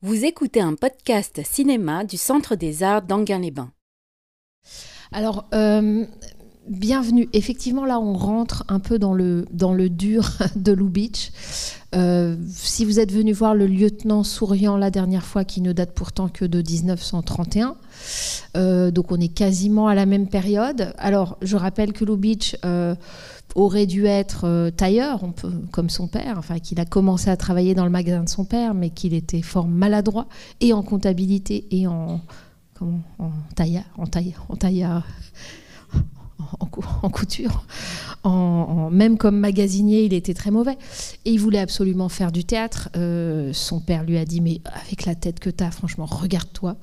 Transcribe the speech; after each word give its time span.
Vous 0.00 0.24
écoutez 0.24 0.60
un 0.60 0.76
podcast 0.76 1.40
cinéma 1.44 2.04
du 2.04 2.16
Centre 2.16 2.54
des 2.54 2.84
Arts 2.84 3.02
d'Anguin-les-Bains. 3.02 3.72
Alors, 5.10 5.48
euh, 5.54 6.06
bienvenue. 6.68 7.28
Effectivement, 7.32 7.84
là, 7.84 8.00
on 8.00 8.14
rentre 8.14 8.64
un 8.68 8.80
peu 8.80 8.98
dans 8.98 9.14
le, 9.14 9.46
dans 9.52 9.72
le 9.72 9.88
dur 9.88 10.30
de 10.56 10.72
Lubitsch. 10.72 11.30
Euh, 11.94 12.36
si 12.48 12.84
vous 12.84 13.00
êtes 13.00 13.12
venu 13.12 13.32
voir 13.32 13.54
le 13.54 13.66
lieutenant 13.66 14.22
souriant 14.22 14.76
la 14.76 14.90
dernière 14.90 15.24
fois, 15.24 15.44
qui 15.44 15.60
ne 15.60 15.72
date 15.72 15.92
pourtant 15.92 16.28
que 16.28 16.44
de 16.44 16.58
1931, 16.58 17.76
euh, 18.56 18.90
donc 18.90 19.10
on 19.10 19.18
est 19.18 19.28
quasiment 19.28 19.88
à 19.88 19.94
la 19.94 20.06
même 20.06 20.28
période. 20.28 20.92
Alors, 20.98 21.38
je 21.42 21.56
rappelle 21.56 21.92
que 21.92 22.04
Lubitsch 22.04 22.56
aurait 23.54 23.86
dû 23.86 24.06
être 24.06 24.44
euh, 24.44 24.70
tailleur, 24.70 25.20
comme 25.72 25.90
son 25.90 26.06
père, 26.06 26.36
enfin 26.38 26.58
qu'il 26.58 26.80
a 26.80 26.84
commencé 26.84 27.30
à 27.30 27.36
travailler 27.36 27.74
dans 27.74 27.84
le 27.84 27.90
magasin 27.90 28.22
de 28.22 28.28
son 28.28 28.44
père, 28.44 28.74
mais 28.74 28.90
qu'il 28.90 29.14
était 29.14 29.42
fort 29.42 29.68
maladroit 29.68 30.26
et 30.60 30.72
en 30.72 30.82
comptabilité 30.82 31.66
et 31.70 31.86
en 31.86 32.20
comment, 32.74 33.00
en 33.18 33.30
tailleur, 33.54 33.84
en 33.96 34.06
tailleur, 34.06 34.46
en 34.48 34.56
tailleur, 34.56 35.04
en, 37.02 37.10
couture, 37.10 37.64
même 38.90 39.18
comme 39.18 39.38
magasinier, 39.38 40.04
il 40.04 40.14
était 40.14 40.34
très 40.34 40.50
mauvais. 40.50 40.76
Et 41.24 41.32
il 41.32 41.40
voulait 41.40 41.58
absolument 41.58 42.08
faire 42.08 42.32
du 42.32 42.44
théâtre. 42.44 42.88
Euh, 42.96 43.52
son 43.52 43.80
père 43.80 44.04
lui 44.04 44.18
a 44.18 44.24
dit 44.24 44.40
mais 44.40 44.60
avec 44.84 45.04
la 45.04 45.14
tête 45.14 45.40
que 45.40 45.50
tu 45.50 45.64
as, 45.64 45.70
franchement, 45.70 46.06
regarde-toi. 46.06 46.76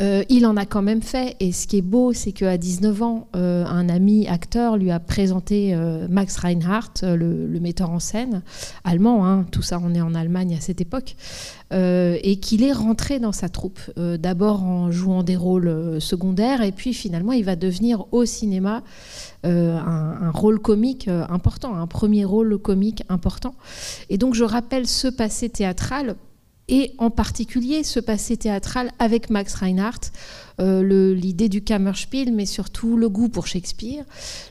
Euh, 0.00 0.22
il 0.28 0.46
en 0.46 0.56
a 0.56 0.64
quand 0.64 0.82
même 0.82 1.02
fait, 1.02 1.34
et 1.40 1.50
ce 1.50 1.66
qui 1.66 1.78
est 1.78 1.82
beau, 1.82 2.12
c'est 2.12 2.30
qu'à 2.30 2.56
19 2.56 3.02
ans, 3.02 3.28
euh, 3.34 3.64
un 3.66 3.88
ami 3.88 4.28
acteur 4.28 4.76
lui 4.76 4.92
a 4.92 5.00
présenté 5.00 5.74
euh, 5.74 6.06
Max 6.08 6.36
Reinhardt, 6.36 7.02
le, 7.02 7.58
metteur 7.58 7.90
en 7.90 7.98
scène, 7.98 8.42
allemand, 8.84 9.26
hein, 9.26 9.44
tout 9.50 9.62
ça 9.62 9.80
on 9.82 9.92
est 9.94 10.00
en 10.00 10.14
Allemagne 10.14 10.54
à 10.56 10.60
cette 10.60 10.80
époque, 10.80 11.16
et 11.72 12.38
qu'il 12.40 12.62
est 12.62 12.72
rentré 12.72 13.18
dans 13.18 13.32
sa 13.32 13.48
troupe, 13.50 13.80
d'abord 13.96 14.62
en 14.62 14.90
jouant 14.90 15.22
des 15.22 15.36
rôles 15.36 16.00
secondaires, 16.00 16.62
et 16.62 16.72
puis 16.72 16.94
finalement 16.94 17.32
il 17.32 17.44
va 17.44 17.56
devenir 17.56 18.06
au 18.12 18.24
cinéma 18.24 18.82
un, 19.44 20.30
rôle 20.30 20.60
comique 20.60 21.08
important, 21.08 21.74
un 21.74 21.86
premier 21.86 22.24
rôle 22.24 22.56
comique 22.58 23.02
important. 23.10 23.54
Et 24.08 24.16
donc 24.16 24.34
je 24.34 24.44
rappelle 24.44 24.86
ce 24.86 25.08
passé 25.08 25.50
théâtral 25.50 26.16
et 26.68 26.92
en 26.98 27.10
particulier 27.10 27.82
ce 27.82 28.00
passé 28.00 28.36
théâtral 28.36 28.92
avec 28.98 29.30
Max 29.30 29.54
Reinhardt, 29.54 30.10
euh, 30.60 31.14
l'idée 31.14 31.48
du 31.48 31.62
Kammerspiel, 31.62 32.32
mais 32.32 32.46
surtout 32.46 32.96
le 32.96 33.08
goût 33.08 33.28
pour 33.28 33.46
Shakespeare. 33.46 34.04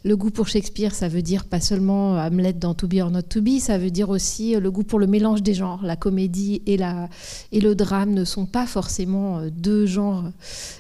Le 0.04 0.16
goût 0.16 0.32
pour 0.32 0.48
Shakespeare, 0.48 0.96
ça 0.96 1.08
veut 1.08 1.22
dire 1.22 1.46
pas 1.46 1.60
seulement 1.60 2.18
Hamlet 2.18 2.54
dans 2.54 2.74
To 2.74 2.88
Be 2.88 2.96
or 3.02 3.12
Not 3.12 3.24
To 3.24 3.42
Be, 3.42 3.60
ça 3.60 3.78
veut 3.78 3.92
dire 3.92 4.10
aussi 4.10 4.56
le 4.56 4.72
goût 4.72 4.84
pour 4.84 5.00
le 5.00 5.08
mélange 5.08 5.44
des 5.44 5.54
genres. 5.54 5.82
La 5.84 5.96
comédie 5.96 6.62
et, 6.66 6.78
la, 6.78 7.10
et 7.52 7.60
le 7.60 7.76
drame 7.76 8.14
ne 8.14 8.24
sont 8.24 8.46
pas 8.46 8.66
forcément 8.66 9.40
euh, 9.40 9.50
deux 9.50 9.86
genres 9.86 10.32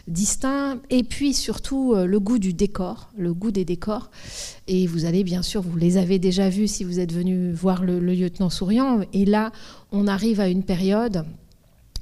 distincts. 0.07 0.79
Et 0.89 1.03
puis 1.03 1.33
surtout 1.33 1.93
euh, 1.93 2.05
le 2.05 2.19
goût 2.19 2.39
du 2.39 2.53
décor, 2.53 3.11
le 3.17 3.33
goût 3.33 3.51
des 3.51 3.65
décors. 3.65 4.09
Et 4.67 4.87
vous 4.87 5.05
allez 5.05 5.23
bien 5.23 5.41
sûr, 5.41 5.61
vous 5.61 5.77
les 5.77 5.97
avez 5.97 6.19
déjà 6.19 6.49
vus 6.49 6.67
si 6.67 6.83
vous 6.83 6.99
êtes 6.99 7.13
venu 7.13 7.51
voir 7.51 7.83
le 7.83 7.99
lieutenant 7.99 8.49
souriant. 8.49 9.01
Et 9.13 9.25
là, 9.25 9.51
on 9.91 10.07
arrive 10.07 10.39
à 10.39 10.47
une 10.47 10.63
période 10.63 11.25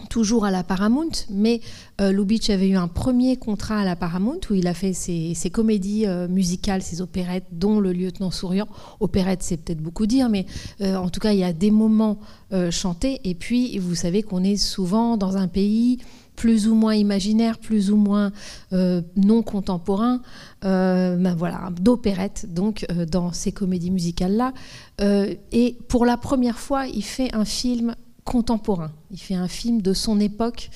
toujours 0.10 0.46
à 0.46 0.52
la 0.52 0.64
Paramount, 0.64 1.12
mais 1.30 1.62
euh, 2.02 2.12
Lubitsch 2.12 2.50
avait 2.50 2.70
eu 2.70 2.76
un 2.76 2.88
premier 2.88 3.38
contrat 3.38 3.80
à 3.80 3.86
la 3.86 3.96
Paramount 3.96 4.40
où 4.50 4.54
il 4.54 4.68
a 4.68 4.74
fait 4.74 4.94
ses, 4.94 5.36
comédies 5.52 6.06
euh, 6.06 6.28
musicales, 6.28 6.82
ses 6.82 7.02
opérettes, 7.02 7.46
dont 7.52 7.80
Le 7.80 7.94
Lieutenant 7.94 8.32
Souriant. 8.32 8.68
Opérette, 9.00 9.44
c'est 9.44 9.58
peut-être 9.58 9.82
beaucoup 9.82 10.06
dire, 10.06 10.30
mais 10.30 10.46
euh, 10.82 10.96
en 10.96 11.10
tout 11.10 11.20
cas, 11.20 11.34
il 11.34 11.40
y 11.40 11.44
a 11.44 11.54
des 11.54 11.72
moments 11.72 12.18
chantés. 12.70 13.20
Et 13.26 13.36
puis, 13.36 13.78
vous 13.80 13.96
savez 13.96 14.24
qu'on 14.24 14.42
est 14.42 14.56
souvent 14.56 15.18
dans 15.18 15.36
un 15.36 15.50
pays 15.50 15.98
plus 16.38 16.70
ou 16.70 16.76
moins 16.76 16.96
imaginaire, 16.96 17.58
plus 17.58 17.92
ou 17.92 17.98
moins 17.98 18.32
non 18.72 19.42
contemporain, 19.42 20.22
ben 20.62 21.36
voilà, 21.36 21.70
d'opérette, 21.82 22.46
donc 22.54 22.86
dans 23.12 23.34
ces 23.34 23.52
comédies 23.52 23.92
musicales-là. 23.92 24.54
et 25.52 25.78
pour 25.90 26.06
la 26.06 26.16
première 26.16 26.58
fois, 26.58 26.88
il 26.88 27.04
fait 27.04 27.36
un 27.36 27.44
film 27.44 27.94
contemporain. 28.26 28.92
Il 29.12 29.20
fait 29.20 29.36
un 29.36 29.48
film 29.48 29.82
de 29.82 29.94
son 29.94 30.20
époque 30.20 30.70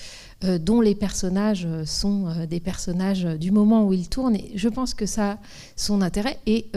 euh, 0.45 0.57
dont 0.57 0.79
les 0.79 0.95
personnages 0.95 1.65
euh, 1.65 1.85
sont 1.85 2.27
euh, 2.27 2.45
des 2.45 2.61
personnages 2.61 3.25
du 3.25 3.51
moment 3.51 3.85
où 3.85 3.91
il 3.91 4.07
tourne. 4.07 4.35
Et 4.35 4.51
je 4.55 4.69
pense 4.69 4.93
que 4.93 5.05
ça 5.05 5.31
a 5.31 5.37
son 5.75 6.01
intérêt. 6.01 6.39
Et 6.45 6.67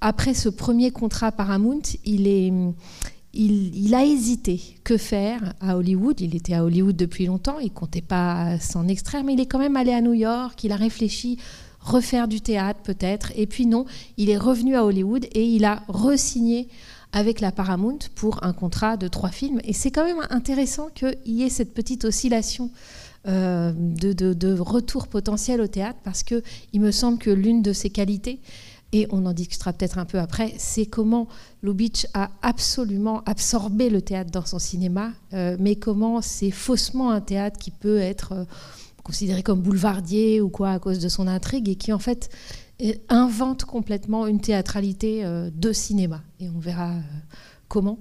après 0.00 0.34
ce 0.34 0.48
premier 0.48 0.90
contrat 0.90 1.30
Paramount, 1.30 1.82
il, 2.04 2.26
est, 2.26 2.52
il, 3.34 3.94
a 3.94 4.04
hésité. 4.04 4.60
Que 4.82 4.96
faire 4.96 5.54
à 5.60 5.76
Hollywood? 5.76 6.20
Il 6.20 6.34
était 6.34 6.54
à 6.54 6.64
Hollywood 6.64 6.96
depuis 6.96 7.26
longtemps, 7.26 7.58
il 7.58 7.70
comptait 7.70 8.00
pas 8.00 8.58
s'en 8.58 8.88
extraire, 8.88 9.22
mais 9.22 9.34
il 9.34 9.40
est 9.40 9.46
quand 9.46 9.58
même 9.58 9.76
allé 9.76 9.92
à 9.92 10.00
New 10.00 10.14
York, 10.14 10.64
il 10.64 10.72
a 10.72 10.76
réfléchi 10.76 11.38
refaire 11.80 12.26
du 12.26 12.40
théâtre 12.40 12.80
peut-être. 12.82 13.32
Et 13.36 13.46
puis 13.46 13.66
non, 13.66 13.84
il 14.16 14.30
est 14.30 14.38
revenu 14.38 14.76
à 14.76 14.84
Hollywood 14.84 15.26
et 15.32 15.44
il 15.44 15.64
a 15.64 15.82
re-signé 15.88 16.68
avec 17.12 17.40
la 17.40 17.52
Paramount 17.52 17.98
pour 18.14 18.44
un 18.44 18.52
contrat 18.52 18.96
de 18.96 19.08
trois 19.08 19.30
films. 19.30 19.60
Et 19.64 19.72
c'est 19.72 19.90
quand 19.90 20.04
même 20.04 20.26
intéressant 20.30 20.88
qu'il 20.94 21.16
y 21.26 21.42
ait 21.42 21.48
cette 21.48 21.74
petite 21.74 22.04
oscillation 22.04 22.70
euh, 23.26 23.72
de, 23.74 24.58
retour 24.58 25.08
potentiel 25.08 25.60
au 25.60 25.66
théâtre, 25.66 25.98
parce 26.04 26.22
qu'il 26.22 26.42
me 26.80 26.90
semble 26.90 27.18
que 27.18 27.30
l'une 27.30 27.62
de 27.62 27.72
ses 27.72 27.90
qualités, 27.90 28.40
et 28.92 29.06
on 29.10 29.26
en 29.26 29.32
discutera 29.32 29.72
peut-être 29.72 29.98
un 29.98 30.04
peu 30.04 30.18
après, 30.18 30.54
c'est 30.56 30.86
comment 30.86 31.28
Lubitsch 31.62 32.06
a 32.14 32.30
absolument 32.42 33.22
absorbé 33.26 33.90
le 33.90 34.00
théâtre 34.00 34.30
dans 34.30 34.46
son 34.46 34.58
cinéma, 34.58 35.12
euh, 35.34 35.56
mais 35.58 35.76
comment 35.76 36.22
c'est 36.22 36.50
faussement 36.50 37.10
un 37.10 37.20
théâtre 37.20 37.58
qui 37.58 37.70
peut 37.70 37.98
être 37.98 38.32
euh, 38.32 38.44
considéré 39.02 39.42
comme 39.42 39.60
boulevardier 39.60 40.40
ou 40.40 40.48
quoi 40.48 40.70
à 40.70 40.78
cause 40.78 41.00
de 41.00 41.08
son 41.08 41.26
intrigue, 41.26 41.68
et 41.68 41.74
qui 41.74 41.92
en 41.92 41.98
fait 41.98 42.30
invente 43.08 43.64
complètement 43.64 44.26
une 44.26 44.40
théâtralité 44.40 45.24
euh, 45.24 45.50
de 45.54 45.72
cinéma. 45.72 46.22
Et 46.40 46.48
on 46.48 46.58
verra 46.58 46.92
euh, 46.92 47.00
comment. 47.68 47.98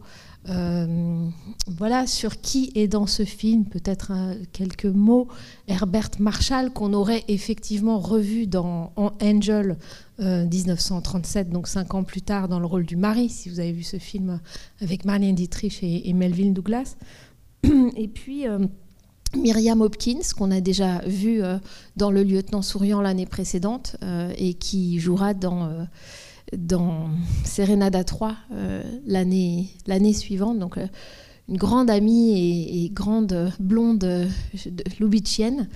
Euh, 0.50 1.28
voilà 1.68 2.08
sur 2.08 2.40
qui 2.40 2.72
est 2.76 2.88
dans 2.88 3.08
ce 3.08 3.26
film, 3.26 3.66
peut-être 3.66 4.14
quelques 4.54 4.86
mots. 4.86 5.28
Herbert 5.68 6.12
Marshall, 6.20 6.72
qu'on 6.72 6.94
aurait 6.94 7.26
effectivement 7.28 8.00
revu 8.00 8.48
dans 8.48 8.94
Angel 9.22 9.78
1937, 10.20 11.50
donc 11.50 11.68
cinq 11.68 11.94
ans 11.94 12.04
plus 12.04 12.22
tard, 12.22 12.48
dans 12.48 12.59
le 12.62 12.66
rôle 12.66 12.86
du 12.86 12.96
mari, 12.96 13.28
si 13.28 13.50
vous 13.50 13.59
avez 13.59 13.74
vu 13.74 13.84
ce 13.84 13.98
film 13.98 14.40
avec 14.80 15.04
Marlene 15.04 15.36
Dietrich 15.36 15.84
et, 15.84 16.08
et 16.08 16.14
Melville 16.14 16.54
Douglas. 16.54 16.96
Et 17.98 18.08
puis. 18.08 18.46
Myriam 19.36 19.82
Hopkins, 19.82 20.22
qu'on 20.38 20.52
a 20.52 20.62
déjà 20.62 21.00
vu 21.06 21.44
euh, 21.44 21.58
dans 21.96 22.12
Le 22.12 22.24
Lieutenant 22.24 22.62
Souriant 22.62 23.02
l'année 23.02 23.26
précédente 23.26 23.98
euh, 24.04 24.32
et 24.38 24.54
qui 24.54 25.00
jouera 25.00 25.34
dans, 25.34 25.66
euh, 25.66 25.84
dans 26.56 27.10
Serenada 27.44 28.04
3 28.04 28.36
l'année 29.06 30.14
suivante. 30.14 30.60
Donc, 30.60 30.80
une 31.50 31.58
grande 31.58 31.90
amie 31.90 32.86
et, 32.86 32.90
grande 32.90 33.52
blonde 33.60 34.28
loubitienne. 35.00 35.70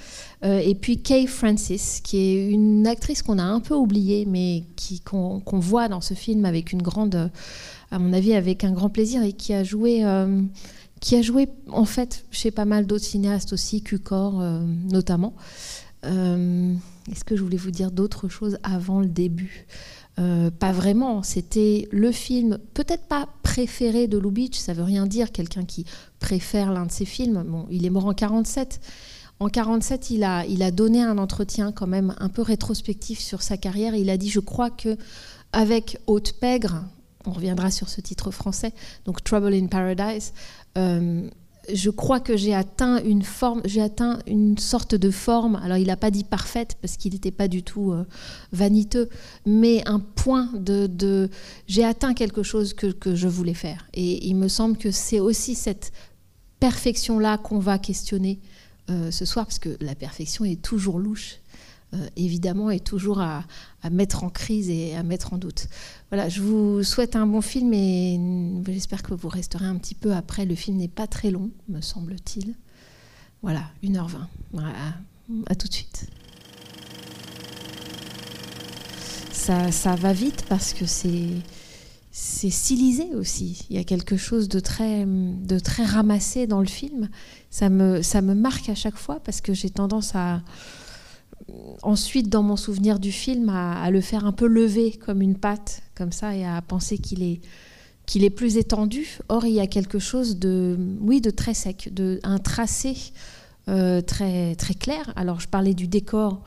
et 0.43 0.75
puis 0.75 1.01
Kay 1.01 1.27
Francis, 1.27 2.01
qui 2.03 2.17
est 2.17 2.49
une 2.49 2.87
actrice 2.87 3.21
qu'on 3.21 3.37
a 3.37 3.43
un 3.43 3.61
peu 3.61 3.75
oubliée, 3.75 4.25
mais 4.25 4.63
qu'on 5.05 5.59
voit 5.59 5.87
dans 5.87 6.01
ce 6.01 6.13
film 6.13 6.43
avec 6.43 6.73
une 6.73 6.81
grande, 6.81 7.31
à 7.89 7.99
mon 7.99 8.11
avis, 8.11 8.33
avec 8.33 8.65
un 8.65 8.71
grand 8.71 8.89
plaisir 8.89 9.23
et 9.23 9.31
qui 9.31 9.53
a 9.53 9.63
joué 9.63 10.03
qui 11.01 11.15
a 11.15 11.21
joué 11.21 11.49
en 11.69 11.83
fait 11.83 12.25
chez 12.31 12.51
pas 12.51 12.63
mal 12.63 12.85
d'autres 12.85 13.03
cinéastes 13.03 13.51
aussi, 13.51 13.81
Cucor 13.81 14.39
euh, 14.39 14.61
notamment. 14.89 15.33
Euh, 16.05 16.73
est-ce 17.11 17.23
que 17.25 17.35
je 17.35 17.43
voulais 17.43 17.57
vous 17.57 17.71
dire 17.71 17.91
d'autres 17.91 18.29
choses 18.29 18.57
avant 18.63 19.01
le 19.01 19.07
début? 19.07 19.65
Euh, 20.19 20.51
Pas 20.51 20.71
vraiment. 20.71 21.23
C'était 21.23 21.87
le 21.91 22.11
film, 22.11 22.59
peut-être 22.73 23.07
pas 23.07 23.27
préféré 23.41 24.07
de 24.07 24.17
Lubitsch, 24.17 24.57
ça 24.57 24.73
veut 24.73 24.83
rien 24.83 25.07
dire, 25.07 25.31
quelqu'un 25.31 25.65
qui 25.65 25.85
préfère 26.19 26.71
l'un 26.71 26.85
de 26.85 26.91
ses 26.91 27.05
films. 27.05 27.65
Il 27.71 27.85
est 27.85 27.89
mort 27.89 28.05
en 28.05 28.13
47. 28.13 28.79
En 29.39 29.49
47, 29.49 30.11
il 30.11 30.23
a, 30.23 30.45
il 30.45 30.61
a 30.61 30.69
donné 30.69 31.01
un 31.01 31.17
entretien 31.17 31.71
quand 31.71 31.87
même 31.87 32.13
un 32.19 32.29
peu 32.29 32.43
rétrospectif 32.43 33.19
sur 33.19 33.41
sa 33.41 33.57
carrière. 33.57 33.95
Il 33.95 34.11
a 34.11 34.17
dit, 34.17 34.29
je 34.29 34.39
crois 34.39 34.69
que 34.69 34.97
avec 35.51 35.97
Haute 36.05 36.33
Pègre, 36.33 36.83
on 37.25 37.31
reviendra 37.31 37.71
sur 37.71 37.89
ce 37.89 38.01
titre 38.01 38.31
français, 38.31 38.73
donc 39.05 39.23
Trouble 39.23 39.53
in 39.53 39.67
Paradise, 39.67 40.33
euh, 40.77 41.29
je 41.71 41.89
crois 41.89 42.19
que 42.19 42.37
j'ai 42.37 42.53
atteint 42.53 43.01
une 43.03 43.21
forme, 43.21 43.61
j'ai 43.65 43.81
atteint 43.81 44.19
une 44.27 44.57
sorte 44.57 44.95
de 44.95 45.11
forme. 45.11 45.57
Alors, 45.63 45.77
il 45.77 45.87
n'a 45.87 45.97
pas 45.97 46.11
dit 46.11 46.23
parfaite 46.23 46.77
parce 46.81 46.97
qu'il 46.97 47.13
n'était 47.13 47.31
pas 47.31 47.47
du 47.47 47.63
tout 47.63 47.91
euh, 47.91 48.05
vaniteux, 48.51 49.09
mais 49.45 49.87
un 49.87 49.99
point 49.99 50.49
de, 50.53 51.29
j'ai 51.67 51.83
atteint 51.83 52.13
quelque 52.13 52.43
chose 52.43 52.73
que, 52.73 53.15
je 53.15 53.27
voulais 53.27 53.53
faire. 53.53 53.87
Et 53.93 54.27
il 54.27 54.35
me 54.35 54.47
semble 54.47 54.77
que 54.77 54.91
c'est 54.91 55.19
aussi 55.19 55.55
cette 55.55 55.91
perfection-là 56.59 57.37
qu'on 57.37 57.59
va 57.59 57.77
questionner 57.77 58.39
euh, 58.89 59.11
ce 59.11 59.25
soir, 59.25 59.45
parce 59.45 59.59
que 59.59 59.77
la 59.81 59.95
perfection 59.95 60.45
est 60.45 60.61
toujours 60.61 60.99
louche. 60.99 61.40
Évidemment, 62.15 62.69
est 62.69 62.85
toujours 62.85 63.19
à, 63.19 63.43
à, 63.83 63.89
mettre 63.89 64.23
en 64.23 64.29
crise 64.29 64.69
et 64.69 64.95
à 64.95 65.03
mettre 65.03 65.33
en 65.33 65.37
doute. 65.37 65.67
Voilà, 66.09 66.29
je 66.29 66.41
vous 66.41 66.83
souhaite 66.83 67.15
un 67.15 67.27
bon 67.27 67.41
film 67.41 67.73
et 67.73 68.19
j'espère 68.67 69.03
que 69.03 69.13
vous 69.13 69.29
resterez 69.29 69.65
un 69.65 69.75
petit 69.75 69.95
peu 69.95 70.13
après. 70.13 70.45
Le 70.45 70.55
film 70.55 70.77
n'est 70.77 70.87
pas 70.87 71.07
très 71.07 71.31
long, 71.31 71.51
me 71.69 71.81
semble-t-il. 71.81 72.55
Voilà, 73.41 73.63
1h20. 73.83 74.27
Voilà. 74.53 74.73
À 75.47 75.55
tout 75.55 75.67
de 75.67 75.73
suite. 75.73 76.07
Ça, 79.31 79.71
ça 79.71 79.95
va 79.95 80.13
vite 80.13 80.45
parce 80.47 80.73
que 80.73 80.85
c'est 80.85 81.29
c'est 82.11 82.49
stylisé 82.49 83.15
aussi. 83.15 83.65
Il 83.69 83.77
y 83.77 83.79
a 83.79 83.85
quelque 83.85 84.17
chose 84.17 84.49
de 84.49 84.59
très, 84.59 85.05
de 85.05 85.59
très 85.59 85.85
ramassé 85.85 86.45
dans 86.45 86.59
le 86.59 86.67
film. 86.67 87.09
Ça 87.49 87.69
me, 87.69 88.01
ça 88.01 88.21
me 88.21 88.35
marque 88.35 88.67
à 88.67 88.75
chaque 88.75 88.97
fois 88.97 89.21
parce 89.21 89.39
que 89.39 89.53
j'ai 89.53 89.69
tendance 89.69 90.13
à, 90.13 90.41
ensuite, 91.81 92.29
dans 92.29 92.43
mon 92.43 92.55
souvenir 92.55 92.99
du 92.99 93.11
film, 93.11 93.49
à, 93.49 93.89
le 93.91 94.01
faire 94.01 94.25
un 94.25 94.31
peu 94.31 94.47
lever 94.47 94.91
comme 94.91 95.21
une 95.21 95.35
patte, 95.35 95.81
comme 95.95 96.11
ça, 96.11 96.35
et 96.35 96.45
à 96.45 96.61
penser 96.61 96.97
qu'il 96.97 97.23
est, 97.23 97.41
qu'il 98.05 98.23
est 98.23 98.29
plus 98.29 98.57
étendu. 98.57 99.19
Or, 99.29 99.45
il 99.45 99.53
y 99.53 99.59
a 99.59 99.67
quelque 99.67 99.99
chose 99.99 100.37
de, 100.37 100.77
oui, 100.99 101.21
de 101.21 101.29
très 101.29 101.53
sec, 101.53 101.89
de, 101.93 102.19
un 102.23 102.37
tracé 102.37 102.95
euh, 103.69 104.01
très, 104.01 104.55
très 104.55 104.73
clair. 104.73 105.13
Alors, 105.15 105.39
je 105.39 105.47
parlais 105.47 105.73
du 105.73 105.87
décor. 105.87 106.41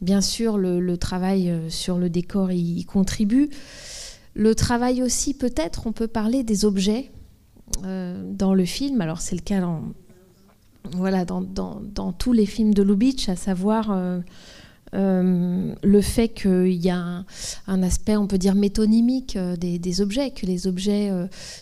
Bien 0.00 0.20
sûr, 0.20 0.58
le, 0.58 0.96
travail 0.96 1.50
euh, 1.50 1.70
sur 1.70 1.98
le 1.98 2.10
décor 2.10 2.52
y 2.52 2.84
contribue. 2.84 3.50
Le 4.34 4.54
travail 4.54 5.02
aussi, 5.02 5.32
peut-être, 5.32 5.86
on 5.86 5.92
peut 5.92 6.08
parler 6.08 6.44
des 6.44 6.66
objets 6.66 7.10
euh, 7.84 8.22
dans 8.32 8.54
le 8.54 8.64
film. 8.64 9.00
Alors 9.00 9.20
c'est 9.20 9.34
le 9.34 9.40
cas 9.40 9.66
voilà, 10.92 11.24
dans, 11.24 12.12
tous 12.12 12.32
les 12.32 12.46
films 12.46 12.74
de 12.74 12.82
Lubitsch, 12.82 13.28
à 13.28 13.36
savoir 13.36 13.90
euh, 13.90 14.20
euh, 14.94 15.74
le 15.82 16.00
fait 16.00 16.28
qu'il 16.28 16.72
y 16.72 16.90
a 16.90 17.24
un, 17.66 17.82
aspect, 17.82 18.16
on 18.16 18.26
peut 18.26 18.38
dire, 18.38 18.54
métonymique 18.54 19.36
des, 19.38 20.00
objets, 20.00 20.30
que 20.30 20.46
les 20.46 20.66
objets 20.66 21.10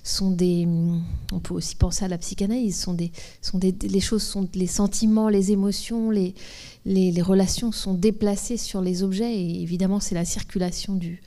sont 0.02 0.30
des... 0.30 0.66
On 1.32 1.40
peut 1.40 1.54
aussi 1.54 1.76
penser 1.76 2.04
à 2.04 2.08
la 2.08 2.18
psychanalyse, 2.18 2.80
sont 2.80 2.94
des, 2.94 3.12
sont 3.40 3.58
des, 3.58 3.74
les 3.82 4.00
choses 4.00 4.22
sont 4.22 4.48
les 4.54 4.66
sentiments, 4.66 5.28
les 5.28 5.52
émotions, 5.52 6.10
les, 6.10 6.34
les, 6.84 7.22
relations 7.22 7.72
sont 7.72 7.94
déplacées 7.94 8.56
sur 8.56 8.80
les 8.80 9.02
objets, 9.02 9.34
et 9.34 9.62
évidemment 9.62 10.00
c'est 10.00 10.14
la 10.14 10.24
circulation 10.24 10.94
du, 10.94 11.20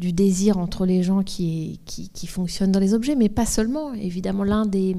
du 0.00 0.12
désir 0.12 0.58
entre 0.58 0.86
les 0.86 1.02
gens 1.02 1.22
qui, 1.22 1.80
qui, 1.84 2.26
fonctionne 2.26 2.72
dans 2.72 2.80
les 2.80 2.94
objets, 2.94 3.14
mais 3.14 3.28
pas 3.28 3.46
seulement. 3.46 3.92
Évidemment, 3.94 4.44
l'un 4.44 4.66
des... 4.66 4.96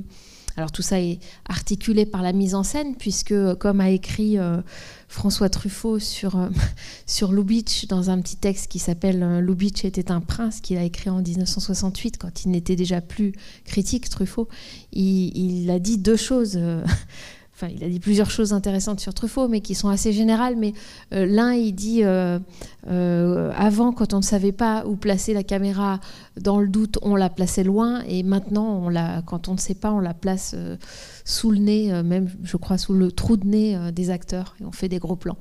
Alors 0.58 0.72
tout 0.72 0.82
ça 0.82 1.00
est 1.00 1.20
articulé 1.48 2.06
par 2.06 2.22
la 2.22 2.34
mise 2.34 2.56
en 2.56 2.64
scène, 2.64 2.96
puisque 2.96 3.34
comme 3.56 3.80
a 3.80 3.90
écrit 3.90 4.38
euh, 4.38 4.62
François 5.08 5.50
Truffaut 5.50 6.00
sur, 6.00 6.38
euh, 6.38 6.50
sur 7.06 7.32
Lubitsch 7.32 7.88
dans 7.88 8.10
un 8.10 8.22
petit 8.22 8.38
texte 8.38 8.68
qui 8.70 8.80
s'appelle 8.80 9.24
euh, 9.24 9.42
Lubitsch 9.42 9.86
était 9.86 10.12
un 10.12 10.22
prince, 10.22 10.60
qu'il 10.62 10.78
a 10.78 10.84
écrit 10.84 11.10
en 11.10 11.22
1968, 11.22 12.18
quand 12.18 12.46
il 12.46 12.52
n'était 12.52 12.76
déjà 12.76 13.02
plus 13.02 13.34
critique, 13.66 14.10
Truffaut, 14.10 14.48
il 14.92 15.70
a 15.70 15.80
dit 15.80 15.98
deux 15.98 16.18
choses 16.18 16.60
il 17.70 17.84
a 17.84 17.90
dit 17.90 18.00
plusieurs 18.00 18.30
choses 18.30 18.54
intéressantes 18.54 19.00
sur 19.00 19.14
Truffaut, 19.14 19.48
mais 19.48 19.62
qui 19.62 19.76
sont 19.76 19.90
assez 19.90 20.14
générales. 20.14 20.56
Mais 20.58 20.74
euh, 21.14 21.26
l'un, 21.26 21.54
il 21.54 21.74
dit 21.74 22.04
euh, 22.04 22.40
euh, 22.88 23.52
avant, 23.56 23.92
quand 23.92 24.14
on 24.14 24.18
ne 24.18 24.24
savait 24.24 24.52
pas 24.52 24.86
où 24.86 24.96
placer 24.96 25.34
la 25.34 25.44
caméra, 25.44 26.00
dans 26.40 26.60
le 26.60 26.68
doute, 26.68 26.98
on 27.02 27.16
la 27.16 27.30
plaçait 27.30 27.64
loin, 27.64 28.02
et 28.08 28.24
maintenant, 28.24 28.90
quand 29.26 29.48
on 29.48 29.54
ne 29.54 29.60
sait 29.60 29.76
pas, 29.76 29.92
on 29.92 30.00
la 30.00 30.14
place 30.14 30.56
sous 31.26 31.52
le 31.52 31.60
nez, 31.60 32.04
même 32.04 32.30
je 32.44 32.58
crois 32.58 32.78
sous 32.78 32.94
le 32.94 33.12
trou 33.12 33.38
de 33.38 33.46
nez 33.46 33.92
des 33.92 34.10
acteurs, 34.10 34.56
et 34.62 34.66
on 34.66 34.72
fait 34.72 34.90
des 34.90 35.00
gros 35.00 35.16
plans. 35.16 35.38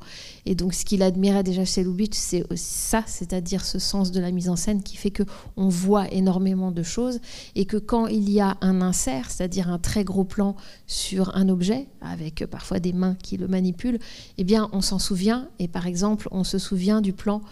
Et 0.46 0.54
donc 0.54 0.74
ce 0.74 0.84
qu'il 0.84 1.02
admirait 1.02 1.42
déjà 1.42 1.64
chez 1.64 1.84
Lubitsch, 1.84 2.16
c'est 2.16 2.44
ça, 2.56 3.02
c'est-à-dire 3.06 3.64
ce 3.64 3.78
sens 3.78 4.10
de 4.10 4.20
la 4.20 4.30
mise 4.30 4.48
en 4.48 4.56
scène 4.56 4.82
qui 4.82 4.96
fait 4.96 5.10
que 5.10 5.22
on 5.56 5.68
voit 5.68 6.12
énormément 6.12 6.70
de 6.70 6.82
choses, 6.82 7.20
et 7.54 7.64
que 7.66 7.76
quand 7.76 8.06
il 8.06 8.30
y 8.30 8.40
a 8.40 8.56
un 8.60 8.80
insert, 8.80 9.30
c'est-à-dire 9.30 9.70
un 9.70 9.78
très 9.78 10.04
gros 10.04 10.24
plan 10.24 10.56
sur 10.86 11.36
un 11.36 11.48
objet, 11.48 11.86
avec 12.00 12.46
parfois 12.46 12.80
des 12.80 12.92
mains 12.92 13.16
qui 13.22 13.36
le 13.36 13.48
manipulent, 13.48 13.98
eh 14.38 14.44
bien 14.44 14.68
on 14.72 14.80
s'en 14.80 14.98
souvient, 14.98 15.48
et 15.58 15.68
par 15.68 15.86
exemple 15.86 16.28
on 16.30 16.44
se 16.44 16.58
souvient 16.58 17.00
du 17.00 17.12
plan 17.12 17.42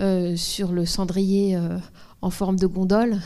euh, 0.00 0.36
sur 0.36 0.72
le 0.72 0.86
cendrier 0.86 1.58
en 2.22 2.30
forme 2.30 2.58
de 2.58 2.66
gondole 2.66 3.20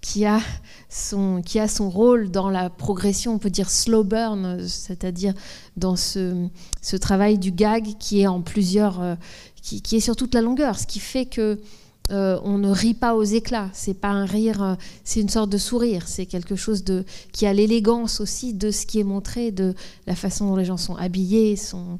qui 0.00 0.24
a 0.24 0.40
son, 0.88 1.42
qui 1.44 1.58
a 1.58 1.68
son 1.68 1.90
rôle 1.90 2.30
dans 2.30 2.50
la 2.50 2.70
progression, 2.70 3.34
on 3.34 3.38
peut 3.38 3.50
dire 3.50 3.70
slow 3.70 4.04
burn, 4.04 4.66
c'est-à-dire 4.66 5.34
dans 5.76 5.96
ce, 5.96 6.48
ce, 6.80 6.96
travail 6.96 7.38
du 7.38 7.50
gag 7.50 7.96
qui 7.98 8.20
est 8.20 8.26
en 8.26 8.40
plusieurs, 8.40 9.00
euh, 9.00 9.14
qui, 9.60 9.82
qui, 9.82 9.96
est 9.96 10.00
sur 10.00 10.16
toute 10.16 10.34
la 10.34 10.40
longueur, 10.40 10.78
ce 10.78 10.86
qui 10.86 11.00
fait 11.00 11.26
que 11.26 11.60
euh, 12.10 12.40
on 12.42 12.56
ne 12.56 12.70
rit 12.70 12.94
pas 12.94 13.14
aux 13.14 13.24
éclats. 13.24 13.68
C'est 13.74 14.00
pas 14.00 14.08
un 14.08 14.24
rire, 14.24 14.62
euh, 14.62 14.74
c'est 15.04 15.20
une 15.20 15.28
sorte 15.28 15.50
de 15.50 15.58
sourire. 15.58 16.08
C'est 16.08 16.24
quelque 16.24 16.56
chose 16.56 16.84
de 16.84 17.04
qui 17.32 17.46
a 17.46 17.52
l'élégance 17.52 18.20
aussi 18.20 18.54
de 18.54 18.70
ce 18.70 18.86
qui 18.86 19.00
est 19.00 19.04
montré, 19.04 19.50
de 19.50 19.74
la 20.06 20.14
façon 20.14 20.48
dont 20.48 20.56
les 20.56 20.64
gens 20.64 20.78
sont 20.78 20.96
habillés, 20.96 21.56
sont 21.56 21.98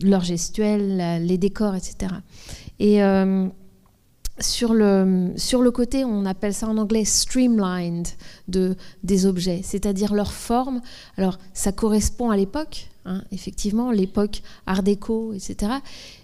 leur 0.00 0.24
gestuelle, 0.24 1.22
les 1.22 1.36
décors, 1.36 1.74
etc. 1.74 2.14
Et 2.78 3.02
sur 4.38 4.74
le, 4.74 5.32
sur 5.36 5.62
le 5.62 5.70
côté, 5.70 6.04
on 6.04 6.26
appelle 6.26 6.52
ça 6.52 6.68
en 6.68 6.76
anglais 6.76 7.04
streamlined 7.04 8.08
de, 8.48 8.76
des 9.02 9.26
objets, 9.26 9.60
c'est-à-dire 9.62 10.14
leur 10.14 10.32
forme. 10.32 10.80
Alors, 11.16 11.38
ça 11.54 11.72
correspond 11.72 12.30
à 12.30 12.36
l'époque, 12.36 12.88
hein, 13.06 13.22
effectivement, 13.32 13.90
l'époque 13.90 14.42
art 14.66 14.82
déco, 14.82 15.32
etc. 15.32 15.72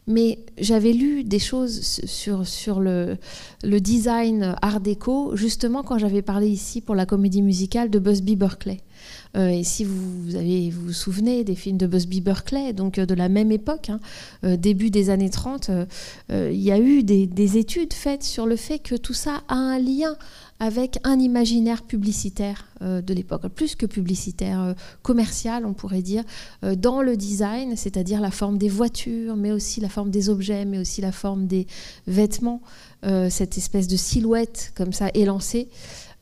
Mais 0.06 0.40
j'avais 0.58 0.92
lu 0.92 1.24
des 1.24 1.38
choses 1.38 1.80
sur, 1.80 2.46
sur 2.46 2.80
le, 2.80 3.16
le 3.64 3.80
design 3.80 4.56
art 4.60 4.80
déco, 4.80 5.34
justement 5.36 5.82
quand 5.82 5.98
j'avais 5.98 6.22
parlé 6.22 6.48
ici 6.48 6.80
pour 6.80 6.94
la 6.94 7.06
comédie 7.06 7.42
musicale 7.42 7.88
de 7.88 7.98
Busby 7.98 8.36
Berkeley. 8.36 8.80
Euh, 9.36 9.48
et 9.48 9.64
si 9.64 9.84
vous, 9.84 9.94
vous 10.70 10.92
souvenez 10.92 11.44
des 11.44 11.54
films 11.54 11.78
de 11.78 11.86
Busby 11.86 12.20
Berkeley, 12.20 12.72
donc 12.72 12.98
euh, 12.98 13.06
de 13.06 13.14
la 13.14 13.28
même 13.28 13.50
époque, 13.50 13.88
hein, 13.88 14.00
euh, 14.44 14.56
début 14.56 14.90
des 14.90 15.10
années 15.10 15.30
30, 15.30 15.70
il 16.30 16.60
y 16.60 16.70
a 16.70 16.78
eu 16.78 17.02
des, 17.02 17.58
études 17.58 17.92
faites 17.92 18.22
sur 18.22 18.46
le 18.46 18.56
fait 18.56 18.78
que 18.78 18.94
tout 18.94 19.12
ça 19.12 19.42
a 19.48 19.54
un 19.54 19.78
lien 19.78 20.16
avec 20.58 20.98
un 21.04 21.18
imaginaire 21.18 21.82
publicitaire 21.82 22.66
de 22.80 23.14
l'époque, 23.14 23.48
plus 23.48 23.74
que 23.74 23.84
publicitaire, 23.84 24.74
commercial, 25.02 25.66
on 25.66 25.74
pourrait 25.74 26.02
dire, 26.02 26.22
dans 26.62 27.02
le 27.02 27.16
design, 27.16 27.76
c'est-à-dire 27.76 28.20
la 28.20 28.30
forme 28.30 28.58
des 28.58 28.68
voitures, 28.68 29.36
mais 29.36 29.50
aussi 29.50 29.80
la 29.80 29.88
forme 29.88 30.10
des 30.10 30.28
objets, 30.28 30.64
mais 30.64 30.78
aussi 30.78 31.00
la 31.00 31.12
forme 31.12 31.46
des 31.46 31.66
vêtements, 32.06 32.62
cette 33.28 33.58
espèce 33.58 33.88
de 33.88 33.96
silhouette 33.96 34.72
comme 34.76 34.92
ça 34.92 35.10
élancée. 35.14 35.68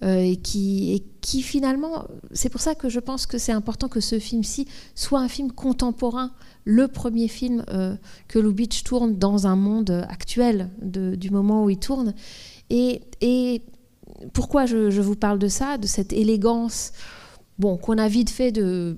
Euh, 0.02 0.22
et, 0.22 0.36
qui, 0.36 1.42
finalement, 1.42 2.06
c'est 2.32 2.48
pour 2.48 2.60
ça 2.60 2.74
que 2.74 2.88
je 2.88 3.00
pense 3.00 3.26
que 3.26 3.36
c'est 3.38 3.52
important 3.52 3.88
que 3.88 4.00
ce 4.00 4.18
film-ci 4.18 4.66
soit 4.94 5.20
un 5.20 5.28
film 5.28 5.52
contemporain, 5.52 6.32
le 6.64 6.88
premier 6.88 7.28
film 7.28 7.64
euh, 7.68 7.94
que 8.26 8.38
Lubitsch 8.38 8.82
tourne 8.82 9.18
dans 9.18 9.46
un 9.46 9.56
monde 9.56 10.06
actuel 10.08 10.70
du 10.80 11.30
moment 11.30 11.64
où 11.64 11.70
il 11.70 11.78
tourne. 11.78 12.14
Et, 12.70 13.62
pourquoi 14.32 14.66
je, 14.66 15.00
vous 15.00 15.16
parle 15.16 15.38
de 15.38 15.48
ça, 15.48 15.78
de 15.78 15.86
cette 15.86 16.12
élégance 16.12 16.92
bon, 17.60 17.76
qu'on 17.76 17.98
a 17.98 18.08
vite 18.08 18.30
fait 18.30 18.52
de 18.52 18.96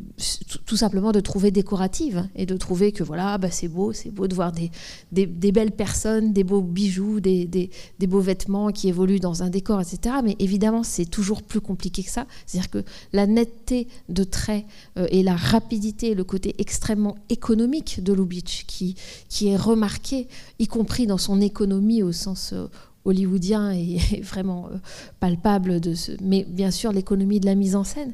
tout 0.65 0.77
simplement 0.77 1.11
de 1.11 1.19
trouver 1.19 1.51
décorative 1.51 2.29
et 2.37 2.47
de 2.47 2.57
trouver 2.57 2.93
que 2.93 3.03
voilà, 3.03 3.37
bah, 3.37 3.51
c'est 3.51 3.67
beau, 3.67 3.93
c'est 3.93 4.11
beau 4.11 4.29
de 4.29 4.35
voir 4.35 4.53
des, 4.53 4.71
des, 5.11 5.53
belles 5.53 5.73
personnes, 5.73 6.33
des 6.33 6.45
beaux 6.45 6.63
bijoux, 6.63 7.19
des, 7.19 7.45
des, 7.45 8.07
beaux 8.07 8.21
vêtements 8.21 8.71
qui 8.71 8.89
évoluent 8.89 9.19
dans 9.19 9.43
un 9.43 9.51
décor, 9.51 9.81
etc. 9.81 10.17
Mais 10.23 10.37
évidemment, 10.39 10.85
c'est 10.85 11.07
toujours 11.07 11.43
plus 11.43 11.61
compliqué 11.61 12.05
que 12.05 12.11
ça. 12.11 12.27
C'est-à-dire 12.47 12.71
que 12.71 12.85
la 13.13 13.27
netteté 13.27 13.89
de 14.09 14.23
traits 14.23 14.65
euh, 14.97 15.09
et 15.11 15.25
la 15.25 15.35
rapidité, 15.35 16.15
le 16.15 16.23
côté 16.23 16.55
extrêmement 16.59 17.17
économique 17.31 18.03
de 18.03 18.13
Lubitsch, 18.13 18.65
qui, 18.67 18.95
qui 19.29 19.49
est 19.49 19.57
remarqué, 19.57 20.29
y 20.61 20.69
compris 20.69 21.09
dans 21.09 21.19
son 21.19 21.41
économie 21.41 22.05
au 22.05 22.13
sens 22.13 22.53
euh, 22.53 22.69
hollywoodien 23.05 23.73
et 23.73 23.99
vraiment 24.23 24.69
euh, 24.69 24.77
palpable 25.21 25.81
de 25.81 25.95
mais 26.23 26.45
bien 26.49 26.71
sûr 26.71 26.93
l'économie 26.93 27.41
de 27.41 27.47
la 27.47 27.55
mise 27.55 27.77
en 27.77 27.85
scène. 27.85 28.13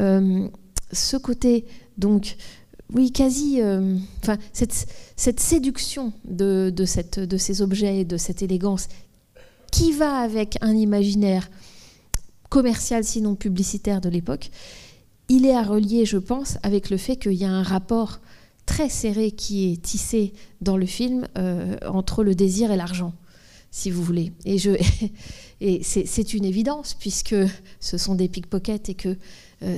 Euh, 0.00 0.48
ce 0.92 1.16
côté 1.16 1.64
donc 1.98 2.36
oui, 2.94 3.10
quasi, 3.10 3.62
euh, 3.62 3.96
cette, 4.52 5.40
séduction 5.40 6.12
de, 6.24 6.72
ces 7.38 7.62
objets, 7.62 8.04
de 8.04 8.18
cette 8.18 8.42
élégance, 8.42 8.88
qui 9.70 9.92
va 9.92 10.16
avec 10.16 10.58
un 10.60 10.76
imaginaire 10.76 11.50
commercial, 12.50 13.02
sinon 13.02 13.34
publicitaire 13.34 14.02
de 14.02 14.10
l'époque, 14.10 14.50
il 15.30 15.46
est 15.46 15.56
à 15.56 15.62
relier, 15.62 16.04
je 16.04 16.18
pense, 16.18 16.58
avec 16.62 16.90
le 16.90 16.98
fait 16.98 17.16
qu'il 17.16 17.32
y 17.32 17.46
a 17.46 17.50
un 17.50 17.62
rapport 17.62 18.20
très 18.66 18.90
serré 18.90 19.30
qui 19.30 19.72
est 19.72 19.80
tissé 19.80 20.34
dans 20.60 20.76
le 20.76 20.84
film 20.84 21.26
entre 21.86 22.24
le 22.24 22.34
désir 22.34 22.70
et 22.70 22.76
l'argent 22.76 23.14
si 23.72 23.90
vous 23.90 24.02
voulez. 24.02 24.32
Et, 24.44 24.58
et 25.60 25.82
c'est 25.82 26.34
une 26.34 26.44
évidence, 26.44 26.94
puisque 26.94 27.34
ce 27.80 27.98
sont 27.98 28.14
des 28.14 28.28
pickpockets 28.28 28.88
et 28.90 28.94
que 28.94 29.08
euh, 29.08 29.14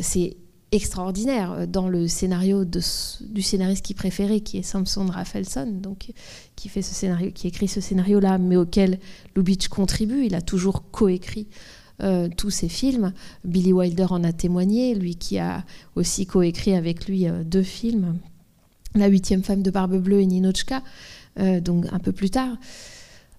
c'est 0.02 0.36
extraordinaire 0.72 1.68
dans 1.68 1.88
le 1.88 2.08
scénario 2.08 2.64
du 2.64 3.42
scénariste 3.42 3.84
qui 3.84 3.94
préférait, 3.94 4.40
qui 4.40 4.58
est 4.58 4.62
Samson 4.62 5.06
Raphaelson, 5.06 5.66
donc 5.80 6.12
qui 6.56 6.68
fait 6.68 6.82
ce 6.82 6.94
scénario, 6.94 7.30
qui 7.32 7.46
écrit 7.46 7.68
ce 7.68 7.80
scénario-là, 7.80 8.38
mais 8.38 8.56
auquel 8.56 8.98
Lubitsch 9.36 9.68
contribue. 9.68 10.24
Il 10.26 10.34
a 10.34 10.42
toujours 10.42 10.90
coécrit 10.90 11.46
tous 12.36 12.50
ses 12.50 12.68
films. 12.68 13.12
Billy 13.44 13.72
Wilder 13.72 14.06
en 14.10 14.24
a 14.24 14.32
témoigné, 14.32 14.96
lui 14.96 15.14
qui 15.14 15.38
a 15.38 15.64
aussi 15.94 16.26
coécrit 16.26 16.74
avec 16.74 17.06
lui 17.06 17.26
deux 17.44 17.62
films, 17.62 18.18
La 18.96 19.08
huitième 19.08 19.42
femme 19.42 19.62
de 19.62 19.70
Barbe 19.70 19.96
Bleue 19.98 20.20
et 20.20 20.26
Ninochka, 20.26 20.82
donc 21.60 21.86
un 21.92 21.98
peu 21.98 22.12
plus 22.12 22.30
tard. 22.30 22.56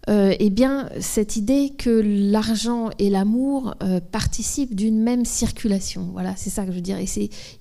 Euh, 0.08 0.36
eh 0.40 0.50
bien, 0.50 0.90
cette 1.00 1.36
idée 1.36 1.74
que 1.78 1.90
l'argent 1.90 2.90
et 3.00 3.10
l'amour 3.10 3.76
euh, 3.82 4.00
participent 4.00 4.76
d'une 4.76 5.02
même 5.02 5.26
circulation. 5.26 6.10
Voilà, 6.12 6.36
c'est 6.36 6.50
ça 6.50 6.64
que 6.64 6.72
je 6.72 6.76
veux 6.76 6.82
dire. 6.82 6.98
Et 6.98 7.08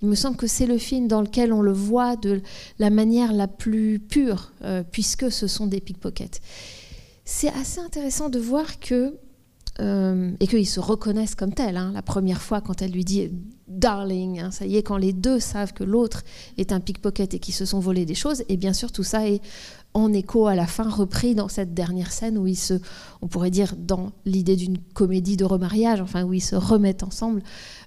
il 0.02 0.08
me 0.08 0.14
semble 0.14 0.36
que 0.36 0.46
c'est 0.46 0.66
le 0.66 0.78
film 0.78 1.08
dans 1.08 1.22
lequel 1.22 1.52
on 1.52 1.62
le 1.62 1.72
voit 1.72 2.16
de 2.16 2.42
la 2.78 2.90
manière 2.90 3.32
la 3.32 3.48
plus 3.48 3.98
pure, 3.98 4.52
euh, 4.62 4.82
puisque 4.90 5.30
ce 5.32 5.46
sont 5.46 5.66
des 5.66 5.80
pickpockets. 5.80 6.40
C'est 7.24 7.48
assez 7.48 7.80
intéressant 7.80 8.28
de 8.28 8.38
voir 8.38 8.78
que 8.80 9.14
et 9.80 10.46
qu'ils 10.46 10.68
se 10.68 10.78
reconnaissent 10.78 11.34
comme 11.34 11.52
tels. 11.52 11.76
Hein. 11.76 11.90
La 11.94 12.02
première 12.02 12.40
fois, 12.40 12.60
quand 12.60 12.80
elle 12.80 12.92
lui 12.92 13.04
dit 13.04 13.32
darling, 13.66 14.38
hein, 14.38 14.50
ça 14.52 14.66
y 14.66 14.76
est, 14.76 14.84
quand 14.84 14.96
les 14.96 15.12
deux 15.12 15.40
savent 15.40 15.72
que 15.72 15.82
l'autre 15.82 16.22
est 16.58 16.70
un 16.70 16.78
pickpocket 16.78 17.34
et 17.34 17.40
qu'ils 17.40 17.54
se 17.54 17.64
sont 17.64 17.80
volés 17.80 18.06
des 18.06 18.14
choses, 18.14 18.44
et 18.48 18.56
bien 18.56 18.72
sûr, 18.72 18.92
tout 18.92 19.02
ça 19.02 19.28
est 19.28 19.40
en 19.94 20.12
écho 20.12 20.48
à 20.48 20.56
la 20.56 20.66
fin, 20.66 20.88
repris 20.90 21.36
dans 21.36 21.48
cette 21.48 21.72
dernière 21.72 22.12
scène 22.12 22.36
où 22.36 22.48
ils 22.48 22.56
se, 22.56 22.74
on 23.22 23.28
pourrait 23.28 23.50
dire 23.50 23.74
dans 23.78 24.10
l'idée 24.24 24.56
d'une 24.56 24.78
comédie 24.78 25.36
de 25.36 25.44
remariage, 25.44 26.00
enfin 26.00 26.24
où 26.24 26.34
ils 26.34 26.42
se 26.42 26.56
remettent 26.56 27.04
ensemble, 27.04 27.42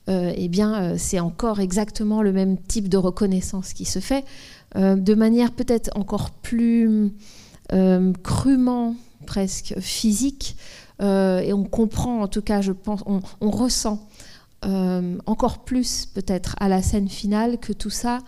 euh, 0.07 0.31
eh 0.35 0.47
bien 0.47 0.81
euh, 0.81 0.95
c'est 0.97 1.19
encore 1.19 1.59
exactement 1.59 2.21
le 2.21 2.31
même 2.31 2.57
type 2.57 2.87
de 2.87 2.95
reconnaissance 2.95 3.73
qui 3.73 3.83
se 3.83 3.99
fait, 3.99 4.23
euh, 4.77 4.95
de 4.95 5.13
manière 5.15 5.51
peut-être 5.51 5.91
encore 5.95 6.31
plus 6.31 7.11
crûment, 8.23 8.95
presque 9.25 9.77
physique, 9.81 10.55
et 11.01 11.51
on 11.53 11.65
comprend 11.65 12.21
en 12.21 12.27
tout 12.29 12.41
cas, 12.41 12.61
je 12.61 12.71
pense, 12.71 13.03
on 13.05 13.51
ressent 13.51 14.07
encore 14.63 15.65
plus 15.65 16.05
peut-être 16.05 16.55
à 16.61 16.69
la 16.69 16.81
scène 16.81 17.09
finale 17.09 17.57
que 17.57 17.73
tout 17.73 17.89
ça 17.89 18.19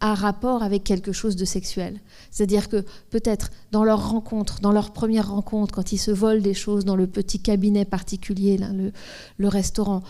a 0.00 0.14
rapport 0.14 0.62
avec 0.62 0.84
quelque 0.84 1.12
chose 1.12 1.36
de 1.36 1.44
sexuel. 1.44 2.00
C'est-à-dire 2.30 2.68
que 2.68 2.84
peut-être 3.10 3.50
dans 3.72 3.84
leur 3.84 4.10
rencontre, 4.10 4.60
dans 4.60 4.72
leur 4.72 4.92
première 4.92 5.30
rencontre, 5.30 5.74
quand 5.74 5.92
ils 5.92 5.98
se 5.98 6.10
volent 6.10 6.40
des 6.40 6.54
choses 6.54 6.84
dans 6.84 6.96
le 6.96 7.06
petit 7.06 7.40
cabinet 7.40 7.84
particulier, 7.84 8.58
le, 9.38 9.48
restaurant, 9.48 10.02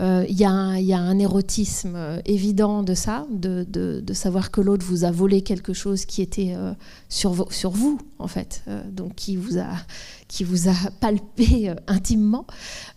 euh, 0.00 0.24
il 0.28 0.36
y, 0.36 0.44
a 0.44 0.50
un 0.50 1.18
érotisme 1.18 1.94
euh, 1.94 2.20
évident 2.24 2.82
de 2.82 2.94
ça, 2.94 3.26
de, 3.30 4.02
savoir 4.12 4.50
que 4.50 4.60
l'autre 4.60 4.86
vous 4.86 5.04
a 5.04 5.10
volé 5.10 5.42
quelque 5.42 5.72
chose 5.72 6.06
qui 6.06 6.22
était 6.22 6.54
euh, 6.56 6.72
sur, 7.08 7.32
vous, 7.32 7.98
en 8.18 8.28
fait, 8.28 8.64
donc 8.90 9.14
qui 9.16 9.36
vous 9.36 9.58
a 9.58 10.74
palpé 11.00 11.74
intimement. 11.86 12.46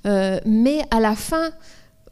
mais 0.05 0.81
à 0.91 0.99
la 0.99 1.15
fin, 1.15 1.51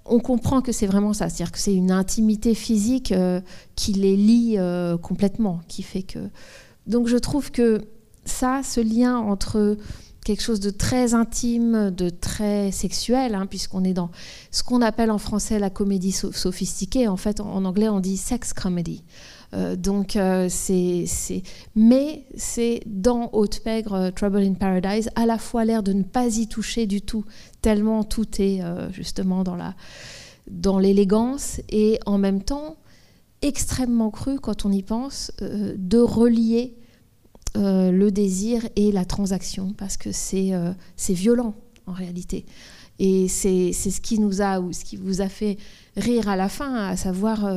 on 0.06 0.20
comprend 0.20 0.62
que 0.62 0.72
c'est 0.72 0.86
vraiment 0.86 1.14
ça, 1.14 1.30
c'est-à-dire 1.30 1.52
que 1.52 1.60
c'est 1.60 1.74
une 1.74 1.92
intimité 1.92 2.54
physique 2.54 3.12
euh, 3.12 3.42
qui 3.76 3.94
les 3.94 4.16
lie 4.16 4.56
euh, 4.58 4.98
complètement, 4.98 5.62
qui 5.68 5.84
fait 5.84 6.04
que. 6.04 6.30
Donc 6.86 7.08
je 7.08 7.18
trouve 7.18 7.52
que 7.52 7.82
ça, 8.26 8.62
ce 8.64 8.80
lien 8.80 9.18
entre 9.18 9.78
quelque 10.24 10.42
chose 10.42 10.60
de 10.60 10.70
très 10.70 11.14
intime, 11.14 11.92
de 11.92 12.10
très 12.10 12.72
sexuel, 12.72 13.36
hein, 13.36 13.46
puisqu'on 13.48 13.84
est 13.84 13.94
dans 13.94 14.10
ce 14.52 14.64
qu'on 14.64 14.82
appelle 14.82 15.12
en 15.12 15.20
français 15.20 15.60
la 15.60 15.70
comédie 15.70 16.12
sophistiquée. 16.12 17.08
En 17.08 17.18
fait, 17.18 17.40
en 17.40 17.64
anglais, 17.66 17.90
on 17.90 18.00
dit 18.00 18.18
sex 18.18 18.54
comedy. 18.54 19.04
Euh, 19.56 19.76
donc, 19.76 20.16
euh, 20.16 20.48
c'est, 20.50 21.06
mais 21.76 22.26
c'est 22.36 22.82
dans 22.86 23.30
Haute 23.34 23.62
Pègre, 23.64 23.94
euh, 23.94 24.12
Trouble 24.12 24.40
in 24.40 24.54
Paradise, 24.54 25.10
à 25.16 25.26
la 25.26 25.38
fois 25.38 25.66
l'air 25.66 25.82
de 25.84 25.94
ne 25.94 26.04
pas 26.04 26.38
y 26.38 26.48
toucher 26.48 26.88
du 26.88 27.02
tout, 27.02 27.26
tellement 27.62 28.04
tout 28.04 28.28
est 28.40 28.62
justement 28.92 29.44
dans, 29.44 29.56
la, 29.56 29.74
dans 30.50 30.78
l'élégance, 30.78 31.62
et 31.70 32.00
en 32.06 32.18
même 32.18 32.44
temps 32.44 32.78
extrêmement 33.42 34.12
cru 34.12 34.40
quand 34.40 34.66
on 34.66 34.72
y 34.72 34.84
pense, 34.84 35.32
de 35.40 35.98
relier 35.98 36.76
le 37.56 38.10
désir 38.10 38.68
et 38.76 38.92
la 38.92 39.06
transaction, 39.06 39.74
parce 39.78 39.98
que 39.98 40.12
c'est, 40.12 40.52
c'est 40.96 41.14
violent 41.14 41.56
en 41.88 41.94
réalité. 41.94 42.46
Et 43.00 43.28
c'est, 43.28 43.72
c'est 43.74 43.92
ce 43.92 44.00
qui 44.00 44.20
nous 44.20 44.42
a, 44.42 44.60
ou 44.60 44.74
ce 44.74 44.86
qui 44.86 44.96
vous 44.96 45.22
a 45.22 45.28
fait 45.28 45.58
rire 45.98 46.30
à 46.30 46.36
la 46.36 46.50
fin, 46.50 46.76
à 46.76 46.96
savoir 46.96 47.50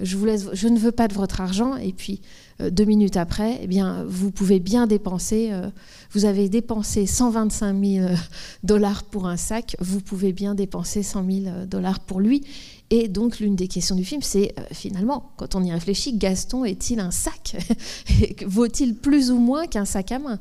je, 0.00 0.68
ne 0.68 0.78
veux 0.78 0.92
pas 0.92 1.08
de 1.08 1.14
votre 1.14 1.40
argent. 1.40 1.76
Et 1.76 1.92
puis, 1.92 2.20
euh, 2.60 2.70
deux 2.70 2.84
minutes 2.84 3.16
après, 3.16 3.58
eh 3.62 3.66
bien, 3.66 4.04
vous 4.08 4.30
pouvez 4.30 4.58
bien 4.58 4.86
dépenser. 4.86 5.50
Euh, 5.52 5.70
vous 6.12 6.24
avez 6.24 6.48
dépensé 6.48 7.06
125 7.06 7.84
000 7.84 8.06
euh, 8.06 8.14
dollars 8.62 9.04
pour 9.04 9.26
un 9.26 9.36
sac, 9.36 9.76
vous 9.80 10.00
pouvez 10.00 10.32
bien 10.32 10.54
dépenser 10.54 11.02
100 11.02 11.24
000 11.30 11.56
dollars 11.66 12.00
pour 12.00 12.20
lui. 12.20 12.44
Et 12.90 13.08
donc, 13.08 13.40
l'une 13.40 13.56
des 13.56 13.66
questions 13.66 13.96
du 13.96 14.04
film, 14.04 14.20
c'est 14.22 14.54
finalement, 14.70 15.32
quand 15.36 15.54
on 15.54 15.64
y 15.64 15.72
réfléchit, 15.72 16.16
Gaston 16.16 16.64
est-il 16.64 17.00
un 17.00 17.10
sac? 17.10 17.56
Vaut-il 18.46 18.94
plus 18.94 19.30
ou 19.30 19.38
moins 19.38 19.66
qu'un 19.66 19.86
sac 19.86 20.12
à 20.12 20.18
main? 20.18 20.38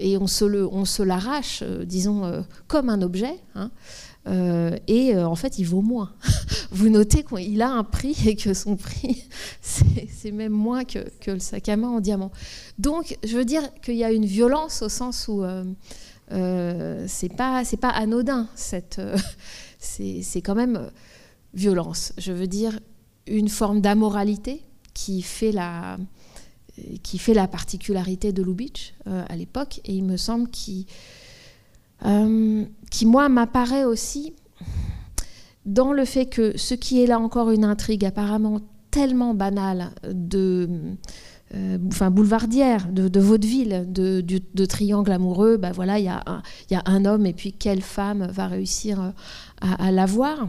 Et 0.00 0.16
on 0.16 0.26
se, 0.26 0.46
le, 0.46 0.66
on 0.66 0.84
se 0.86 1.02
l'arrache, 1.02 1.62
disons, 1.84 2.44
comme 2.66 2.88
un 2.88 3.02
objet. 3.02 3.36
Hein. 3.54 3.70
Euh, 4.28 4.76
et 4.86 5.14
euh, 5.14 5.26
en 5.26 5.34
fait, 5.34 5.58
il 5.58 5.64
vaut 5.64 5.80
moins. 5.80 6.12
Vous 6.70 6.88
notez 6.88 7.24
qu'il 7.24 7.62
a 7.62 7.70
un 7.70 7.84
prix 7.84 8.16
et 8.26 8.36
que 8.36 8.52
son 8.54 8.76
prix, 8.76 9.24
c'est 9.62 10.32
même 10.32 10.52
moins 10.52 10.84
que, 10.84 10.98
le 11.26 11.38
sac 11.38 11.68
à 11.68 11.76
main 11.76 11.88
en 11.88 12.00
diamant. 12.00 12.30
Donc, 12.78 13.16
je 13.24 13.36
veux 13.36 13.44
dire 13.44 13.62
qu'il 13.80 13.96
y 13.96 14.04
a 14.04 14.12
une 14.12 14.26
violence 14.26 14.82
au 14.82 14.88
sens 14.88 15.28
où 15.28 15.42
euh, 16.32 17.04
c'est 17.06 17.34
pas 17.34 17.62
pas 17.80 17.88
anodin. 17.88 18.48
c'est 19.78 20.42
quand 20.42 20.54
même 20.54 20.90
violence. 21.54 22.12
Je 22.18 22.32
veux 22.32 22.46
dire 22.46 22.78
une 23.26 23.48
forme 23.48 23.80
d'amoralité 23.80 24.62
qui 24.94 25.22
fait 25.22 25.52
la 25.52 25.98
qui 27.02 27.18
fait 27.18 27.34
la 27.34 27.48
particularité 27.48 28.32
de 28.32 28.40
Lubitsch 28.42 28.94
à 29.04 29.34
l'époque. 29.34 29.80
Et 29.84 29.94
il 29.94 30.04
me 30.04 30.16
semble 30.16 30.48
qu'il 30.48 30.86
euh, 32.04 32.64
qui, 32.90 33.06
moi, 33.06 33.28
m'apparaît 33.28 33.84
aussi 33.84 34.34
dans 35.66 35.92
le 35.92 36.04
fait 36.04 36.26
que 36.26 36.56
ce 36.56 36.74
qui 36.74 37.02
est 37.02 37.06
là 37.06 37.18
encore 37.18 37.50
une 37.50 37.64
intrigue 37.64 38.04
apparemment 38.04 38.60
tellement 38.90 39.34
banale 39.34 39.90
de... 40.10 40.68
Euh, 41.54 41.78
boulevardière 41.78 42.88
de, 42.92 43.20
vaudeville, 43.20 43.86
de, 43.90 44.64
triangle 44.66 45.10
amoureux, 45.10 45.56
ben 45.56 45.72
voilà, 45.72 45.98
il 45.98 46.02
y, 46.02 46.72
y, 46.72 46.76
a 46.76 46.82
un 46.84 47.06
homme 47.06 47.24
et 47.24 47.32
puis 47.32 47.54
quelle 47.54 47.80
femme 47.80 48.26
va 48.30 48.48
réussir 48.48 49.00
euh, 49.00 49.10
à, 49.62 49.90
l'avoir. 49.90 50.46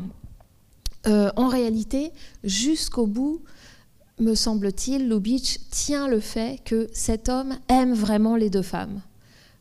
en 1.05 1.47
réalité, 1.47 2.11
jusqu'au 2.43 3.07
bout, 3.07 3.41
me 4.19 4.35
semble-t-il, 4.35 5.07
Lubitsch 5.07 5.59
tient 5.71 6.09
le 6.09 6.19
fait 6.19 6.61
que 6.65 6.89
cet 6.91 7.29
homme 7.29 7.53
aime 7.69 7.93
vraiment 7.93 8.35
les 8.35 8.49
deux 8.49 8.61
femmes. 8.61 8.99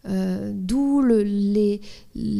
Euh, 0.06 0.52
d'où 0.54 1.02
les, 1.02 1.80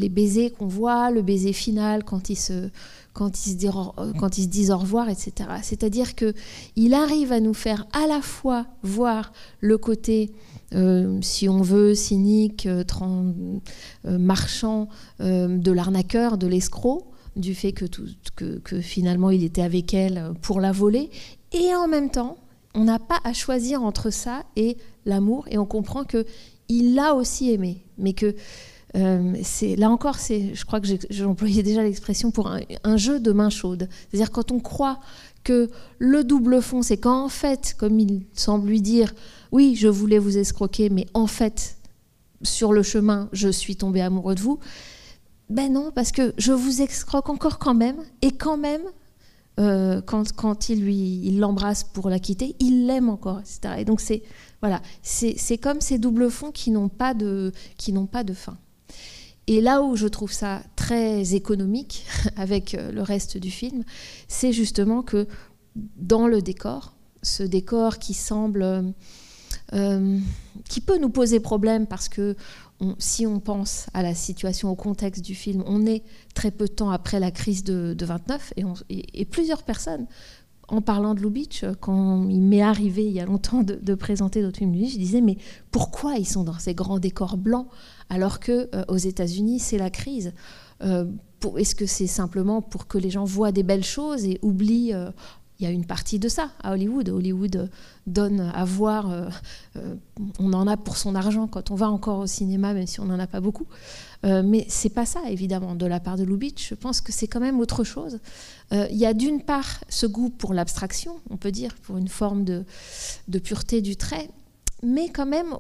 baisers 0.09 0.53
qu'on 0.53 0.69
voit, 0.69 1.11
le 1.11 1.23
baiser 1.23 1.53
final 1.53 2.05
quand 2.05 2.31
ils 2.31 2.37
se, 2.37 2.71
quand 3.12 3.45
ils 3.45 3.50
se, 3.50 3.57
disent, 3.57 3.71
quand 4.19 4.38
ils 4.38 4.45
se 4.45 4.49
disent 4.49 4.71
au 4.71 4.79
revoir, 4.79 5.09
etc. 5.09 5.33
C'est-à-dire 5.62 6.15
qu'il 6.15 6.95
arrive 6.95 7.33
à 7.33 7.41
nous 7.41 7.55
faire 7.55 7.87
à 7.93 8.07
la 8.07 8.23
fois 8.23 8.67
voir 8.83 9.33
le 9.61 9.77
côté, 9.77 10.31
euh, 10.75 11.19
si 11.21 11.49
on 11.49 11.61
veut, 11.61 11.95
cynique, 11.95 12.67
euh, 12.67 12.85
marchand 14.05 14.88
de 15.19 15.73
l'arnaqueur, 15.73 16.38
de 16.38 16.47
l'escroc, 16.47 17.11
du 17.35 17.55
fait 17.55 17.73
que, 17.73 17.87
que, 18.59 18.81
finalement 18.81 19.31
il 19.31 19.45
était 19.45 19.62
avec 19.62 19.95
elle 19.95 20.33
pour 20.43 20.61
la 20.61 20.73
voler, 20.73 21.11
et 21.53 21.75
en 21.75 21.88
même 21.88 22.11
temps, 22.11 22.37
on 22.75 22.85
n'a 22.85 22.99
pas 22.99 23.19
à 23.25 23.33
choisir 23.33 23.83
entre 23.83 24.11
ça 24.11 24.45
et 24.55 24.77
l'amour, 25.07 25.47
et 25.50 25.59
on 25.59 25.67
comprend 25.67 26.05
que 26.05 26.25
il 26.68 26.94
l'a 26.94 27.14
aussi 27.14 27.50
aimé, 27.50 27.84
mais 27.96 28.12
que 28.12 28.34
euh, 28.96 29.34
c'est 29.42 29.76
là 29.76 29.90
encore, 29.90 30.16
c'est, 30.16 30.54
je 30.54 30.64
crois 30.64 30.80
que 30.80 30.88
j'employais 31.10 31.62
déjà 31.62 31.82
l'expression 31.82 32.30
pour 32.30 32.50
un, 32.50 32.96
jeu 32.96 33.20
de 33.20 33.32
main 33.32 33.50
chaude. 33.50 33.88
C'est-à-dire 34.08 34.30
quand 34.30 34.50
on 34.50 34.60
croit 34.60 34.98
que 35.44 35.70
le 35.98 36.25
double 36.25 36.62
fond, 36.62 36.82
c'est 36.82 36.96
qu'en 36.96 37.28
fait, 37.28 37.75
comme 37.78 37.98
il 37.98 38.26
semble 38.32 38.68
lui 38.68 38.80
dire, 38.80 39.14
oui, 39.52 39.76
je 39.76 39.88
voulais 39.88 40.18
vous 40.18 40.38
escroquer, 40.38 40.90
mais 40.90 41.06
en 41.14 41.26
fait, 41.26 41.76
sur 42.42 42.72
le 42.72 42.82
chemin, 42.82 43.28
je 43.32 43.48
suis 43.48 43.76
tombé 43.76 44.00
amoureux 44.00 44.34
de 44.34 44.40
vous. 44.40 44.58
Ben 45.50 45.72
non, 45.72 45.90
parce 45.94 46.12
que 46.12 46.34
je 46.37 46.52
vous 46.52 46.82
escroque 46.82 47.28
encore 47.28 47.58
quand 47.58 47.75
même, 47.75 47.96
et 48.22 48.32
quand 48.32 48.58
même, 48.58 48.82
euh, 49.58 50.00
quand, 50.02 50.32
quand, 50.32 50.68
il 50.68 50.82
lui 50.82 51.20
il 51.25 51.40
l'embrasse 51.40 51.84
pour 51.84 52.10
la 52.10 52.18
quitter, 52.18 52.54
il 52.60 52.87
l'aime 52.87 53.08
encore, 53.08 53.40
etc. 53.40 53.75
Et 53.78 53.84
donc 53.84 54.00
c'est 54.00 54.22
voilà, 54.61 54.83
c'est 55.03 55.59
comme 55.59 55.81
ces 55.81 55.99
doubles 55.99 56.31
fonds 56.31 56.50
qui 56.50 56.71
n'ont 56.71 56.88
pas, 56.88 57.15
de, 57.15 57.53
pas 58.11 58.25
de 58.25 58.35
fin. 58.35 58.59
Et 59.47 59.61
là 59.61 59.83
où 59.83 59.97
je 59.97 60.07
trouve 60.07 60.33
ça 60.33 60.62
très 60.77 61.35
économique 61.35 62.05
avec 62.37 62.75
euh, 62.75 62.93
le 62.93 63.03
reste 63.03 63.38
du 63.38 63.50
film, 63.50 63.83
c'est 64.29 64.53
justement 64.53 65.03
que 65.03 65.27
dans 65.97 66.27
le 66.27 66.43
décor, 66.43 66.95
ce 67.23 67.43
décor 67.43 67.99
qui 67.99 68.15
semble, 68.15 68.93
euh, 69.73 70.19
qui 70.69 70.81
peut 70.81 70.99
nous 70.99 71.09
poser 71.09 71.41
problème 71.41 71.87
parce 71.87 72.09
que 72.09 72.37
si 72.99 73.27
on 73.27 73.41
pense 73.41 73.87
à 73.93 74.03
la 74.03 74.15
situation, 74.15 74.71
au 74.71 74.77
contexte 74.77 75.25
du 75.25 75.35
film, 75.35 75.65
on 75.67 75.85
est 75.87 76.03
très 76.35 76.50
peu 76.50 76.67
de 76.67 76.73
temps 76.73 76.91
après 76.91 77.19
la 77.19 77.31
crise 77.31 77.65
de, 77.65 77.97
29 77.99 78.55
et, 78.88 79.25
plusieurs 79.25 79.62
personnes, 79.65 80.07
en 80.68 80.82
parlant 80.82 81.14
de 81.14 81.20
Lubitsch, 81.20 81.64
quand 81.80 82.28
il 82.28 82.42
m'est 82.42 82.62
arrivé 82.62 83.04
il 83.04 83.12
y 83.12 83.20
a 83.20 83.25
longtemps 83.25 83.62
de, 83.62 83.94
présenter 83.94 84.42
d'autres 84.42 84.58
films 84.58 84.72
de 84.72 84.84
je 84.84 84.98
disais 84.98 85.20
mais 85.20 85.38
pourquoi 85.70 86.16
ils 86.16 86.28
sont 86.28 86.44
dans 86.44 86.58
ces 86.58 86.75
grands 86.75 86.98
décors 86.98 87.37
blancs 87.37 87.66
alors 88.10 88.38
que 88.38 88.68
euh, 88.75 88.84
aux 88.88 88.96
États-Unis 88.96 89.58
c'est 89.58 89.78
la 89.78 89.90
crise? 89.90 90.34
Euh, 90.82 91.06
Est-ce 91.56 91.75
que 91.75 91.87
c'est 91.87 92.06
simplement 92.06 92.60
pour 92.62 92.87
que 92.87 92.98
les 92.98 93.10
gens 93.10 93.25
voient 93.25 93.52
des 93.52 93.62
belles 93.62 93.84
choses 93.84 94.25
et 94.25 94.38
oublient 94.42 94.92
euh, 94.92 95.10
il 95.58 95.64
y 95.64 95.66
a 95.66 95.70
une 95.70 95.84
partie 95.84 96.20
de 96.20 96.28
ça 96.28 96.50
à 96.62 96.72
Hollywood. 96.72 97.08
Hollywood 97.08 97.68
donne 98.06 98.40
à 98.54 98.64
voir, 98.64 99.10
euh, 99.10 99.28
euh, 99.76 99.94
on 100.38 100.52
en 100.52 100.68
a 100.68 100.76
pour 100.76 100.96
son 100.96 101.16
argent 101.16 101.48
quand 101.48 101.72
on 101.72 101.75
va 101.75 101.90
encore 101.90 102.20
au 102.20 102.26
cinéma, 102.28 102.75
même 102.75 102.87
si 102.87 103.00
on 103.00 103.06
n'en 103.06 103.18
a 103.18 103.26
pas 103.26 103.40
beaucoup. 103.40 103.66
Euh, 104.25 104.42
mais 104.44 104.66
c'est 104.68 104.88
pas 104.88 105.04
ça, 105.04 105.20
évidemment, 105.28 105.75
de 105.75 105.84
la 105.87 105.98
part 105.98 106.16
de 106.16 106.22
Lubitsch. 106.22 106.68
Je 106.68 106.75
pense 106.76 107.00
que 107.00 107.12
c'est 107.12 107.26
quand 107.26 107.40
même 107.40 107.58
autre 107.58 107.82
chose. 107.82 108.20
Il 108.70 108.96
y 108.96 109.06
a 109.06 109.14
d'une 109.14 109.40
part 109.42 109.82
ce 109.88 110.06
goût 110.06 110.28
pour 110.28 110.52
l'abstraction, 110.52 111.20
on 111.30 111.38
peut 111.38 111.50
dire, 111.50 111.75
pour 111.82 111.96
une 111.96 112.08
forme 112.08 112.44
de, 112.44 112.64
pureté 113.42 113.80
du 113.80 113.96
trait, 113.96 114.28
mais 114.82 115.08
quand 115.08 115.26
même 115.26 115.56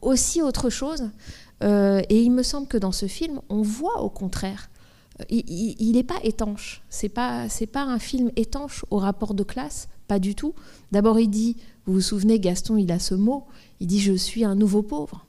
aussi 0.00 0.40
autre 0.40 0.70
chose. 0.70 1.10
et 1.62 2.22
il 2.22 2.30
me 2.30 2.42
semble 2.42 2.66
que 2.66 2.78
dans 2.78 2.92
ce 2.92 3.06
film, 3.06 3.40
on 3.50 3.60
voit 3.60 4.00
au 4.00 4.08
contraire 4.08 4.70
il 5.28 5.92
n'est 5.92 6.04
pas 6.04 6.20
étanche. 6.22 6.82
C'est 6.88 7.08
pas 7.08 7.48
c'est 7.48 7.66
pas 7.66 7.82
un 7.82 7.98
film 7.98 8.30
étanche 8.36 8.84
au 8.90 8.98
rapport 8.98 9.34
de 9.34 9.42
classe, 9.42 9.88
pas 10.06 10.18
du 10.18 10.34
tout. 10.34 10.54
D'abord, 10.92 11.18
il 11.18 11.28
dit, 11.28 11.56
vous 11.86 11.94
vous 11.94 12.00
souvenez, 12.00 12.38
Gaston, 12.38 12.76
il 12.76 12.90
a 12.92 12.98
ce 12.98 13.14
mot. 13.14 13.46
Il 13.80 13.86
dit, 13.86 14.00
je 14.00 14.12
suis 14.14 14.44
un 14.44 14.54
nouveau 14.54 14.82
pauvre. 14.82 15.26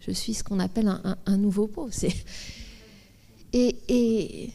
Je 0.00 0.10
suis 0.12 0.34
ce 0.34 0.44
qu'on 0.44 0.60
appelle 0.60 0.88
un, 1.26 1.36
nouveau 1.36 1.66
pauvre. 1.66 1.92
Et 3.52 4.50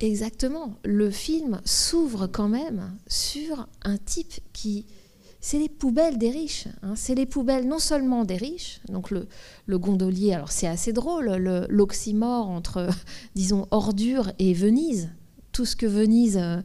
exactement, 0.00 0.74
le 0.84 1.10
film 1.10 1.60
s'ouvre 1.64 2.26
quand 2.26 2.48
même 2.48 2.96
sur 3.06 3.68
un 3.82 3.96
type 3.96 4.34
qui 4.52 4.86
c'est 5.46 5.60
les 5.60 5.68
poubelles 5.68 6.18
des 6.18 6.30
riches. 6.30 6.66
Hein. 6.82 6.94
C'est 6.96 7.14
les 7.14 7.24
poubelles 7.24 7.68
non 7.68 7.78
seulement 7.78 8.24
des 8.24 8.36
riches, 8.36 8.80
donc 8.88 9.12
le, 9.12 9.28
gondolier, 9.78 10.32
alors 10.32 10.50
c'est 10.50 10.66
assez 10.66 10.92
drôle, 10.92 11.36
l'oxymore 11.68 12.48
entre, 12.48 12.88
disons, 13.36 13.68
ordure 13.70 14.32
et 14.40 14.54
Venise. 14.54 15.08
Tout 15.52 15.64
ce 15.64 15.76
que 15.76 15.86
Venise 15.86 16.36
euh, 16.36 16.60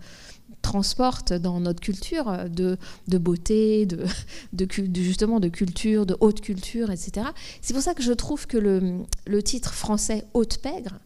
transporte 0.63 1.31
dans 1.31 1.59
notre 1.59 1.79
culture 1.79 2.27
euh, 2.27 2.47
de, 2.47 3.17
beauté, 3.19 3.85
de, 4.53 4.67
justement 4.95 5.39
de 5.39 5.50
culture, 5.50 6.07
de 6.07 6.17
haute 6.19 6.41
culture, 6.41 6.89
etc. 6.89 7.27
C'est 7.61 7.73
pour 7.73 7.83
ça 7.83 7.93
que 7.93 8.01
je 8.01 8.13
trouve 8.13 8.47
que 8.47 8.57
le, 8.57 9.03
le 9.27 9.43
titre 9.43 9.75
français 9.75 10.25
Haute 10.33 10.57
Pègre, 10.57 11.00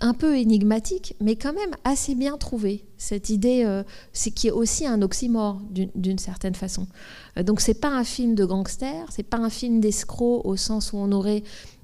un 0.00 0.14
peu 0.14 0.36
énigmatique, 0.36 1.14
mais 1.20 1.36
quand 1.36 1.52
même 1.52 1.70
assez 1.84 2.14
bien 2.14 2.36
trouvé. 2.36 2.84
Cette 2.98 3.30
idée, 3.30 3.64
euh, 3.64 3.82
c'est 4.12 4.30
qui 4.30 4.48
est 4.48 4.52
aussi 4.52 4.86
un 4.86 5.02
oxymore 5.02 5.60
d'une 5.70 6.18
certaine 6.18 6.54
façon. 6.54 6.86
Euh, 7.38 7.42
donc 7.42 7.60
c'est 7.60 7.74
pas 7.74 7.90
un 7.90 8.04
film 8.04 8.34
de 8.34 8.44
gangster, 8.44 9.06
c'est 9.10 9.22
pas 9.22 9.38
un 9.38 9.50
film 9.50 9.80
d'escroc 9.80 10.42
au 10.44 10.56
sens 10.56 10.92
où 10.92 10.96
on 10.96 11.12
aurait, 11.12 11.42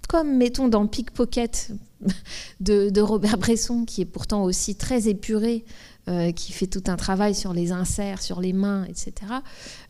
comme 0.08 0.36
mettons 0.36 0.68
dans 0.68 0.86
Pickpocket 0.86 1.72
de, 2.60 2.90
de 2.90 3.00
Robert 3.00 3.38
Bresson, 3.38 3.84
qui 3.84 4.02
est 4.02 4.06
pourtant 4.06 4.42
aussi 4.44 4.74
très 4.74 5.08
épuré 5.08 5.64
euh, 6.10 6.32
qui 6.32 6.52
fait 6.52 6.66
tout 6.66 6.82
un 6.88 6.96
travail 6.96 7.36
sur 7.36 7.52
les 7.52 7.70
inserts, 7.70 8.20
sur 8.20 8.40
les 8.40 8.52
mains, 8.52 8.84
etc. 8.86 9.12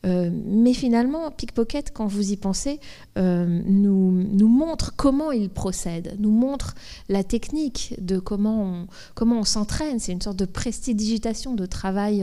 Euh, 0.04 0.30
mais 0.44 0.74
finalement, 0.74 1.30
Pickpocket, 1.30 1.92
quand 1.94 2.06
vous 2.06 2.32
y 2.32 2.36
pensez, 2.36 2.78
euh, 3.16 3.62
nous, 3.64 4.10
nous 4.12 4.48
montre 4.48 4.94
comment 4.96 5.32
il 5.32 5.48
procède, 5.48 6.16
nous 6.18 6.30
montre 6.30 6.74
la 7.08 7.24
technique 7.24 7.94
de 7.98 8.18
comment 8.18 8.62
on, 8.62 8.86
comment 9.14 9.38
on 9.38 9.44
s'entraîne. 9.44 9.98
C'est 9.98 10.12
une 10.12 10.20
sorte 10.20 10.36
de 10.36 10.44
prestidigitation, 10.44 11.54
de 11.54 11.64
travail 11.64 12.22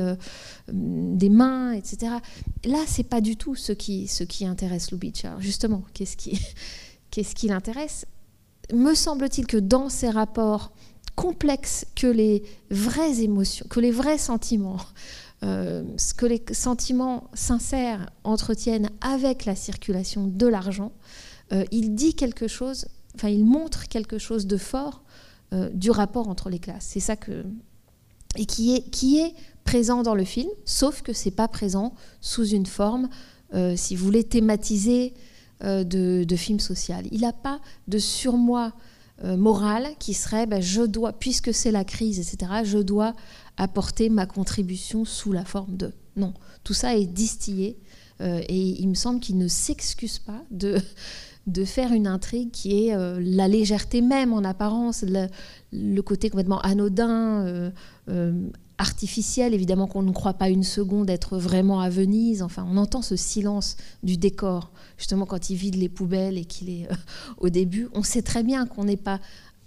des 0.71 1.29
mains, 1.29 1.71
etc. 1.71 2.17
Là, 2.65 2.83
c'est 2.85 3.03
pas 3.03 3.21
du 3.21 3.35
tout 3.35 3.55
ce 3.55 3.71
qui, 3.71 4.07
ce 4.07 4.23
qui 4.23 4.45
intéresse 4.45 4.91
Lubitsch. 4.91 5.25
Alors 5.25 5.41
justement, 5.41 5.81
qu'est-ce 5.95 6.17
qui, 6.17 6.39
qu'est-ce 7.09 7.33
qui 7.33 7.47
l'intéresse? 7.47 8.05
Me 8.71 8.93
semble-t-il 8.93 9.47
que 9.47 9.57
dans 9.57 9.89
ces 9.89 10.09
rapports 10.09 10.71
complexe 11.17 11.87
que 11.95 12.05
les 12.05 12.43
vraies 12.69 13.21
émotions, 13.21 13.65
que 13.69 13.79
les 13.79 13.89
vrais 13.89 14.19
sentiments, 14.19 14.77
euh, 15.43 15.83
ce 15.97 16.13
que 16.13 16.27
les 16.27 16.43
sentiments 16.51 17.29
sincères 17.33 18.11
entretiennent 18.23 18.91
avec 19.01 19.45
la 19.45 19.55
circulation 19.55 20.27
de 20.27 20.47
l'argent, 20.47 20.91
euh, 21.51 21.65
il 21.71 21.95
dit 21.95 22.13
quelque 22.13 22.47
chose, 22.47 22.87
il 23.23 23.45
montre 23.45 23.87
quelque 23.87 24.19
chose 24.19 24.45
de 24.45 24.57
fort 24.57 25.03
euh, 25.53 25.71
du 25.73 25.89
rapport 25.89 26.27
entre 26.27 26.51
les 26.51 26.59
classes. 26.59 26.85
C'est 26.85 26.99
ça 26.99 27.15
que 27.15 27.43
et 28.35 28.45
qui 28.45 28.75
est 28.75 28.87
qui 28.91 29.19
est 29.19 29.33
présent 29.63 30.03
dans 30.03 30.13
le 30.13 30.23
film, 30.23 30.49
sauf 30.65 31.01
que 31.01 31.13
c'est 31.13 31.31
pas 31.31 31.47
présent 31.47 31.95
sous 32.21 32.47
une 32.47 32.67
forme, 32.67 33.09
si 33.75 33.95
vous 33.95 34.05
voulez, 34.05 34.23
thématisée 34.23 35.13
de, 35.61 36.23
de 36.23 36.35
film 36.35 36.59
social. 36.59 37.05
Il 37.11 37.21
n'a 37.21 37.33
pas 37.33 37.59
de 37.87 37.97
surmoi 37.97 38.73
morale 39.23 39.87
qui 39.99 40.13
serait 40.13 40.45
ben, 40.45 40.61
je 40.61 40.81
dois, 40.81 41.13
puisque 41.13 41.53
c'est 41.53 41.71
la 41.71 41.83
crise, 41.83 42.19
etc., 42.19 42.61
je 42.63 42.77
dois 42.77 43.13
apporter 43.57 44.09
ma 44.09 44.25
contribution 44.25 45.05
sous 45.05 45.31
la 45.31 45.43
forme 45.43 45.75
de. 45.75 45.91
Non, 46.15 46.33
tout 46.63 46.73
ça 46.73 46.95
est 46.95 47.05
distillé 47.05 47.77
euh, 48.21 48.41
et 48.47 48.81
il 48.81 48.87
me 48.87 48.95
semble 48.95 49.19
qu'il 49.19 49.37
ne 49.37 49.47
s'excuse 49.47 50.19
pas 50.19 50.43
de, 50.51 50.77
de 51.47 51.65
faire 51.65 51.93
une 51.93 52.07
intrigue 52.07 52.51
qui 52.51 52.87
est 52.87 52.95
euh, 52.95 53.19
la 53.21 53.47
légèreté 53.47 54.01
même 54.01 54.33
en 54.33 54.43
apparence, 54.43 55.03
le, 55.03 56.01
côté 56.01 56.29
complètement 56.29 56.59
anodin, 56.61 57.71
artificiel, 58.77 59.53
évidemment 59.53 59.87
qu'on 59.87 60.03
ne 60.03 60.11
croit 60.11 60.35
pas 60.35 60.49
une 60.49 60.63
seconde 60.63 61.09
être 61.09 61.37
vraiment 61.37 61.79
à 61.79 61.89
Venise. 61.89 62.41
Enfin, 62.41 62.65
on 62.69 62.77
entend 62.77 63.01
ce 63.01 63.15
silence 63.15 63.75
du 64.03 64.17
décor, 64.17 64.71
justement 64.97 65.25
quand 65.25 65.49
il 65.49 65.55
vide 65.55 65.75
les 65.75 65.89
poubelles 65.89 66.37
et 66.37 66.45
qu'il 66.45 66.69
est 66.69 66.91
euh, 66.91 66.95
au 67.37 67.49
début. 67.49 67.89
On 67.93 68.03
sait 68.03 68.21
très 68.21 68.43
bien 68.43 68.67
qu'on 68.67 68.83
n'est 68.83 68.97
pas 68.97 69.19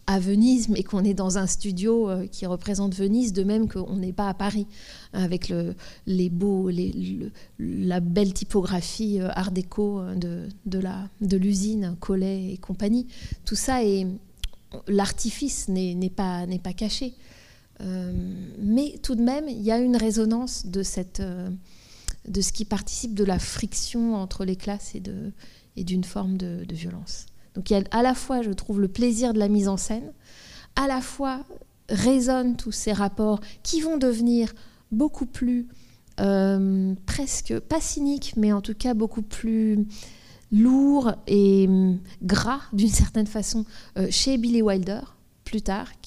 à 0.06 0.18
Venise, 0.18 0.68
mais 0.68 0.82
qu'on 0.82 1.04
est 1.04 1.14
dans 1.14 1.38
un 1.38 1.46
studio 1.46 2.08
euh, 2.08 2.26
qui 2.26 2.46
représente 2.46 2.94
Venise, 2.94 3.32
de 3.32 3.42
même 3.42 3.68
qu'on 3.68 3.96
n'est 3.96 4.12
pas 4.12 4.28
à 4.28 4.34
Paris, 4.34 4.66
avec 5.12 5.48
le, 5.48 5.74
les 6.06 6.30
beaux, 6.30 6.70
la 7.58 8.00
belle 8.00 8.32
typographie 8.32 9.20
euh, 9.20 9.28
art 9.32 9.50
déco 9.50 10.02
de, 10.16 11.36
l'usine 11.36 11.96
Collet 12.00 12.52
et 12.52 12.58
compagnie. 12.58 13.06
Tout 13.44 13.56
ça 13.56 13.84
est 13.84 14.06
l'artifice 14.86 15.66
n'est 15.66 16.10
pas 16.10 16.46
caché. 16.76 17.14
Euh, 17.82 18.12
mais 18.58 18.98
tout 19.02 19.14
de 19.14 19.22
même, 19.22 19.48
il 19.48 19.60
y 19.60 19.72
a 19.72 19.78
une 19.78 19.96
résonance 19.96 20.66
de, 20.66 20.82
cette, 20.82 21.20
euh, 21.20 21.48
de 22.28 22.40
ce 22.40 22.52
qui 22.52 22.64
participe 22.64 23.14
de 23.14 23.24
la 23.24 23.38
friction 23.38 24.14
entre 24.14 24.44
les 24.44 24.56
classes 24.56 24.94
et, 24.94 25.00
de, 25.00 25.32
et 25.76 25.84
d'une 25.84 26.04
forme 26.04 26.36
de, 26.36 26.64
violence. 26.70 27.26
Donc 27.54 27.70
il 27.70 27.74
y 27.74 27.76
a 27.76 27.82
à 27.90 28.02
la 28.02 28.14
fois, 28.14 28.42
je 28.42 28.50
trouve, 28.50 28.80
le 28.80 28.88
plaisir 28.88 29.32
de 29.32 29.38
la 29.38 29.48
mise 29.48 29.68
en 29.68 29.76
scène, 29.76 30.12
à 30.76 30.86
la 30.86 31.00
fois 31.00 31.44
résonnent 31.88 32.56
tous 32.56 32.72
ces 32.72 32.92
rapports 32.92 33.40
qui 33.62 33.80
vont 33.80 33.96
devenir 33.96 34.52
beaucoup 34.92 35.26
plus, 35.26 35.66
euh, 36.20 36.94
presque, 37.06 37.58
pas 37.60 37.80
cyniques, 37.80 38.34
mais 38.36 38.52
en 38.52 38.60
tout 38.60 38.74
cas 38.74 38.94
beaucoup 38.94 39.22
plus 39.22 39.86
lourds 40.52 41.12
et 41.26 41.66
hum, 41.68 41.98
gras 42.22 42.60
d'une 42.72 42.88
certaine 42.88 43.26
façon 43.26 43.64
chez 44.10 44.36
Billy 44.36 44.62
Wilder 44.62 45.00
plus 45.44 45.62
tard, 45.62 45.99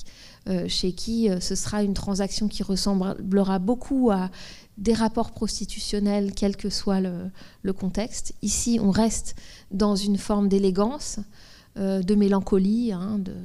chez 0.67 0.91
qui 0.91 1.29
euh, 1.29 1.39
ce 1.39 1.56
sera 1.56 1.84
une 1.84 1.93
transaction 1.93 2.47
qui 2.47 2.63
ressemblera 2.63 3.60
beaucoup 3.60 4.12
à 4.12 4.29
des 4.77 4.93
rapports 4.93 5.32
prostitutionnels, 5.32 6.34
quel 6.36 6.58
que 6.58 6.69
soit 6.69 6.99
le, 6.99 7.73
contexte. 7.73 8.34
Ici, 8.41 8.79
on 8.82 8.91
reste 8.91 9.36
dans 9.71 9.95
une 9.95 10.17
forme 10.17 10.49
d'élégance, 10.49 11.19
euh, 11.77 12.01
de 12.01 12.15
mélancolie, 12.15 12.91
hein, 12.91 13.19
de 13.19 13.36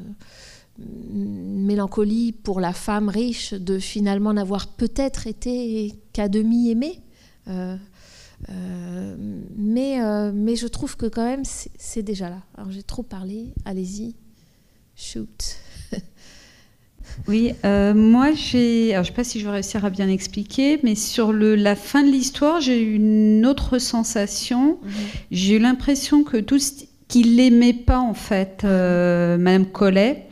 mélancolie 0.78 2.32
pour 2.32 2.61
la 2.61 2.72
femme 2.72 3.08
riche 3.08 3.52
de 3.52 3.78
finalement 3.78 4.32
n'avoir 4.32 4.68
peut-être 4.68 5.26
été 5.26 5.92
qu'à 6.12 6.28
demi 6.28 6.70
aimée. 6.70 7.02
mais, 9.56 9.98
mais 10.32 10.54
je 10.54 10.66
trouve 10.68 10.96
que 10.96 11.06
quand 11.06 11.24
même 11.24 11.42
c'est 11.44 12.02
déjà 12.02 12.30
là. 12.30 12.42
Alors 12.56 12.70
j'ai 12.70 12.84
trop 12.84 13.02
parlé, 13.02 13.52
allez-y, 13.64 14.14
shoot. 14.94 15.58
Oui, 17.26 17.52
euh, 17.64 17.94
moi 17.94 18.33
j'ai, 18.33 18.92
je 18.92 18.98
ne 18.98 19.02
sais 19.02 19.12
pas 19.12 19.24
si 19.24 19.40
je 19.40 19.44
vais 19.44 19.52
réussir 19.52 19.85
à 19.85 19.90
bien 19.90 20.09
expliquer, 20.09 20.78
mais 20.83 20.94
sur 20.94 21.33
le, 21.33 21.57
la 21.57 21.74
fin 21.74 22.02
de 22.02 22.11
l'histoire, 22.11 22.61
j'ai 22.61 22.81
eu 22.81 22.94
une 22.94 23.44
autre 23.46 23.78
sensation. 23.78 24.78
Mhm. 24.83 24.90
J'ai 25.31 25.57
eu 25.57 25.59
l'impression 25.59 26.22
que 26.22 26.37
tout 26.37 26.59
ce 26.59 26.72
qu'il 27.09 27.37
n'aimait 27.37 27.72
pas 27.72 27.98
en 27.98 28.14
fait, 28.14 28.62
euh, 28.64 29.37
Madame 29.38 29.66
Collet, 29.66 30.26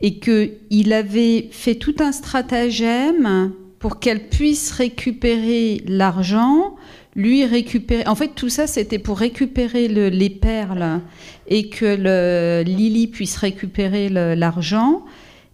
et 0.00 0.18
qu'il 0.18 0.92
avait 0.92 1.48
fait 1.50 1.76
tout 1.76 1.94
un 2.00 2.12
stratagème 2.12 3.52
pour 3.78 4.00
qu'elle 4.00 4.28
puisse 4.28 4.70
récupérer 4.72 5.82
l'argent, 5.86 6.74
lui 7.16 7.44
récupérer. 7.44 8.06
En 8.06 8.14
fait, 8.14 8.32
tout 8.34 8.48
ça, 8.48 8.66
c'était 8.66 8.98
pour 8.98 9.18
récupérer 9.18 9.88
les 9.88 10.30
perles 10.30 11.00
et 11.48 11.68
que 11.68 12.62
Lily 12.62 13.06
puisse 13.06 13.36
récupérer 13.36 14.08
l'argent. 14.08 15.04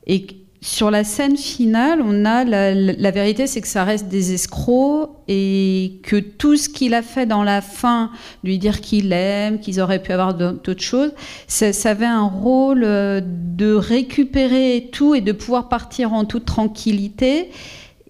Et 0.07 0.27
sur 0.63 0.91
la 0.91 1.05
scène 1.05 1.39
finale, 1.39 2.03
on 2.05 2.27
a 2.27 2.45
la, 2.45 3.11
vérité, 3.11 3.47
c'est 3.47 3.63
que 3.63 3.69
ça 3.69 3.83
reste 3.83 4.09
des 4.09 4.35
escrocs 4.35 5.11
et 5.27 6.01
que 6.03 6.17
tout 6.17 6.57
ce 6.57 6.69
qu'il 6.69 6.93
a 6.93 7.01
fait 7.01 7.25
dans 7.25 7.43
la 7.43 7.63
fin, 7.63 8.11
lui 8.45 8.59
dire 8.59 8.83
qu'il 8.83 9.13
aime, 9.13 9.59
qu'ils 9.59 9.81
auraient 9.81 10.03
pu 10.03 10.13
avoir 10.13 10.35
d'autres 10.35 10.83
choses, 10.83 11.13
ça, 11.47 11.73
ça, 11.73 11.91
avait 11.91 12.05
un 12.05 12.25
rôle 12.25 12.85
euh, 12.85 13.23
de 13.25 13.73
récupérer 13.73 14.91
tout 14.93 15.15
et 15.15 15.23
de 15.23 15.33
pouvoir 15.33 15.71
partir 15.71 16.13
en 16.13 16.27
toute 16.27 16.45
tranquillité. 16.45 17.49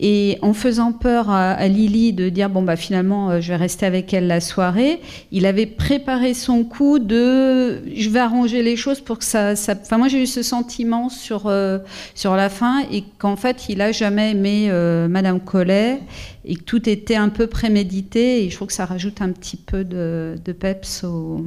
Et 0.03 0.39
en 0.41 0.55
faisant 0.55 0.93
peur 0.93 1.29
à, 1.29 1.69
Lily 1.69 2.15
de 2.15 2.31
dire 2.31 2.49
bon 2.49 2.63
bah 2.63 2.77
finalement 2.77 3.31
euh, 3.31 3.41
je 3.43 3.49
vais 3.49 3.57
rester 3.57 3.85
avec 3.85 4.15
elle 4.15 4.27
la 4.27 4.41
soirée, 4.41 5.01
il 5.31 5.45
avait 5.45 5.67
préparé 5.67 6.33
son 6.33 6.65
coup 6.65 6.99
de 6.99 7.83
je 7.95 8.09
vais 8.09 8.21
arranger 8.21 8.63
les 8.63 8.77
choses 8.77 9.01
pour 9.01 9.19
que 9.19 9.25
ça. 9.25 9.53
Enfin 9.53 9.99
moi 9.99 10.09
j'ai 10.09 10.23
eu 10.23 10.27
ce 10.27 10.43
sentiment 10.43 11.11
sur 11.11 11.43
euh, 11.47 11.79
sur 12.15 12.35
la 12.35 12.49
fin 12.49 12.83
et 12.91 13.05
qu'en 13.19 13.37
fait 13.37 13.69
il 13.69 13.83
a 13.83 13.93
jamais 13.93 14.31
aimé 14.31 14.69
euh, 14.71 15.07
Madame 15.07 15.39
Collet 15.39 16.01
et 16.45 16.57
que 16.57 16.63
tout 16.63 16.89
était 16.89 17.17
un 17.17 17.29
peu 17.29 17.47
prémédité 17.47 18.45
et 18.45 18.51
je 18.51 18.57
trouve 18.57 18.69
que 18.69 18.75
ça 18.75 18.87
rajoute 18.87 19.21
un 19.21 19.31
petit 19.31 19.59
peu 19.59 19.85
de, 19.85 20.37
peps 20.59 21.05
au, 21.05 21.45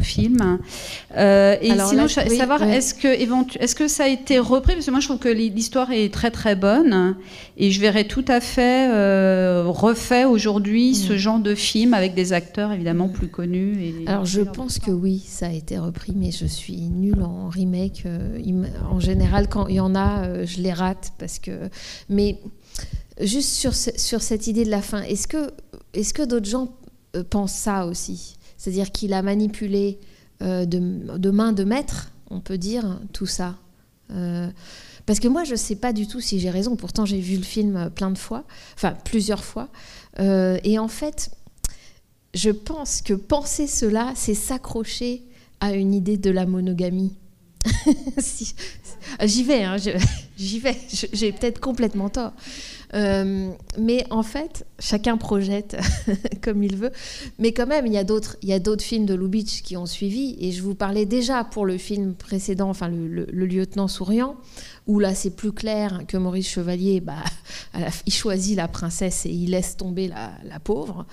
film. 0.00 0.58
Euh, 1.16 1.56
et 1.60 1.70
sinon, 1.70 2.06
je 2.06 2.20
veux 2.20 2.36
savoir, 2.36 2.62
est-ce 2.62 2.94
que, 2.94 3.08
est 3.08 3.74
que 3.74 3.88
ça 3.88 4.04
a 4.04 4.08
été 4.08 4.38
repris? 4.38 4.74
Parce 4.74 4.86
que 4.86 4.90
moi, 4.90 5.00
je 5.00 5.06
trouve 5.06 5.18
que 5.18 5.28
l'histoire 5.28 5.90
est 5.92 6.12
très 6.12 6.30
très 6.30 6.56
bonne 6.56 7.16
et 7.56 7.70
je 7.70 7.80
verrais 7.80 8.04
tout 8.04 8.24
à 8.28 8.40
fait 8.40 8.90
euh, 8.92 9.64
refait 9.66 10.24
aujourd'hui 10.24 10.90
mm. 10.90 10.94
ce 10.94 11.16
genre 11.16 11.38
de 11.38 11.54
film 11.54 11.94
avec 11.94 12.14
des 12.14 12.32
acteurs 12.32 12.72
évidemment 12.72 13.08
plus 13.08 13.28
connus. 13.28 13.82
Et 13.82 13.94
Alors, 14.06 14.26
je 14.26 14.42
pense 14.42 14.78
que 14.78 14.90
oui, 14.90 15.22
ça 15.26 15.46
a 15.46 15.52
été 15.52 15.78
repris, 15.78 16.12
mais 16.14 16.30
je 16.30 16.46
suis 16.46 16.88
nulle 16.90 17.22
en 17.22 17.48
remake. 17.48 18.04
Euh, 18.06 18.38
en 18.90 19.00
général, 19.00 19.48
quand 19.48 19.68
il 19.68 19.76
y 19.76 19.80
en 19.80 19.94
a, 19.94 20.44
je 20.44 20.60
les 20.60 20.72
rate 20.72 21.12
parce 21.18 21.38
que. 21.38 21.70
Mais 22.08 22.38
Juste 23.20 23.50
sur, 23.50 23.74
sur 23.74 24.22
cette 24.22 24.46
idée 24.48 24.64
de 24.64 24.70
la 24.70 24.82
fin, 24.82 25.02
est-ce 25.02 25.28
que, 25.28 25.52
est 25.92 26.12
que 26.12 26.22
d'autres 26.22 26.48
gens 26.48 26.74
euh, 27.14 27.22
pensent 27.22 27.52
ça 27.52 27.86
aussi? 27.86 28.36
C'est-à-dire 28.56 28.90
qu'il 28.90 29.12
a 29.12 29.22
manipulé 29.22 30.00
euh, 30.42 30.64
de, 30.66 31.30
main 31.30 31.52
de 31.52 31.62
maître, 31.62 32.10
on 32.30 32.40
peut 32.40 32.58
dire, 32.58 33.00
tout 33.12 33.26
ça 33.26 33.56
euh, 34.10 34.48
Parce 35.06 35.20
que 35.20 35.28
moi, 35.28 35.44
je 35.44 35.52
ne 35.52 35.56
sais 35.56 35.76
pas 35.76 35.92
du 35.92 36.08
tout 36.08 36.20
si 36.20 36.40
j'ai 36.40 36.50
raison. 36.50 36.74
Pourtant, 36.74 37.04
j'ai 37.04 37.20
vu 37.20 37.36
le 37.36 37.44
film 37.44 37.90
plein 37.94 38.10
de 38.10 38.18
fois, 38.18 38.44
enfin 38.74 38.96
plusieurs 39.04 39.44
fois. 39.44 39.68
et 40.18 40.78
en 40.78 40.88
fait, 40.88 41.30
je 42.34 42.50
pense 42.50 43.00
que 43.00 43.14
penser 43.14 43.68
cela, 43.68 44.12
c'est 44.16 44.34
s'accrocher 44.34 45.22
à 45.60 45.72
une 45.72 45.94
idée 45.94 46.16
de 46.16 46.30
la 46.30 46.46
monogamie. 46.46 47.14
J'y 49.22 49.42
vais, 49.44 49.62
hein, 49.62 49.76
j'y 50.36 50.58
vais. 50.58 50.76
J'ai 51.12 51.32
peut-être 51.32 51.60
complètement 51.60 52.08
tort. 52.08 52.32
Euh, 52.94 53.50
mais 53.78 54.04
en 54.10 54.22
fait, 54.22 54.66
chacun 54.78 55.16
projette 55.16 55.76
comme 56.42 56.62
il 56.62 56.76
veut. 56.76 56.92
Mais 57.38 57.52
quand 57.52 57.66
même, 57.66 57.86
il 57.86 57.92
y 57.92 57.98
a 57.98 58.04
d'autres, 58.04 58.36
il 58.42 58.48
y 58.48 58.52
a 58.52 58.58
d'autres 58.58 58.84
films 58.84 59.06
de 59.06 59.14
Lubitsch 59.14 59.62
qui 59.62 59.76
ont 59.76 59.86
suivi. 59.86 60.36
Et 60.40 60.52
je 60.52 60.62
vous 60.62 60.74
parlais 60.74 61.06
déjà 61.06 61.44
pour 61.44 61.66
le 61.66 61.78
film 61.78 62.14
précédent, 62.14 62.68
enfin 62.68 62.88
le, 62.88 63.24
lieutenant 63.24 63.88
souriant, 63.88 64.36
où 64.86 65.00
là 65.00 65.14
c'est 65.14 65.30
plus 65.30 65.52
clair 65.52 66.02
que 66.06 66.16
Maurice 66.16 66.48
Chevalier, 66.48 67.00
bah, 67.00 67.24
il 68.06 68.12
choisit 68.12 68.56
la 68.56 68.68
princesse 68.68 69.26
et 69.26 69.30
il 69.30 69.50
laisse 69.50 69.76
tomber 69.76 70.08
la, 70.08 70.60
pauvre. 70.60 71.06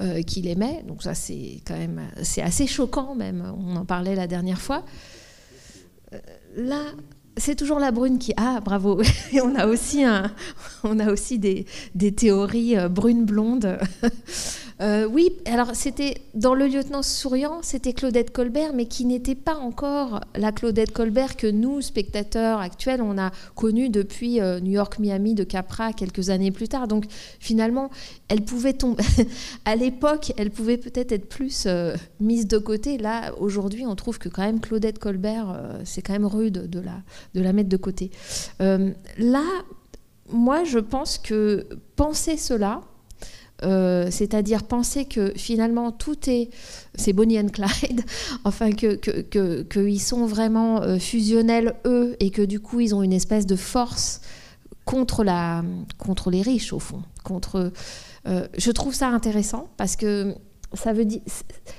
Euh, 0.00 0.22
qu'il 0.22 0.46
aimait, 0.46 0.82
donc 0.88 1.02
ça 1.02 1.12
c'est 1.12 1.60
quand 1.66 1.76
même 1.76 2.00
c'est 2.22 2.40
assez 2.40 2.66
choquant 2.66 3.14
même. 3.14 3.52
On 3.58 3.76
en 3.76 3.84
parlait 3.84 4.14
la 4.14 4.26
dernière 4.26 4.60
fois. 4.60 4.82
Euh, 6.12 6.18
là, 6.56 6.82
c'est 7.36 7.56
toujours 7.56 7.78
la 7.78 7.90
brune 7.90 8.18
qui. 8.18 8.32
Ah, 8.36 8.60
bravo 8.64 9.00
on 9.42 9.54
a 9.54 9.66
aussi, 9.66 10.04
un, 10.04 10.30
on 10.84 10.98
a 10.98 11.10
aussi 11.10 11.38
des, 11.38 11.66
des 11.94 12.12
théories 12.12 12.76
euh, 12.76 12.88
brunes-blondes. 12.88 13.78
Euh, 14.80 15.06
oui, 15.06 15.30
alors 15.44 15.74
c'était 15.74 16.22
dans 16.34 16.54
Le 16.54 16.66
lieutenant 16.66 17.02
souriant, 17.02 17.60
c'était 17.62 17.92
Claudette 17.92 18.32
Colbert, 18.32 18.72
mais 18.74 18.86
qui 18.86 19.04
n'était 19.04 19.34
pas 19.34 19.56
encore 19.56 20.20
la 20.34 20.52
Claudette 20.52 20.92
Colbert 20.92 21.36
que 21.36 21.46
nous, 21.46 21.82
spectateurs 21.82 22.60
actuels, 22.60 23.02
on 23.02 23.18
a 23.18 23.30
connue 23.54 23.90
depuis 23.90 24.40
euh, 24.40 24.58
New 24.60 24.72
York, 24.72 24.98
Miami 24.98 25.34
de 25.34 25.44
Capra 25.44 25.92
quelques 25.92 26.30
années 26.30 26.50
plus 26.50 26.68
tard. 26.68 26.88
Donc 26.88 27.04
finalement, 27.40 27.90
elle 28.28 28.42
pouvait 28.42 28.72
tomber. 28.72 29.04
à 29.66 29.76
l'époque, 29.76 30.32
elle 30.38 30.50
pouvait 30.50 30.78
peut-être 30.78 31.12
être 31.12 31.28
plus 31.28 31.68
mise 32.18 32.46
de 32.46 32.58
côté. 32.58 32.96
Là, 32.96 33.34
aujourd'hui, 33.38 33.84
on 33.86 33.94
trouve 33.96 34.18
que 34.18 34.28
quand 34.28 34.42
même 34.42 34.60
Claudette 34.60 34.98
Colbert, 34.98 35.60
c'est 35.84 36.00
quand 36.00 36.12
même 36.12 36.26
rude 36.26 36.70
de 36.70 36.80
la, 36.80 37.02
de 37.34 37.42
la 37.42 37.52
mettre 37.52 37.68
de 37.68 37.76
côté. 37.76 38.10
là, 38.58 39.44
moi, 40.32 40.64
je 40.64 40.78
pense 40.78 41.18
que 41.18 41.66
penser 41.96 42.36
cela, 42.36 42.82
euh, 43.62 44.08
c'est-à-dire 44.10 44.62
penser 44.64 45.04
que 45.04 45.32
finalement 45.36 45.92
tout 45.92 46.28
est, 46.28 46.50
c'est 46.94 47.12
Bonnie 47.12 47.38
and 47.38 47.48
Clyde, 47.48 48.02
enfin 48.44 48.72
que 48.72 48.94
qu'ils 49.62 50.00
sont 50.00 50.26
vraiment 50.26 50.82
euh, 50.82 50.98
fusionnels 50.98 51.74
eux 51.86 52.16
et 52.20 52.30
que 52.30 52.42
du 52.42 52.60
coup 52.60 52.80
ils 52.80 52.94
ont 52.94 53.02
une 53.02 53.12
espèce 53.12 53.46
de 53.46 53.56
force 53.56 54.20
contre 54.84 55.24
la, 55.24 55.62
contre 55.98 56.30
les 56.30 56.42
riches 56.42 56.72
au 56.72 56.78
fond, 56.78 57.02
contre. 57.22 57.72
Euh, 58.28 58.46
je 58.58 58.70
trouve 58.70 58.94
ça 58.94 59.08
intéressant 59.08 59.68
parce 59.78 59.96
que 59.96 60.34
ça 60.74 60.92
veut 60.92 61.04
dire, 61.04 61.20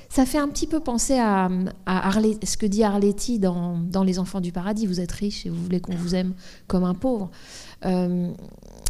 ça 0.10 0.26
fait 0.26 0.40
un 0.40 0.48
petit 0.48 0.68
peu 0.68 0.80
penser 0.80 1.18
à, 1.18 1.50
à 1.86 2.12
ce 2.44 2.58
que 2.58 2.66
dit 2.66 2.84
Arletty 2.84 3.40
dans, 3.40 3.78
dans, 3.78 4.04
Les 4.04 4.20
Enfants 4.20 4.42
du 4.42 4.52
Paradis. 4.52 4.86
Vous 4.86 5.00
êtes 5.00 5.12
riche 5.12 5.46
et 5.46 5.50
vous 5.50 5.62
voulez 5.64 5.80
qu'on 5.80 5.96
vous 5.96 6.16
aime 6.16 6.34
comme 6.68 6.84
un 6.84 6.96
pauvre 6.96 7.30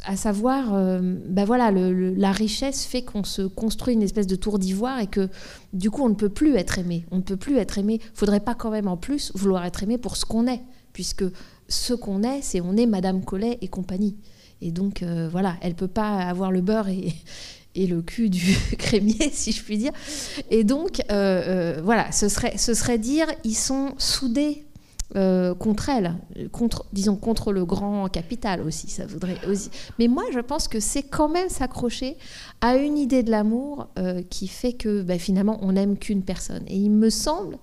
à 0.04 0.16
savoir, 0.16 0.74
ben 1.02 1.46
voilà, 1.46 1.72
la 1.72 2.32
richesse 2.32 2.86
fait 2.86 3.04
qu'on 3.04 3.24
se 3.24 3.44
construit 3.44 3.94
une 3.94 4.02
espèce 4.02 4.28
de 4.28 4.36
tour 4.36 4.58
d'ivoire 4.58 5.00
et 5.00 5.08
que 5.08 5.30
du 5.74 5.92
coup 5.92 6.04
on 6.04 6.10
ne 6.10 6.16
peut 6.16 6.30
plus 6.30 6.56
être 6.56 6.80
aimé. 6.80 7.06
On 7.12 7.18
ne 7.18 7.22
peut 7.22 7.38
plus 7.38 7.58
être 7.58 7.78
aimé. 7.78 8.00
Faudrait 8.14 8.40
pas 8.40 8.56
quand 8.56 8.72
même 8.72 8.88
en 8.88 8.98
plus 8.98 9.32
vouloir 9.36 9.64
être 9.66 9.84
aimé 9.84 9.98
pour 9.98 10.18
ce 10.18 10.26
qu'on 10.26 10.48
est, 10.48 10.62
puisque 10.94 11.26
ce 11.68 11.94
qu'on 11.94 12.24
est, 12.24 12.42
c'est 12.42 12.62
on 12.62 12.78
est 12.78 12.86
Madame 12.86 13.24
Collet 13.24 13.58
et 13.62 13.68
compagnie. 13.68 14.18
Et 14.62 14.72
donc 14.72 15.02
euh, 15.02 15.28
voilà, 15.32 15.56
elle 15.62 15.74
peut 15.74 15.88
pas 15.88 16.18
avoir 16.18 16.52
le 16.52 16.62
beurre 16.62 16.90
et, 16.90 17.14
et 17.76 17.88
le 17.88 18.02
cul 18.02 18.30
du 18.30 18.56
crémier, 18.78 19.30
si 19.32 19.52
je 19.52 19.64
puis 19.64 19.78
dire. 19.78 19.92
Et 20.50 20.64
donc 20.64 21.02
euh, 21.12 21.82
voilà, 21.84 22.12
ce 22.12 22.30
serait, 22.30 22.58
ce 22.58 22.74
serait 22.74 23.00
dire 23.00 23.28
ils 23.44 23.56
sont 23.56 23.94
soudés 23.98 24.66
euh, 25.16 25.54
contre 25.56 25.90
elle, 25.90 26.16
contre, 26.52 26.86
disons 26.94 27.16
contre 27.16 27.52
le 27.52 27.66
grand 27.66 28.08
capital 28.08 28.62
aussi, 28.62 28.90
ça 28.90 29.06
voudrait 29.06 29.38
aussi. 29.48 29.70
Mais 30.00 30.08
moi, 30.08 30.24
je 30.34 30.40
pense 30.40 30.68
que 30.68 30.80
c'est 30.80 31.04
quand 31.04 31.30
même 31.30 31.50
s'accrocher 31.50 32.18
à 32.62 32.78
une 32.78 32.98
idée 32.98 33.24
de 33.24 33.32
l'amour 33.32 33.90
euh, 34.00 34.22
qui 34.30 34.48
fait 34.48 34.74
que 34.74 35.02
ben, 35.02 35.20
finalement, 35.20 35.60
on 35.62 35.74
n'aime 35.74 35.98
qu'une 35.98 36.24
personne. 36.24 36.64
Et 36.68 36.78
il 36.78 36.92
me 36.92 37.10
semble 37.10 37.58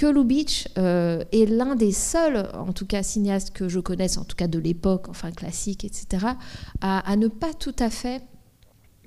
que 0.00 0.06
Lubitsch 0.06 0.66
euh, 0.78 1.22
est 1.30 1.44
l'un 1.44 1.76
des 1.76 1.92
seuls, 1.92 2.48
en 2.54 2.72
tout 2.72 2.86
cas 2.86 3.02
cinéastes 3.02 3.50
que 3.50 3.68
je 3.68 3.80
connaisse, 3.80 4.16
en 4.16 4.24
tout 4.24 4.34
cas 4.34 4.46
de 4.46 4.58
l'époque, 4.58 5.10
enfin 5.10 5.30
classique, 5.30 5.84
etc., 5.84 6.26
à, 6.80 7.16
ne 7.16 7.28
pas 7.28 7.52
tout 7.52 7.76
à 7.78 7.90
fait 7.90 8.22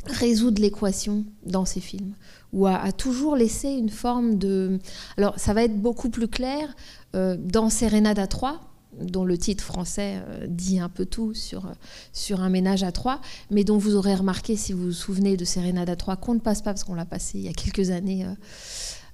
résoudre 0.06 0.62
l'équation 0.62 1.26
dans 1.48 1.66
ses 1.66 1.80
films, 1.80 2.14
ou 2.52 2.68
à, 2.68 2.92
toujours 2.92 3.36
laisser 3.36 3.70
une 3.70 3.90
forme 3.90 4.38
de... 4.38 4.78
Alors 5.18 5.40
ça 5.40 5.54
va 5.54 5.64
être 5.64 5.82
beaucoup 5.82 6.10
plus 6.10 6.28
clair 6.28 6.76
dans 7.14 7.70
Sérénade 7.70 8.20
à 8.20 8.28
trois, 8.28 8.74
dont 9.00 9.26
le 9.26 9.38
titre 9.38 9.64
français 9.64 10.22
euh, 10.28 10.48
dit 10.48 10.80
un 10.80 10.90
peu 10.90 11.06
tout 11.06 11.34
sur, 11.34 11.72
sur 12.12 12.42
un 12.42 12.50
ménage 12.50 12.84
à 12.84 12.92
trois, 12.92 13.22
mais 13.50 13.64
dont 13.64 13.78
vous 13.78 13.96
aurez 13.96 14.16
remarqué, 14.16 14.56
si 14.56 14.74
vous 14.74 14.86
vous 14.86 14.92
souvenez 14.92 15.38
de 15.38 15.46
Sérénade 15.46 15.90
à 15.90 15.96
trois, 15.96 16.16
qu'on 16.16 16.36
ne 16.36 16.40
passe 16.40 16.62
pas 16.62 16.72
parce 16.72 16.84
qu'on 16.84 16.96
l'a 16.96 17.06
passé 17.06 17.40
il 17.40 17.46
y 17.46 17.50
a 17.50 17.54
quelques 17.54 17.92
années 17.92 18.26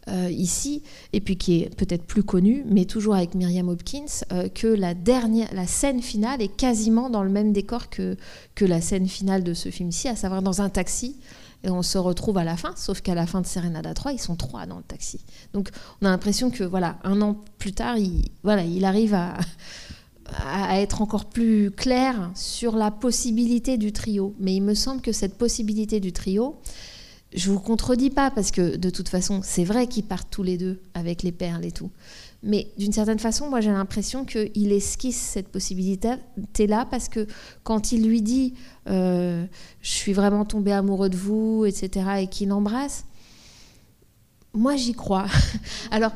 euh, 0.07 0.29
ici, 0.31 0.83
et 1.13 1.21
puis 1.21 1.37
qui 1.37 1.61
est 1.61 1.75
peut-être 1.75 2.03
plus 2.03 2.23
connu, 2.23 2.63
mais 2.67 2.85
toujours 2.85 3.15
avec 3.15 3.35
Myriam 3.35 3.69
Hopkins, 3.69 4.23
que 4.55 4.67
la, 4.67 4.93
dernière, 4.93 5.53
la 5.53 5.67
scène 5.67 6.01
finale 6.01 6.41
est 6.41 6.55
quasiment 6.55 7.09
dans 7.09 7.23
le 7.23 7.29
même 7.29 7.53
décor 7.53 7.89
que, 7.89 8.17
que 8.55 8.65
la 8.65 8.81
scène 8.81 9.07
finale 9.07 9.43
de 9.43 9.53
ce 9.53 9.69
film-ci, 9.69 10.07
à 10.07 10.15
savoir 10.15 10.41
dans 10.41 10.61
un 10.61 10.69
taxi 10.69 11.17
et 11.63 11.69
on 11.69 11.81
se 11.81 11.97
retrouve 11.97 12.37
à 12.37 12.43
la 12.43 12.55
fin, 12.55 12.73
sauf 12.75 13.01
qu'à 13.01 13.15
la 13.15 13.25
fin 13.25 13.41
de 13.41 13.45
Serenada 13.45 13.93
3, 13.93 14.13
ils 14.13 14.19
sont 14.19 14.35
trois 14.35 14.65
dans 14.65 14.77
le 14.77 14.83
taxi. 14.83 15.19
Donc 15.53 15.69
on 16.01 16.05
a 16.05 16.09
l'impression 16.09 16.51
que 16.51 16.63
voilà, 16.63 16.97
un 17.03 17.21
an 17.21 17.43
plus 17.57 17.73
tard, 17.73 17.97
il, 17.97 18.29
voilà, 18.43 18.63
il 18.63 18.85
arrive 18.85 19.13
à, 19.13 19.37
à 20.37 20.79
être 20.79 21.01
encore 21.01 21.25
plus 21.25 21.71
clair 21.71 22.31
sur 22.35 22.75
la 22.75 22.91
possibilité 22.91 23.77
du 23.77 23.91
trio. 23.91 24.35
Mais 24.39 24.55
il 24.55 24.61
me 24.61 24.73
semble 24.73 25.01
que 25.01 25.11
cette 25.11 25.37
possibilité 25.37 25.99
du 25.99 26.13
trio, 26.13 26.59
je 27.33 27.51
vous 27.51 27.59
contredis 27.59 28.09
pas 28.09 28.31
parce 28.31 28.51
que 28.51 28.75
de 28.75 28.89
toute 28.89 29.09
façon, 29.09 29.41
c'est 29.43 29.63
vrai 29.63 29.87
qu'ils 29.87 30.05
partent 30.05 30.29
tous 30.31 30.43
les 30.43 30.57
deux 30.57 30.81
avec 30.93 31.23
les 31.23 31.31
perles 31.31 31.65
et 31.65 31.71
tout. 31.71 31.91
Mais 32.41 32.71
d'une 32.77 32.93
certaine 32.93 33.19
façon, 33.19 33.49
moi 33.49 33.59
j'ai 33.59 33.71
l'impression 33.71 34.23
qu'il 34.23 34.71
esquisse 34.71 35.17
cette 35.17 35.49
possibilité-là 35.49 36.85
parce 36.89 37.09
que 37.09 37.27
quand 37.63 37.91
il 37.91 38.07
lui 38.07 38.21
dit 38.21 38.53
euh, 38.87 39.45
Je 39.81 39.89
suis 39.89 40.13
vraiment 40.13 40.45
tombé 40.45 40.71
amoureux 40.71 41.09
de 41.09 41.17
vous, 41.17 41.65
etc., 41.65 42.05
et 42.21 42.27
qu'il 42.27 42.49
l'embrasse, 42.49 43.05
moi 44.53 44.75
j'y 44.75 44.93
crois. 44.93 45.27
Alors, 45.91 46.11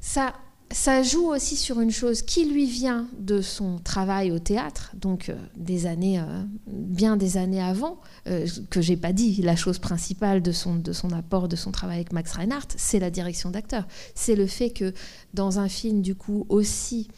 ça, 0.00 0.34
ça 0.72 1.02
joue 1.02 1.26
aussi 1.26 1.56
sur 1.56 1.80
une 1.80 1.90
chose 1.90 2.22
qui 2.22 2.44
lui 2.44 2.64
vient 2.64 3.08
de 3.18 3.40
son 3.40 3.78
travail 3.78 4.30
au 4.30 4.38
théâtre, 4.38 4.92
donc 4.94 5.28
euh, 5.28 5.34
des 5.56 5.86
années, 5.86 6.20
euh, 6.20 6.44
bien 6.68 7.16
des 7.16 7.36
années 7.36 7.62
avant, 7.62 7.98
euh, 8.28 8.46
que 8.70 8.80
j'ai 8.80 8.96
pas 8.96 9.12
dit. 9.12 9.42
La 9.42 9.56
chose 9.56 9.80
principale 9.80 10.42
de 10.42 10.52
son, 10.52 10.76
de 10.76 10.92
son 10.92 11.10
apport, 11.10 11.48
de 11.48 11.56
son 11.56 11.72
travail 11.72 11.96
avec 11.96 12.12
Max 12.12 12.32
Reinhardt, 12.32 12.68
c'est 12.76 13.00
la 13.00 13.10
direction 13.10 13.50
d'acteur. 13.50 13.86
C'est 14.14 14.36
le 14.36 14.46
fait 14.46 14.70
que 14.70 14.94
dans 15.34 15.58
un 15.58 15.68
film 15.68 16.02
du 16.02 16.14
coup 16.14 16.46
aussi 16.48 17.08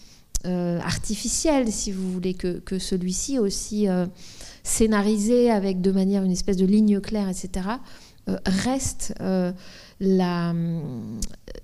artificiel, 0.44 1.70
si 1.70 1.92
vous 1.92 2.10
voulez, 2.10 2.34
que, 2.34 2.58
que 2.58 2.80
celui-ci, 2.80 3.38
aussi 3.38 3.86
scénarisé 4.64 5.52
avec 5.52 5.80
de 5.80 5.92
manière 5.92 6.24
une 6.24 6.32
espèce 6.32 6.56
de 6.56 6.66
ligne 6.66 6.98
claire, 6.98 7.28
etc., 7.28 7.68
reste 8.46 9.14
la, 10.00 10.52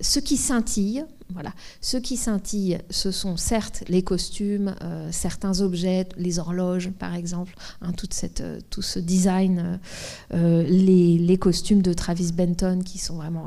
ce 0.00 0.20
qui 0.20 0.36
scintille, 0.36 1.04
voilà, 1.30 1.52
ce 1.80 1.96
qui 1.96 2.16
scintille, 2.16 2.78
ce 2.88 3.10
sont 3.10 3.36
certes 3.36 3.84
les 3.88 4.02
costumes, 4.02 4.74
euh, 4.82 5.08
certains 5.12 5.60
objets, 5.60 6.06
les 6.16 6.38
horloges 6.38 6.90
par 6.90 7.14
exemple, 7.14 7.54
hein, 7.82 7.92
toute 7.92 8.14
cette, 8.14 8.40
euh, 8.40 8.60
tout 8.70 8.82
ce 8.82 8.98
design, 8.98 9.80
euh, 10.34 10.62
les, 10.62 11.36
costumes 11.38 11.82
de 11.82 11.92
Travis 11.92 12.32
Benton 12.32 12.80
qui 12.84 12.98
sont 12.98 13.16
vraiment 13.16 13.46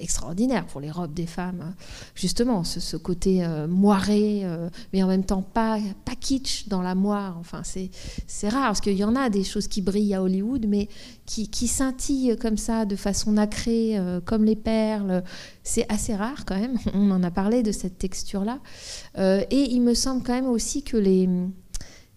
extraordinaire 0.00 0.66
pour 0.66 0.80
les 0.80 0.90
robes 0.90 1.14
des 1.14 1.26
femmes. 1.26 1.74
Justement, 2.14 2.64
ce, 2.64 2.96
côté 2.96 3.44
euh, 3.44 3.66
moiré, 3.66 4.40
euh, 4.44 4.68
mais 4.92 5.02
en 5.02 5.06
même 5.06 5.24
temps 5.24 5.42
pas, 5.42 5.78
pas 6.04 6.14
kitsch 6.14 6.68
dans 6.68 6.82
la 6.82 6.94
moire. 6.94 7.36
Enfin, 7.38 7.62
c'est 7.64 8.48
rare, 8.48 8.66
parce 8.66 8.80
qu'il 8.80 8.96
y 8.96 9.04
en 9.04 9.16
a 9.16 9.30
des 9.30 9.44
choses 9.44 9.68
qui 9.68 9.82
brillent 9.82 10.14
à 10.14 10.22
Hollywood, 10.22 10.66
mais 10.68 10.88
qui, 11.26 11.48
qui 11.48 11.68
scintillent 11.68 12.36
comme 12.36 12.56
ça, 12.56 12.84
de 12.84 12.96
façon 12.96 13.32
nacrée, 13.32 13.98
euh, 13.98 14.20
comme 14.20 14.44
les 14.44 14.56
perles. 14.56 15.22
C'est 15.62 15.90
assez 15.92 16.14
rare 16.14 16.44
quand 16.46 16.58
même. 16.58 16.78
On 16.94 17.10
en 17.10 17.22
a 17.22 17.30
parlé 17.30 17.62
de 17.62 17.72
cette 17.72 17.98
texture-là. 17.98 18.60
et 19.18 19.70
il 19.70 19.80
me 19.80 19.94
semble 19.94 20.22
quand 20.22 20.34
même 20.34 20.48
aussi 20.48 20.82
que 20.82 20.96
les 20.96 21.28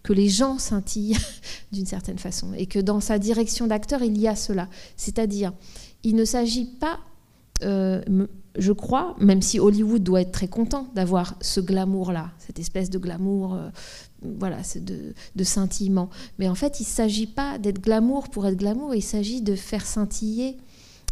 que 0.04 0.14
les 0.14 0.30
gens 0.30 0.60
scintillent 0.60 1.18
d'une 1.72 1.86
certaine 1.86 2.20
façon 2.20 2.54
et 2.56 2.68
que 2.68 2.80
dans 2.80 3.00
sa 3.00 3.18
direction 3.18 3.68
d'acteur, 3.68 4.04
il 4.04 4.18
y 4.20 4.28
a 4.28 4.36
cela. 4.36 4.68
C'est-à-dire, 4.98 5.54
il 6.04 6.16
ne 6.16 6.26
s'agit 6.26 6.66
pas 6.66 7.00
euh, 7.64 8.02
je 8.58 8.72
crois, 8.72 9.16
même 9.20 9.42
si 9.42 9.60
Hollywood 9.60 10.04
doit 10.04 10.22
être 10.22 10.32
très 10.32 10.48
content 10.48 10.88
d'avoir 10.96 11.36
ce 11.42 11.60
glamour-là, 11.60 12.32
cette 12.38 12.60
espèce 12.60 12.90
de 12.90 13.00
glamour, 13.00 13.56
euh, 13.56 13.70
voilà, 14.22 14.58
de, 14.76 15.44
scintillement. 15.44 16.10
Mais 16.38 16.48
en 16.48 16.56
fait, 16.56 16.80
il 16.80 16.84
ne 16.84 16.88
s'agit 16.88 17.28
pas 17.28 17.58
d'être 17.58 17.82
glamour 17.82 18.30
pour 18.30 18.46
être 18.46 18.58
glamour, 18.58 18.94
il 18.94 19.02
s'agit 19.02 19.42
de 19.42 19.56
faire 19.56 19.86
scintiller 19.86 20.58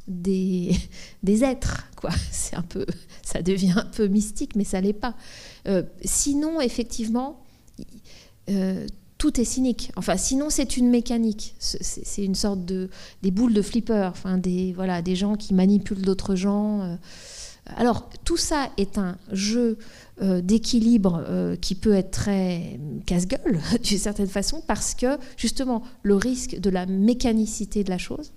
des, 0.08 0.76
êtres, 1.28 1.88
quoi. 1.96 2.12
C'est 2.32 2.56
un 2.56 2.62
peu, 2.62 2.86
ça 3.24 3.42
devient 3.42 3.74
un 3.76 3.86
peu 3.86 4.08
mystique, 4.08 4.56
mais 4.56 4.64
ça 4.64 4.80
l'est 4.82 4.94
pas. 4.94 5.16
Euh, 5.68 5.84
sinon, 6.04 6.62
effectivement, 6.62 7.44
tout 9.22 9.40
est 9.40 9.46
cynique. 9.46 9.92
Enfin, 9.98 10.18
sinon, 10.18 10.50
c'est 10.50 10.78
une 10.78 10.90
mécanique. 10.90 11.54
C'est 11.60 12.26
une 12.26 12.34
sorte 12.34 12.66
de 12.66 12.90
des 13.22 13.30
boules 13.30 13.54
de 13.54 13.62
flipper, 13.62 14.10
enfin 14.10 14.40
des 14.40 14.74
voilà, 14.74 15.04
des 15.04 15.16
gens 15.16 15.36
qui 15.36 15.54
manipulent 15.54 16.02
d'autres 16.02 16.34
gens. 16.34 16.82
Euh. 16.82 16.96
Alors, 17.78 18.10
tout 18.26 18.36
ça 18.36 18.72
est 18.78 18.98
un 18.98 19.20
jeu 19.32 19.78
euh, 20.24 20.42
d'équilibre 20.42 21.24
euh, 21.30 21.56
qui 21.56 21.76
peut 21.76 21.94
être 21.94 22.10
très 22.10 22.80
casse-gueule 23.06 23.60
d'une 23.84 24.00
certaine 24.00 24.28
façon 24.28 24.64
parce 24.66 24.96
que 24.96 25.20
justement 25.38 25.84
le 26.02 26.16
risque 26.16 26.60
de 26.60 26.72
la 26.72 26.88
mécanicité 26.88 27.84
de 27.84 27.92
la 27.92 28.00
chose 28.00 28.34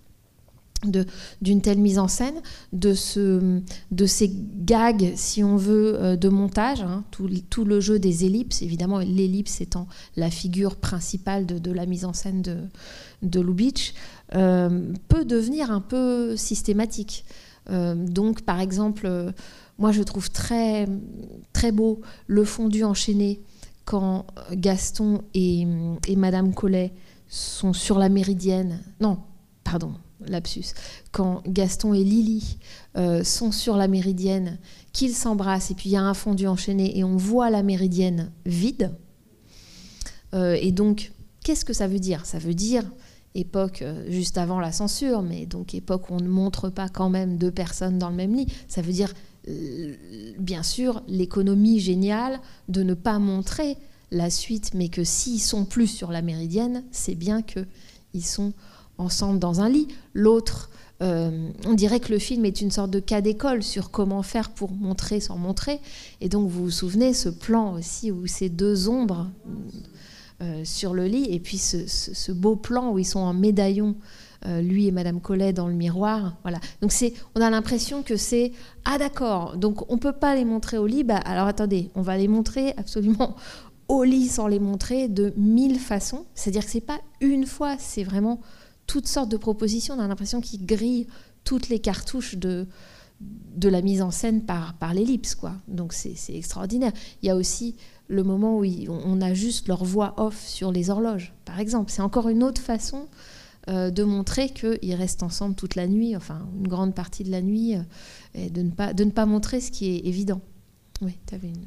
d'une 1.42 1.60
telle 1.60 1.78
mise 1.78 1.98
en 1.98 2.08
scène, 2.08 2.34
de, 2.72 2.94
ce, 2.94 3.60
de 3.90 4.06
ces 4.06 4.30
gags, 4.32 5.12
si 5.16 5.42
on 5.42 5.56
veut, 5.56 5.94
euh, 6.00 6.16
de 6.16 6.28
montage, 6.28 6.82
hein, 6.82 7.04
tout, 7.10 7.64
le 7.64 7.80
jeu 7.80 7.98
des 7.98 8.24
ellipses, 8.24 8.62
évidemment, 8.62 8.98
l'ellipse 8.98 9.60
étant 9.60 9.86
la 10.16 10.30
figure 10.30 10.76
principale 10.76 11.46
de, 11.46 11.58
de, 11.58 11.70
la 11.70 11.86
mise 11.86 12.04
en 12.04 12.12
scène 12.12 12.42
de, 12.42 12.56
de 13.22 13.40
Lubitsch, 13.40 13.94
euh, 14.34 14.92
peut 15.08 15.24
devenir 15.24 15.70
un 15.70 15.80
peu 15.80 16.36
systématique. 16.36 17.24
Euh, 17.70 17.94
donc, 17.94 18.42
par 18.42 18.60
exemple, 18.60 19.32
moi, 19.78 19.92
je 19.92 20.02
trouve 20.02 20.30
très, 20.30 20.86
très 21.52 21.72
beau 21.72 22.00
le 22.26 22.44
fondu 22.44 22.84
enchaîné 22.84 23.40
quand 23.84 24.26
Gaston 24.52 25.22
et, 25.34 25.66
et 26.08 26.16
Madame 26.16 26.54
Collet 26.54 26.92
sont 27.28 27.72
sur 27.72 27.98
la 27.98 28.08
méridienne. 28.08 28.80
Non, 29.00 29.18
pardon, 29.64 29.94
lapsus, 30.20 30.74
quand 31.12 31.42
Gaston 31.46 31.94
et 31.94 32.04
Lily 32.04 32.58
euh, 32.96 33.24
sont 33.24 33.52
sur 33.52 33.76
la 33.76 33.88
méridienne, 33.88 34.58
qu'ils 34.92 35.14
s'embrassent, 35.14 35.70
et 35.70 35.74
puis 35.74 35.90
il 35.90 35.92
y 35.92 35.96
a 35.96 36.02
un 36.02 36.14
fondu 36.14 36.46
enchaîné, 36.46 36.98
et 36.98 37.04
on 37.04 37.16
voit 37.16 37.50
la 37.50 37.62
méridienne 37.62 38.30
vide. 38.46 38.92
Euh, 40.34 40.56
et 40.60 40.72
donc, 40.72 41.12
qu'est-ce 41.42 41.64
que 41.64 41.72
ça 41.72 41.86
veut 41.86 41.98
dire? 41.98 42.26
Ça 42.26 42.38
veut 42.38 42.54
dire 42.54 42.84
époque 43.34 43.82
euh, 43.82 44.04
juste 44.10 44.38
avant 44.38 44.60
la 44.60 44.72
censure, 44.72 45.22
mais 45.22 45.46
donc 45.46 45.74
époque 45.74 46.10
où 46.10 46.14
on 46.14 46.20
ne 46.20 46.28
montre 46.28 46.70
pas 46.70 46.88
quand 46.88 47.10
même 47.10 47.36
deux 47.36 47.50
personnes 47.50 47.98
dans 47.98 48.10
le 48.10 48.16
même 48.16 48.34
lit. 48.34 48.46
Ça 48.68 48.80
veut 48.80 48.92
dire, 48.92 49.12
bien 50.38 50.62
sûr, 50.62 51.02
l'économie 51.08 51.80
géniale 51.80 52.40
de 52.68 52.82
ne 52.82 52.94
pas 52.94 53.18
montrer 53.18 53.76
la 54.10 54.30
suite, 54.30 54.72
mais 54.74 54.88
que 54.88 55.04
s'ils 55.04 55.40
sont 55.40 55.64
plus 55.64 55.88
sur 55.88 56.10
la 56.10 56.22
méridienne, 56.22 56.84
c'est 56.92 57.14
bien 57.16 57.42
qu'ils 57.42 58.24
sont 58.24 58.52
ensemble 58.98 59.38
dans 59.38 59.60
un 59.60 59.68
lit. 59.68 59.88
L'autre, 60.12 60.70
euh, 61.02 61.50
on 61.66 61.74
dirait 61.74 62.00
que 62.00 62.12
le 62.12 62.18
film 62.18 62.44
est 62.44 62.60
une 62.60 62.70
sorte 62.70 62.90
de 62.90 63.00
cas 63.00 63.20
d'école 63.20 63.62
sur 63.62 63.90
comment 63.90 64.22
faire 64.22 64.50
pour 64.50 64.72
montrer 64.72 65.20
sans 65.20 65.36
montrer. 65.36 65.80
Et 66.20 66.28
donc 66.28 66.48
vous 66.48 66.64
vous 66.64 66.70
souvenez 66.70 67.14
ce 67.14 67.28
plan 67.28 67.74
aussi 67.74 68.10
où 68.10 68.26
ces 68.26 68.48
deux 68.48 68.88
ombres 68.88 69.28
euh, 70.42 70.64
sur 70.64 70.94
le 70.94 71.06
lit 71.06 71.26
et 71.30 71.40
puis 71.40 71.58
ce, 71.58 72.32
beau 72.32 72.56
plan 72.56 72.92
où 72.92 72.98
ils 72.98 73.04
sont 73.04 73.20
en 73.20 73.34
médaillon. 73.34 73.96
Euh, 74.46 74.60
lui 74.60 74.86
et 74.86 74.90
Madame 74.90 75.22
Collet 75.22 75.54
dans 75.54 75.68
le 75.68 75.72
miroir, 75.72 76.36
voilà. 76.42 76.60
Donc 76.82 76.92
c'est, 76.92 77.14
on 77.34 77.40
a 77.40 77.48
l'impression 77.48 78.02
que 78.02 78.16
c'est 78.16 78.52
ah 78.84 78.98
d'accord. 78.98 79.56
Donc 79.56 79.90
on 79.90 79.96
peut 79.96 80.12
pas 80.12 80.34
les 80.34 80.44
montrer 80.44 80.76
au 80.76 80.86
lit. 80.86 81.02
Bah, 81.02 81.16
alors 81.16 81.46
attendez, 81.46 81.90
on 81.94 82.02
va 82.02 82.18
les 82.18 82.28
montrer 82.28 82.74
absolument 82.76 83.36
au 83.88 84.04
lit 84.04 84.28
sans 84.28 84.46
les 84.46 84.58
montrer 84.58 85.08
de 85.08 85.32
mille 85.38 85.78
façons. 85.78 86.26
C'est-à-dire 86.34 86.66
que 86.66 86.70
c'est 86.70 86.82
pas 86.82 87.00
une 87.22 87.46
fois, 87.46 87.76
c'est 87.78 88.04
vraiment 88.04 88.38
toutes 88.86 89.08
sortes 89.08 89.30
de 89.30 89.36
propositions. 89.36 89.94
On 89.94 90.00
a 90.00 90.08
l'impression 90.08 90.40
qu'il 90.40 90.64
grille 90.66 91.06
toutes 91.44 91.68
les 91.68 91.78
cartouches 91.78 92.36
de, 92.36 92.66
de 93.20 93.68
la 93.68 93.82
mise 93.82 94.02
en 94.02 94.10
scène 94.10 94.42
par, 94.42 94.74
par 94.74 94.94
l'ellipse. 94.94 95.34
Quoi. 95.34 95.54
Donc 95.68 95.92
c'est 95.92 96.16
extraordinaire. 96.34 96.92
Il 97.22 97.26
y 97.26 97.30
a 97.30 97.36
aussi 97.36 97.76
le 98.08 98.22
moment 98.22 98.58
où 98.58 98.64
on 98.88 99.20
a 99.20 99.32
juste 99.34 99.68
leur 99.68 99.84
voix 99.84 100.14
off 100.18 100.46
sur 100.46 100.72
les 100.72 100.90
horloges, 100.90 101.32
par 101.44 101.58
exemple. 101.60 101.90
C'est 101.90 102.02
encore 102.02 102.28
une 102.28 102.42
autre 102.42 102.60
façon 102.60 103.08
euh, 103.68 103.90
de 103.90 104.04
montrer 104.04 104.50
qu'ils 104.50 104.94
restent 104.94 105.22
ensemble 105.22 105.54
toute 105.54 105.74
la 105.74 105.86
nuit, 105.86 106.14
enfin 106.14 106.46
une 106.54 106.68
grande 106.68 106.94
partie 106.94 107.24
de 107.24 107.30
la 107.30 107.40
nuit, 107.40 107.76
euh, 107.76 107.82
et 108.34 108.50
de 108.50 108.62
ne, 108.62 108.70
pas, 108.70 108.92
de 108.92 109.04
ne 109.04 109.10
pas 109.10 109.24
montrer 109.24 109.60
ce 109.60 109.70
qui 109.70 109.86
est 109.86 110.06
évident. 110.06 110.40
Oui, 111.00 111.16
tu 111.26 111.34
avais 111.34 111.48
une... 111.48 111.66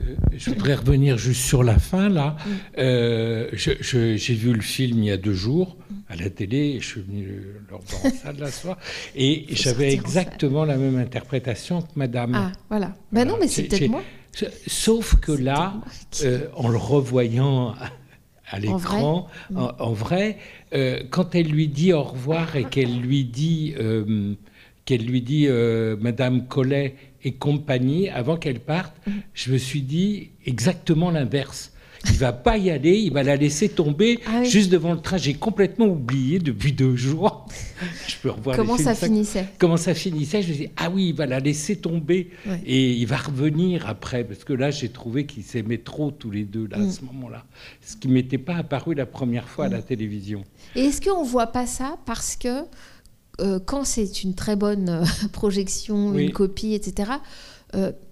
Euh, 0.00 0.14
je 0.36 0.50
voudrais 0.50 0.74
revenir 0.74 1.18
juste 1.18 1.42
sur 1.42 1.62
la 1.62 1.78
fin, 1.78 2.08
là. 2.08 2.36
Euh, 2.78 3.48
j'ai 3.52 4.34
vu 4.34 4.52
le 4.52 4.60
film 4.60 4.98
il 4.98 5.06
y 5.06 5.10
a 5.10 5.16
deux 5.16 5.34
jours 5.34 5.76
à 6.08 6.16
la 6.16 6.30
télé, 6.30 6.78
je 6.80 6.86
suis 6.86 7.00
venu 7.00 7.26
le 7.26 7.60
voir 7.68 7.80
en 8.04 8.10
salle 8.10 8.36
la 8.38 8.50
soir, 8.50 8.78
et 9.16 9.46
j'avais 9.50 9.92
exactement 9.92 10.64
la 10.64 10.76
même 10.76 10.96
interprétation 10.98 11.82
que 11.82 11.88
madame. 11.96 12.32
Ah, 12.34 12.52
voilà. 12.68 12.94
Ben 13.10 13.26
non, 13.26 13.36
mais 13.40 13.48
c'est 13.48 13.64
peut-être 13.64 13.88
moi. 13.88 14.02
Sauf 14.66 15.16
que 15.16 15.32
là, 15.32 15.74
euh, 16.22 16.46
en 16.54 16.68
le 16.68 16.76
revoyant 16.76 17.74
à 18.48 18.60
l'écran, 18.60 19.26
en, 19.56 19.92
vrai, 19.92 20.38
quand 21.10 21.34
elle 21.34 21.48
lui 21.48 21.66
dit 21.66 21.92
au 21.92 22.02
revoir 22.02 22.54
et 22.54 22.64
qu'elle 22.64 23.00
lui 23.00 23.24
dit, 23.24 23.74
qu'elle 24.84 25.04
lui 25.04 25.22
dit 25.22 25.48
Madame 25.98 26.46
Collet, 26.46 26.94
et 27.24 27.32
compagnie, 27.32 28.08
avant 28.08 28.36
qu'elle 28.36 28.60
parte, 28.60 28.94
mm. 29.06 29.10
je 29.34 29.52
me 29.52 29.58
suis 29.58 29.82
dit 29.82 30.30
exactement 30.44 31.10
l'inverse. 31.10 31.72
Il 32.08 32.18
va 32.18 32.32
pas 32.32 32.56
y 32.56 32.70
aller, 32.70 32.98
il 32.98 33.12
va 33.12 33.22
la 33.22 33.36
laisser 33.36 33.68
tomber 33.68 34.20
ah 34.26 34.44
juste 34.44 34.70
devant 34.70 34.92
le 34.92 35.00
train. 35.00 35.16
J'ai 35.16 35.34
complètement 35.34 35.86
oublié 35.86 36.38
depuis 36.38 36.72
deux 36.72 36.96
jours. 36.96 37.46
je 38.06 38.16
peux 38.22 38.30
revoir 38.30 38.56
Comment 38.56 38.76
ça 38.76 38.94
finissait? 38.94 39.46
Comment 39.58 39.76
ça 39.76 39.94
finissait? 39.94 40.42
Je 40.42 40.48
me 40.48 40.54
suis 40.54 40.66
dit, 40.66 40.72
ah 40.76 40.90
oui, 40.90 41.08
il 41.08 41.14
va 41.14 41.26
la 41.26 41.40
laisser 41.40 41.76
tomber 41.76 42.30
et 42.64 42.92
il 42.92 43.06
va 43.06 43.16
revenir 43.16 43.88
après. 43.88 44.24
Parce 44.24 44.44
que 44.44 44.52
là, 44.52 44.70
j'ai 44.70 44.88
trouvé 44.88 45.26
qu'ils 45.26 45.42
s'aimaient 45.42 45.78
trop 45.78 46.10
tous 46.10 46.30
les 46.30 46.44
deux 46.44 46.68
là, 46.68 46.76
à 46.76 46.80
mm. 46.80 46.90
ce 46.90 47.04
moment-là. 47.04 47.44
Ce 47.80 47.96
qui 47.96 48.08
m'était 48.08 48.38
pas 48.38 48.56
apparu 48.56 48.94
la 48.94 49.06
première 49.06 49.48
fois 49.48 49.66
à 49.66 49.68
la 49.68 49.78
mm. 49.78 49.84
télévision. 49.84 50.44
Et 50.74 50.84
est-ce 50.84 51.00
qu'on 51.00 51.24
voit 51.24 51.48
pas 51.48 51.66
ça 51.66 51.96
parce 52.06 52.36
que 52.36 52.64
quand 53.66 53.84
c'est 53.84 54.22
une 54.22 54.34
très 54.34 54.56
bonne 54.56 55.04
projection, 55.32 56.14
une 56.14 56.32
copie, 56.32 56.74
etc., 56.74 57.12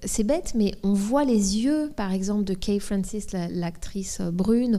c'est 0.05 0.25
bête, 0.25 0.53
mais 0.55 0.75
on 0.83 0.93
voit 0.93 1.25
les 1.25 1.57
yeux, 1.59 1.91
par 1.97 2.13
exemple, 2.13 2.45
de 2.45 2.53
Kay 2.53 2.79
Francis, 2.81 3.29
l'actrice 3.33 4.21
brune, 4.21 4.79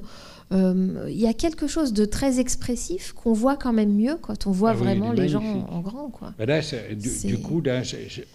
euh, 0.51 1.07
il 1.09 1.17
y 1.17 1.25
a 1.25 1.33
quelque 1.33 1.65
chose 1.65 1.91
de 1.91 2.05
très 2.05 2.39
expressif 2.39 3.13
qu'on 3.13 3.33
voit 3.33 3.57
quand 3.57 3.73
même 3.73 3.95
mieux 3.95 4.15
quand 4.21 4.45
on 4.45 4.51
voit 4.51 4.71
ah 4.71 4.75
vraiment 4.75 5.11
les 5.11 5.27
gens 5.27 5.43
en, 5.43 5.81
grand. 5.81 6.09
Quoi. 6.09 6.33
Bah 6.37 6.45
du, 6.45 7.37
coup, 7.39 7.63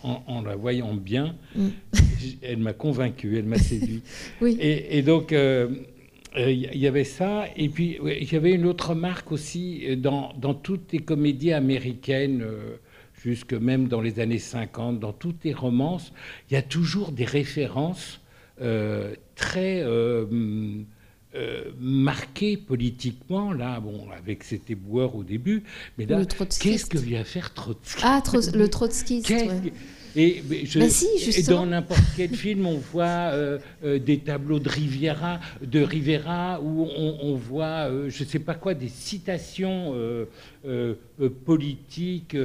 en, 0.02 0.42
la 0.42 0.56
voyant 0.56 0.94
bien, 0.94 1.36
mm. 1.54 1.68
elle 2.42 2.58
m'a 2.58 2.72
convaincu, 2.72 3.38
elle 3.38 3.44
m'a 3.44 3.58
séduit. 3.58 4.02
oui. 4.40 4.56
et, 4.60 5.02
donc, 5.02 5.32
euh, 5.32 5.68
euh, 6.36 6.50
il 6.50 6.76
y 6.76 6.86
avait 6.86 7.04
ça. 7.04 7.44
Et 7.56 7.68
puis, 7.68 7.98
il 8.04 8.32
y 8.32 8.36
avait 8.36 8.52
une 8.52 8.66
autre 8.66 8.94
marque 8.94 9.32
aussi 9.32 9.96
dans, 9.96 10.32
dans 10.34 10.54
toutes 10.54 10.92
les 10.92 11.00
comédies 11.00 11.52
américaines. 11.52 12.44
jusque 13.22 13.52
même 13.52 13.88
dans 13.88 14.00
les 14.00 14.20
années 14.20 14.38
50, 14.38 14.98
dans 14.98 15.12
toutes 15.12 15.44
les 15.44 15.52
romances, 15.52 16.12
il 16.50 16.54
y 16.54 16.56
a 16.56 16.62
toujours 16.62 17.12
des 17.12 17.24
références 17.26 18.20
très 19.34 19.82
euh, 21.36 21.70
marqué 21.78 22.56
politiquement, 22.56 23.52
là, 23.52 23.78
bon, 23.78 24.08
avec 24.10 24.42
cet 24.42 24.68
éboueur 24.68 25.14
au 25.14 25.22
début, 25.22 25.62
mais 25.96 26.04
là, 26.04 26.24
qu'est-ce 26.24 26.86
que 26.86 26.98
vient 26.98 27.22
faire 27.22 27.54
Trotsky? 27.54 28.02
Ah, 28.04 28.20
le 28.52 28.66
trotskiste. 28.66 29.32
Et, 30.16 30.42
je, 30.64 30.78
bah 30.78 31.52
dans 31.52 31.66
n'importe 31.66 32.02
quel 32.16 32.30
film, 32.34 32.66
on 32.66 32.78
voit 32.78 33.04
euh, 33.04 33.58
euh, 33.84 33.98
des 33.98 34.18
tableaux 34.18 34.58
de 34.58 34.68
Riviera, 34.68 35.40
de 35.62 35.80
Rivera 35.80 36.60
où 36.60 36.88
on, 36.96 37.34
voit, 37.34 37.88
je 38.08 38.24
ne 38.24 38.28
sais 38.28 38.38
pas 38.38 38.54
quoi, 38.54 38.74
des 38.74 38.88
citations 38.88 39.94
politiques, 41.44 42.36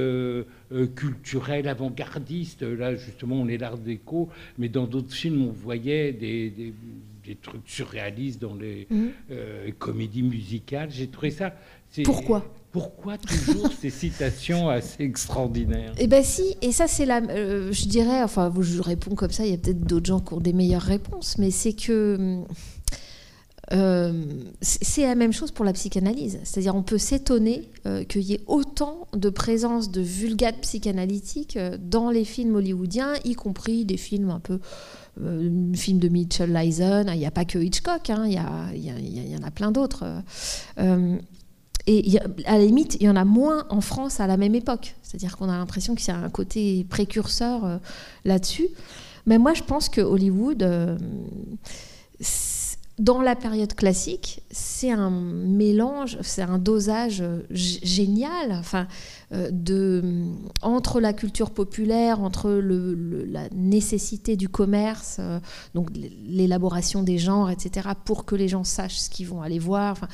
culturelles, 0.94 1.68
avant-gardistes. 1.68 2.62
Là, 2.62 2.94
justement, 2.94 3.36
on 3.36 3.48
est 3.48 3.58
l'art 3.58 3.78
déco, 3.78 4.28
mais 4.58 4.68
dans 4.68 4.86
d'autres 4.86 5.12
films, 5.12 5.42
on 5.48 5.52
voyait 5.52 6.12
des 6.12 6.72
des 7.26 7.34
trucs 7.34 7.68
surréalistes 7.68 8.40
dans 8.40 8.54
les 8.54 8.86
euh, 9.30 9.70
comédies 9.78 10.22
musicales. 10.22 10.90
J'ai 10.90 11.08
trouvé 11.08 11.30
ça. 11.30 11.54
Pourquoi 12.04 12.44
pourquoi 12.72 13.16
toujours 13.16 13.70
ces 13.80 13.88
citations 13.88 14.68
assez 14.68 15.02
extraordinaires? 15.02 15.94
Eh 15.96 16.06
bien 16.06 16.22
si, 16.22 16.56
et 16.60 16.72
ça 16.72 16.86
c'est 16.86 17.06
la, 17.06 17.22
euh, 17.22 17.72
je 17.72 17.86
dirais, 17.86 18.22
enfin 18.22 18.52
je 18.60 18.82
réponds 18.82 19.14
comme 19.14 19.30
ça, 19.30 19.46
il 19.46 19.50
y 19.50 19.54
a 19.54 19.56
peut-être 19.56 19.80
d'autres 19.80 20.04
gens 20.04 20.20
qui 20.20 20.34
ont 20.34 20.40
des 20.40 20.52
meilleures 20.52 20.82
réponses, 20.82 21.38
mais 21.38 21.50
c'est 21.50 21.72
que 21.72 22.42
euh, 23.72 24.12
c'est 24.60 25.04
la 25.04 25.14
même 25.14 25.32
chose 25.32 25.52
pour 25.52 25.64
la 25.64 25.72
psychanalyse. 25.72 26.38
C'est-à-dire 26.44 26.76
on 26.76 26.82
peut 26.82 26.98
s'étonner 26.98 27.70
qu'il 28.10 28.22
y 28.22 28.34
ait 28.34 28.44
autant 28.46 29.08
de 29.14 29.30
présence 29.30 29.90
de 29.90 30.02
vulgates 30.02 30.60
psychanalytiques 30.60 31.58
dans 31.80 32.10
les 32.10 32.26
films 32.26 32.56
hollywoodiens, 32.56 33.14
y 33.24 33.32
compris 33.32 33.86
des 33.86 33.96
films 33.96 34.28
un 34.28 34.40
peu 34.40 34.60
euh, 35.22 35.72
film 35.74 35.98
de 35.98 36.08
Mitchell 36.08 36.52
Leisen, 36.52 37.06
il 37.10 37.18
n'y 37.18 37.26
a 37.26 37.30
pas 37.30 37.46
que 37.46 37.58
Hitchcock, 37.58 38.10
hein, 38.10 38.26
il 38.26 38.32
y, 38.78 39.32
y, 39.32 39.36
en 39.36 39.42
a 39.42 39.50
plein 39.50 39.72
d'autres. 39.72 40.04
Euh, 40.78 41.16
et 41.86 42.18
à 42.46 42.58
la 42.58 42.64
limite, 42.64 42.96
il 43.00 43.04
y 43.04 43.08
en 43.08 43.16
a 43.16 43.24
moins 43.24 43.64
en 43.70 43.80
France 43.80 44.18
à 44.18 44.26
la 44.26 44.36
même 44.36 44.54
époque. 44.54 44.96
C'est-à-dire 45.02 45.36
qu'on 45.36 45.48
a 45.48 45.56
l'impression 45.56 45.94
qu'il 45.94 46.08
y 46.08 46.10
a 46.10 46.16
un 46.16 46.30
côté 46.30 46.84
précurseur 46.88 47.64
euh, 47.64 47.78
là-dessus. 48.24 48.68
Mais 49.26 49.38
moi, 49.38 49.54
je 49.54 49.62
pense 49.62 49.88
que 49.88 50.00
Hollywood, 50.00 50.64
dans 52.98 53.20
la 53.20 53.36
période 53.36 53.74
classique, 53.74 54.42
c'est 54.50 54.90
un 54.90 55.10
mélange, 55.10 56.18
c'est 56.22 56.42
un 56.42 56.58
dosage 56.58 57.22
génial. 57.50 58.52
Enfin, 58.52 58.82
euh, 58.82 58.84
de, 59.32 60.02
entre 60.62 61.00
la 61.00 61.12
culture 61.12 61.50
populaire, 61.50 62.20
entre 62.20 62.50
la 62.50 63.48
nécessité 63.50 64.36
du 64.36 64.48
commerce, 64.48 65.16
euh, 65.18 65.40
donc 65.74 65.90
l'élaboration 66.24 67.02
des 67.02 67.18
genres, 67.18 67.50
etc., 67.50 67.88
pour 68.04 68.24
que 68.24 68.36
les 68.36 68.46
gens 68.46 68.62
sachent 68.62 69.00
ce 69.00 69.10
qu'ils 69.10 69.26
vont 69.26 69.42
aller 69.42 69.58
voir. 69.58 70.08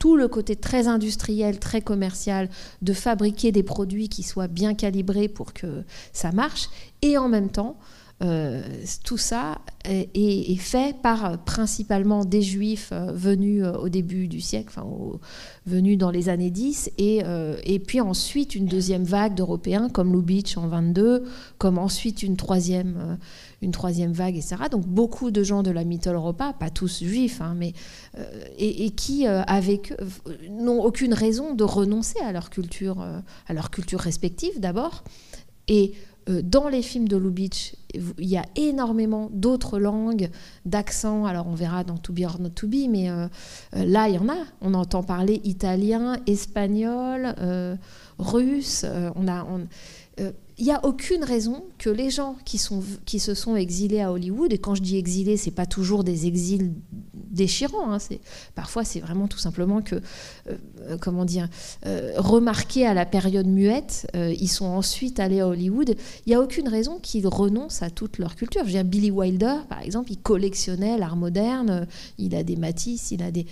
Tout 0.00 0.16
le 0.16 0.26
côté 0.26 0.56
très 0.56 0.88
industriel, 0.88 1.60
très 1.60 1.80
commercial, 1.80 2.48
de 2.82 2.92
fabriquer 2.92 3.52
des 3.52 3.62
produits 3.62 4.08
qui 4.08 4.24
soient 4.24 4.48
bien 4.48 4.74
calibrés 4.74 5.28
pour 5.28 5.52
que 5.52 5.84
ça 6.12 6.32
marche, 6.32 6.68
et 7.02 7.18
en 7.18 7.28
même 7.28 7.50
temps, 7.50 7.76
euh, 8.22 8.62
tout 9.04 9.18
ça 9.18 9.58
est, 9.84 10.56
fait 10.56 10.96
par 11.02 11.36
principalement 11.44 12.24
des 12.24 12.40
juifs 12.40 12.88
euh, 12.90 13.12
venus 13.12 13.62
euh, 13.62 13.72
au 13.74 13.90
début 13.90 14.26
du 14.26 14.40
siècle, 14.40 14.72
enfin, 14.74 14.88
venus 15.66 15.98
dans 15.98 16.10
les 16.10 16.30
années 16.30 16.50
10, 16.50 16.92
et, 16.96 17.22
et 17.64 17.78
puis 17.78 18.00
ensuite 18.00 18.54
une 18.54 18.66
deuxième 18.66 19.04
vague 19.04 19.34
d'Européens 19.34 19.88
comme 19.90 20.12
Lubitsch 20.14 20.56
en 20.56 20.68
22, 20.68 21.24
comme 21.58 21.76
ensuite 21.76 22.22
une 22.22 22.36
troisième, 22.36 23.18
une 23.60 23.72
troisième 23.72 24.12
vague, 24.12 24.36
etc. 24.36 24.56
Donc 24.70 24.86
beaucoup 24.86 25.30
de 25.30 25.42
gens 25.42 25.62
de 25.62 25.70
la 25.70 25.84
Mitteleuropa, 25.84 26.54
pas 26.58 26.70
tous 26.70 27.02
juifs, 27.02 27.40
hein, 27.40 27.54
mais, 27.56 27.74
et, 28.58 28.90
qui 28.90 29.26
avec 29.26 29.92
n'ont 30.48 30.82
aucune 30.82 31.12
raison 31.12 31.54
de 31.54 31.64
renoncer 31.64 32.20
à 32.20 32.32
leur 32.32 32.48
culture, 32.48 33.04
à 33.48 33.52
leur 33.52 33.70
culture 33.70 34.00
respective 34.00 34.60
d'abord, 34.60 35.02
et 35.68 35.92
euh, 35.94 36.15
dans 36.28 36.68
les 36.68 36.82
films 36.82 37.08
de 37.08 37.16
Lubitsch, 37.16 37.74
il 37.94 38.26
y 38.26 38.36
a 38.36 38.44
énormément 38.56 39.28
d'autres 39.32 39.78
langues, 39.78 40.30
d'accents. 40.64 41.24
Alors 41.24 41.46
on 41.46 41.54
verra 41.54 41.84
dans 41.84 41.96
To 41.96 42.12
Be 42.12 42.22
or 42.24 42.40
Not 42.40 42.50
To 42.50 42.66
Be, 42.66 42.88
mais 42.88 43.10
euh, 43.10 43.26
euh, 43.74 43.84
là, 43.84 44.08
il 44.08 44.16
y 44.16 44.18
en 44.18 44.28
a. 44.28 44.38
On 44.60 44.74
entend 44.74 45.02
parler 45.02 45.40
italien, 45.44 46.16
espagnol, 46.26 47.34
russe. 48.18 48.84
on 49.14 49.28
a, 49.28 49.46
il 50.58 50.64
n'y 50.64 50.72
a 50.72 50.84
aucune 50.86 51.22
raison 51.22 51.64
que 51.76 51.90
les 51.90 52.08
gens 52.08 52.36
qui, 52.46 52.58
se 52.58 53.34
sont 53.34 53.56
exilés 53.56 54.00
à 54.00 54.10
Hollywood, 54.10 54.52
et 54.52 54.58
quand 54.58 54.74
je 54.74 54.80
dis 54.80 54.96
exilés, 54.96 55.36
c'est 55.36 55.50
pas 55.50 55.66
toujours 55.66 56.02
des 56.02 56.26
exils 56.26 56.72
déchirants, 57.12 57.92
hein, 57.92 57.98
parfois 58.54 58.82
c'est 58.82 59.00
vraiment 59.00 59.28
tout 59.28 59.38
simplement 59.38 59.82
que, 59.82 59.96
euh, 60.48 60.96
comment 60.98 61.26
dire, 61.26 61.48
euh, 61.84 62.14
remarqués 62.16 62.86
à 62.86 62.94
la 62.94 63.04
période 63.04 63.46
muette, 63.46 64.10
euh, 64.16 64.32
ils 64.32 64.48
sont 64.48 64.64
ensuite 64.64 65.20
allés 65.20 65.40
à 65.40 65.48
Hollywood. 65.48 65.94
Il 66.24 66.30
n'y 66.30 66.34
a 66.34 66.40
aucune 66.40 66.68
raison 66.68 66.98
qu'ils 67.00 67.26
renoncent 67.26 67.82
à 67.82 67.90
toute 67.90 68.16
leur 68.16 68.34
culture. 68.34 68.62
Je 68.66 68.78
veux 68.78 68.82
Billy 68.82 69.10
Wilder, 69.10 69.56
par 69.68 69.82
exemple, 69.82 70.10
il 70.10 70.18
collectionnait 70.18 70.96
l'art 70.96 71.16
moderne, 71.16 71.86
il 72.16 72.34
a 72.34 72.42
des 72.42 72.56
Matisse, 72.56 73.10
il 73.10 73.22
a 73.22 73.30
des... 73.30 73.44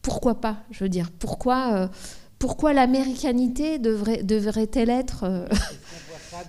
Pourquoi 0.00 0.40
pas 0.40 0.62
Je 0.70 0.84
veux 0.84 0.88
dire, 0.88 1.10
pourquoi, 1.10 1.90
pourquoi 2.38 2.72
l'américanité 2.72 3.78
devrait, 3.78 4.22
devrait-elle 4.22 4.90
être 4.90 5.24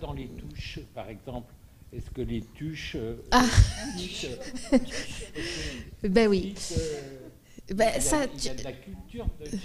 dans 0.02 0.14
les 0.14 0.28
touches, 0.28 0.80
par 0.94 1.10
exemple? 1.10 1.54
Est-ce 1.92 2.12
que 2.12 2.22
les 2.22 2.42
touches. 2.42 2.96
Euh, 2.96 3.16
ah 3.32 3.44
Ben 6.04 6.28
oui. 6.28 6.54
ben, 7.74 8.00
ça, 8.00 8.26
il 8.36 8.46
y 8.46 8.50
a 8.50 8.54
de 8.54 8.64
la 8.64 8.72
culture 8.74 9.26
de 9.40 9.58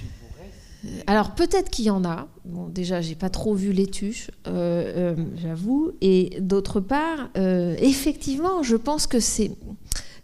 alors 1.06 1.34
peut-être 1.34 1.70
qu'il 1.70 1.86
y 1.86 1.90
en 1.90 2.04
a. 2.04 2.28
Bon, 2.44 2.68
déjà, 2.68 3.00
j'ai 3.00 3.14
pas 3.14 3.30
trop 3.30 3.54
vu 3.54 3.72
les 3.72 3.86
tuches, 3.86 4.30
euh, 4.46 5.14
euh, 5.16 5.24
j'avoue. 5.36 5.92
Et 6.02 6.36
d'autre 6.40 6.78
part, 6.78 7.30
effectivement, 7.34 8.62
je 8.62 8.76
pense 8.76 9.06
que 9.06 9.18
c'est 9.18 9.50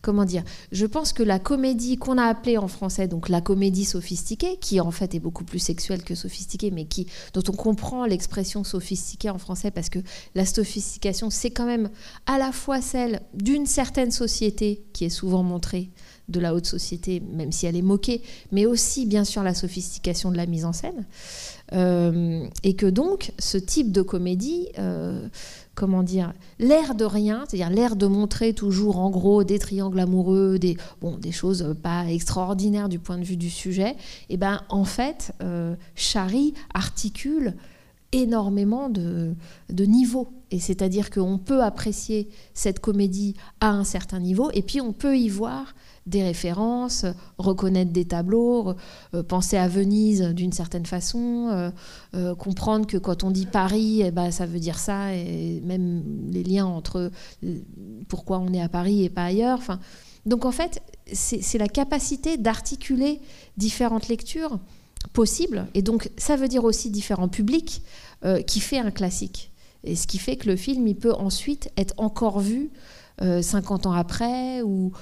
comment 0.02 0.24
dire 0.24 0.42
Je 0.72 0.86
pense 0.86 1.12
que 1.12 1.22
la 1.22 1.38
comédie 1.38 1.96
qu'on 1.96 2.18
a 2.18 2.24
appelée 2.24 2.58
en 2.58 2.68
français 2.68 3.08
donc 3.08 3.28
la 3.28 3.40
comédie 3.40 3.84
sophistiquée, 3.84 4.56
qui 4.60 4.80
en 4.80 4.90
fait 4.90 5.14
est 5.14 5.20
beaucoup 5.20 5.44
plus 5.44 5.58
sexuelle 5.58 6.02
que 6.02 6.14
sophistiquée, 6.14 6.70
mais 6.70 6.84
qui 6.84 7.06
dont 7.34 7.42
on 7.48 7.52
comprend 7.52 8.06
l'expression 8.06 8.64
sophistiquée 8.64 9.30
en 9.30 9.38
français 9.38 9.70
parce 9.70 9.88
que 9.88 10.00
la 10.34 10.46
sophistication 10.46 11.30
c'est 11.30 11.50
quand 11.50 11.66
même 11.66 11.90
à 12.26 12.38
la 12.38 12.52
fois 12.52 12.80
celle 12.80 13.20
d'une 13.34 13.66
certaine 13.66 14.10
société 14.10 14.84
qui 14.92 15.04
est 15.04 15.10
souvent 15.10 15.42
montrée 15.42 15.90
de 16.30 16.40
la 16.40 16.54
haute 16.54 16.66
société, 16.66 17.20
même 17.20 17.52
si 17.52 17.66
elle 17.66 17.76
est 17.76 17.82
moquée, 17.82 18.22
mais 18.52 18.64
aussi 18.64 19.04
bien 19.04 19.24
sûr 19.24 19.42
la 19.42 19.54
sophistication 19.54 20.30
de 20.30 20.36
la 20.36 20.46
mise 20.46 20.64
en 20.64 20.72
scène. 20.72 21.06
Euh, 21.72 22.46
et 22.64 22.74
que 22.74 22.86
donc 22.86 23.32
ce 23.38 23.56
type 23.56 23.92
de 23.92 24.02
comédie 24.02 24.68
euh, 24.78 25.28
comment 25.74 26.02
dire, 26.02 26.32
l'air 26.58 26.94
de 26.94 27.04
rien, 27.04 27.44
c'est-à-dire 27.48 27.70
l'air 27.70 27.96
de 27.96 28.06
montrer 28.06 28.52
toujours 28.52 28.98
en 28.98 29.10
gros 29.10 29.44
des 29.44 29.58
triangles 29.58 30.00
amoureux, 30.00 30.58
des, 30.58 30.76
choses 31.32 31.74
pas 31.82 32.06
extraordinaires 32.06 32.88
du 32.88 32.98
point 32.98 33.18
de 33.18 33.24
vue 33.24 33.36
du 33.36 33.50
sujet, 33.50 33.90
et 33.90 34.34
eh 34.34 34.36
ben 34.36 34.62
en 34.68 34.84
fait, 34.84 35.32
euh, 35.42 35.74
Chari 35.94 36.54
articule 36.74 37.54
énormément 38.12 38.88
de, 38.88 39.34
niveaux. 39.70 40.28
Et 40.50 40.58
c'est-à-dire 40.58 41.10
qu'on 41.10 41.38
peut 41.38 41.62
apprécier 41.62 42.28
cette 42.54 42.80
comédie 42.80 43.34
à 43.60 43.70
un 43.70 43.84
certain 43.84 44.18
niveau, 44.18 44.50
et 44.52 44.62
puis 44.62 44.80
on 44.80 44.92
peut 44.92 45.16
y 45.16 45.28
voir 45.28 45.74
des 46.06 46.22
références, 46.22 47.04
reconnaître 47.38 47.92
des 47.92 48.04
tableaux, 48.04 48.74
euh, 49.14 49.22
penser 49.22 49.56
à 49.56 49.68
Venise 49.68 50.22
d'une 50.22 50.52
certaine 50.52 50.86
façon, 50.86 51.48
euh, 51.50 51.70
euh, 52.14 52.34
comprendre 52.34 52.86
que 52.86 52.96
quand 52.96 53.22
on 53.22 53.30
dit 53.30 53.46
Paris, 53.46 54.02
eh 54.04 54.10
ben, 54.10 54.32
ça 54.32 54.46
veut 54.46 54.58
dire 54.58 54.78
ça, 54.78 55.14
et 55.14 55.60
même 55.64 56.02
les 56.30 56.42
liens 56.42 56.66
entre 56.66 57.12
pourquoi 58.08 58.40
on 58.40 58.52
est 58.52 58.62
à 58.62 58.68
Paris 58.68 59.04
et 59.04 59.10
pas 59.10 59.24
ailleurs. 59.24 59.58
Enfin, 59.58 59.78
donc 60.26 60.44
en 60.44 60.52
fait, 60.52 60.82
c'est 61.12 61.58
la 61.58 61.68
capacité 61.68 62.36
d'articuler 62.36 63.20
différentes 63.56 64.08
lectures 64.08 64.58
possibles. 65.12 65.66
Et 65.74 65.82
donc, 65.82 66.10
ça 66.16 66.36
veut 66.36 66.48
dire 66.48 66.64
aussi 66.64 66.90
différents 66.90 67.28
publics 67.28 67.82
qui 68.46 68.60
fait 68.60 68.78
un 68.78 68.90
classique. 68.90 69.50
Et 69.82 69.96
ce 69.96 70.06
qui 70.06 70.18
fait 70.18 70.36
que 70.36 70.48
le 70.48 70.56
film, 70.56 70.86
il 70.86 70.96
peut 70.96 71.14
ensuite 71.14 71.70
être 71.76 71.94
encore 71.96 72.40
vu 72.40 72.70
50 73.20 73.86
ans 73.86 73.92
après 73.92 74.62
ou 74.62 74.92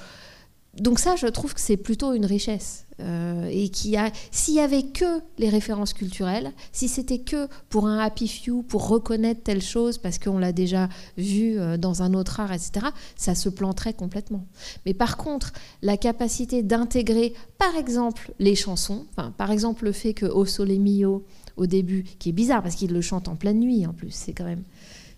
donc 0.80 0.98
ça, 0.98 1.16
je 1.16 1.26
trouve 1.26 1.54
que 1.54 1.60
c'est 1.60 1.76
plutôt 1.76 2.12
une 2.12 2.26
richesse. 2.26 2.86
Euh, 3.00 3.48
et 3.52 3.68
qui 3.68 3.96
a, 3.96 4.10
s'il 4.32 4.54
y 4.54 4.60
avait 4.60 4.82
que 4.82 5.20
les 5.38 5.48
références 5.48 5.92
culturelles, 5.92 6.50
si 6.72 6.88
c'était 6.88 7.20
que 7.20 7.46
pour 7.68 7.86
un 7.86 7.98
happy 7.98 8.26
few, 8.26 8.64
pour 8.64 8.88
reconnaître 8.88 9.40
telle 9.44 9.62
chose 9.62 9.98
parce 9.98 10.18
qu'on 10.18 10.38
l'a 10.38 10.50
déjà 10.50 10.88
vu 11.16 11.60
euh, 11.60 11.76
dans 11.76 12.02
un 12.02 12.12
autre 12.12 12.40
art, 12.40 12.52
etc., 12.52 12.86
ça 13.14 13.36
se 13.36 13.48
planterait 13.48 13.94
complètement. 13.94 14.44
Mais 14.84 14.94
par 14.94 15.16
contre, 15.16 15.52
la 15.80 15.96
capacité 15.96 16.64
d'intégrer, 16.64 17.34
par 17.58 17.76
exemple, 17.76 18.32
les 18.40 18.56
chansons, 18.56 19.06
par 19.36 19.52
exemple 19.52 19.84
le 19.84 19.92
fait 19.92 20.12
que 20.12 20.26
O 20.26 20.44
Sole 20.44 20.80
Mio 20.80 21.24
au 21.56 21.66
début, 21.66 22.02
qui 22.18 22.30
est 22.30 22.32
bizarre 22.32 22.64
parce 22.64 22.74
qu'il 22.74 22.92
le 22.92 23.00
chante 23.00 23.28
en 23.28 23.36
pleine 23.36 23.60
nuit 23.60 23.86
en 23.86 23.92
plus, 23.92 24.10
c'est 24.10 24.32
quand 24.32 24.44
même, 24.44 24.64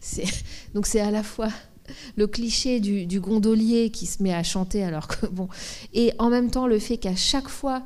donc 0.74 0.86
c'est 0.86 1.00
à 1.00 1.10
la 1.10 1.22
fois 1.22 1.48
le 2.16 2.26
cliché 2.26 2.80
du, 2.80 3.20
gondolier 3.20 3.90
qui 3.90 4.06
se 4.06 4.22
met 4.22 4.34
à 4.34 4.42
chanter 4.42 4.82
alors 4.82 5.08
que 5.08 5.26
bon. 5.26 5.48
Et 5.92 6.12
en 6.18 6.30
même 6.30 6.50
temps 6.50 6.66
le 6.66 6.78
fait 6.78 6.96
qu'à 6.96 7.16
chaque 7.16 7.48
fois 7.48 7.82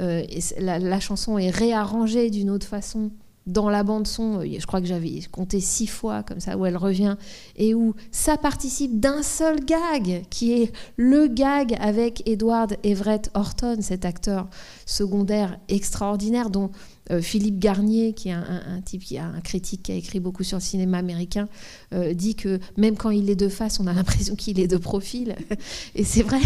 euh, 0.00 0.22
la, 0.58 1.00
chanson 1.00 1.38
est 1.38 1.50
réarrangée 1.50 2.30
d'une 2.30 2.50
autre 2.50 2.66
façon 2.66 3.10
dans 3.46 3.70
la 3.70 3.82
bande 3.84 4.06
son, 4.06 4.40
euh, 4.40 4.56
je 4.58 4.66
crois 4.66 4.80
que 4.80 4.86
j'avais 4.86 5.20
compté 5.30 5.60
six 5.60 5.86
fois 5.86 6.22
comme 6.22 6.40
ça 6.40 6.56
où 6.56 6.66
elle 6.66 6.76
revient 6.76 7.16
et 7.56 7.74
où 7.74 7.94
ça 8.10 8.36
participe 8.36 8.98
d'un 9.00 9.22
seul 9.22 9.64
gag 9.64 10.24
qui 10.30 10.52
est 10.52 10.72
le 10.96 11.28
gag 11.28 11.76
avec 11.80 12.22
Edward 12.28 12.76
Everett 12.82 13.30
Horton, 13.34 13.78
cet 13.80 14.04
acteur 14.04 14.48
secondaire 14.84 15.58
extraordinaire 15.68 16.50
dont 16.50 16.70
euh, 17.10 17.20
Philippe 17.20 17.58
Garnier, 17.58 18.12
qui 18.12 18.28
est 18.28 18.32
un, 18.32 18.42
a 18.42 19.40
critique 19.40 19.84
qui 19.84 19.92
a 19.92 19.94
écrit 19.94 20.20
beaucoup 20.20 20.42
sur 20.42 20.58
le 20.58 20.62
cinéma 20.62 20.98
américain, 20.98 21.48
euh, 21.94 22.14
dit 22.14 22.34
que 22.34 22.58
même 22.76 22.96
quand 22.96 23.10
il 23.10 23.30
est 23.30 23.36
de 23.36 23.48
face, 23.48 23.78
on 23.80 23.86
a 23.86 23.92
l'impression 23.92 24.34
qu'il 24.34 24.58
est 24.58 24.66
de 24.66 24.76
profil. 24.76 25.36
Et 25.94 26.04
c'est 26.04 26.22
vrai. 26.22 26.40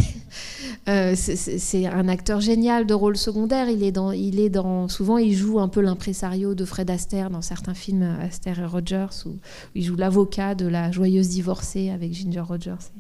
Euh, 0.89 1.15
c'est 1.17 1.87
un 1.87 2.09
acteur 2.09 2.41
génial 2.41 2.87
de 2.87 2.95
rôle 2.95 3.17
secondaire. 3.17 3.69
Il 3.69 3.83
est 3.83 3.93
dans, 3.93 4.13
il 4.13 4.39
est 4.41 4.51
dans, 4.51 4.89
souvent, 4.89 5.19
il 5.19 5.35
joue 5.35 5.61
un 5.61 5.69
peu 5.69 5.81
l'impresario 5.81 6.55
de 6.55 6.65
Fred 6.65 6.91
Astaire 6.91 7.31
dans 7.31 7.43
certains 7.43 7.75
films 7.75 8.03
Astaire 8.21 8.61
et 8.61 8.67
Rogers, 8.67 9.27
où, 9.27 9.37
il 9.75 9.85
joue 9.85 9.97
l'avocat 9.97 10.55
de 10.55 10.67
la 10.67 10.91
joyeuse 10.91 11.29
divorcée 11.29 11.91
avec 11.91 12.13
Ginger 12.13 12.41
Rogers. 12.41 12.91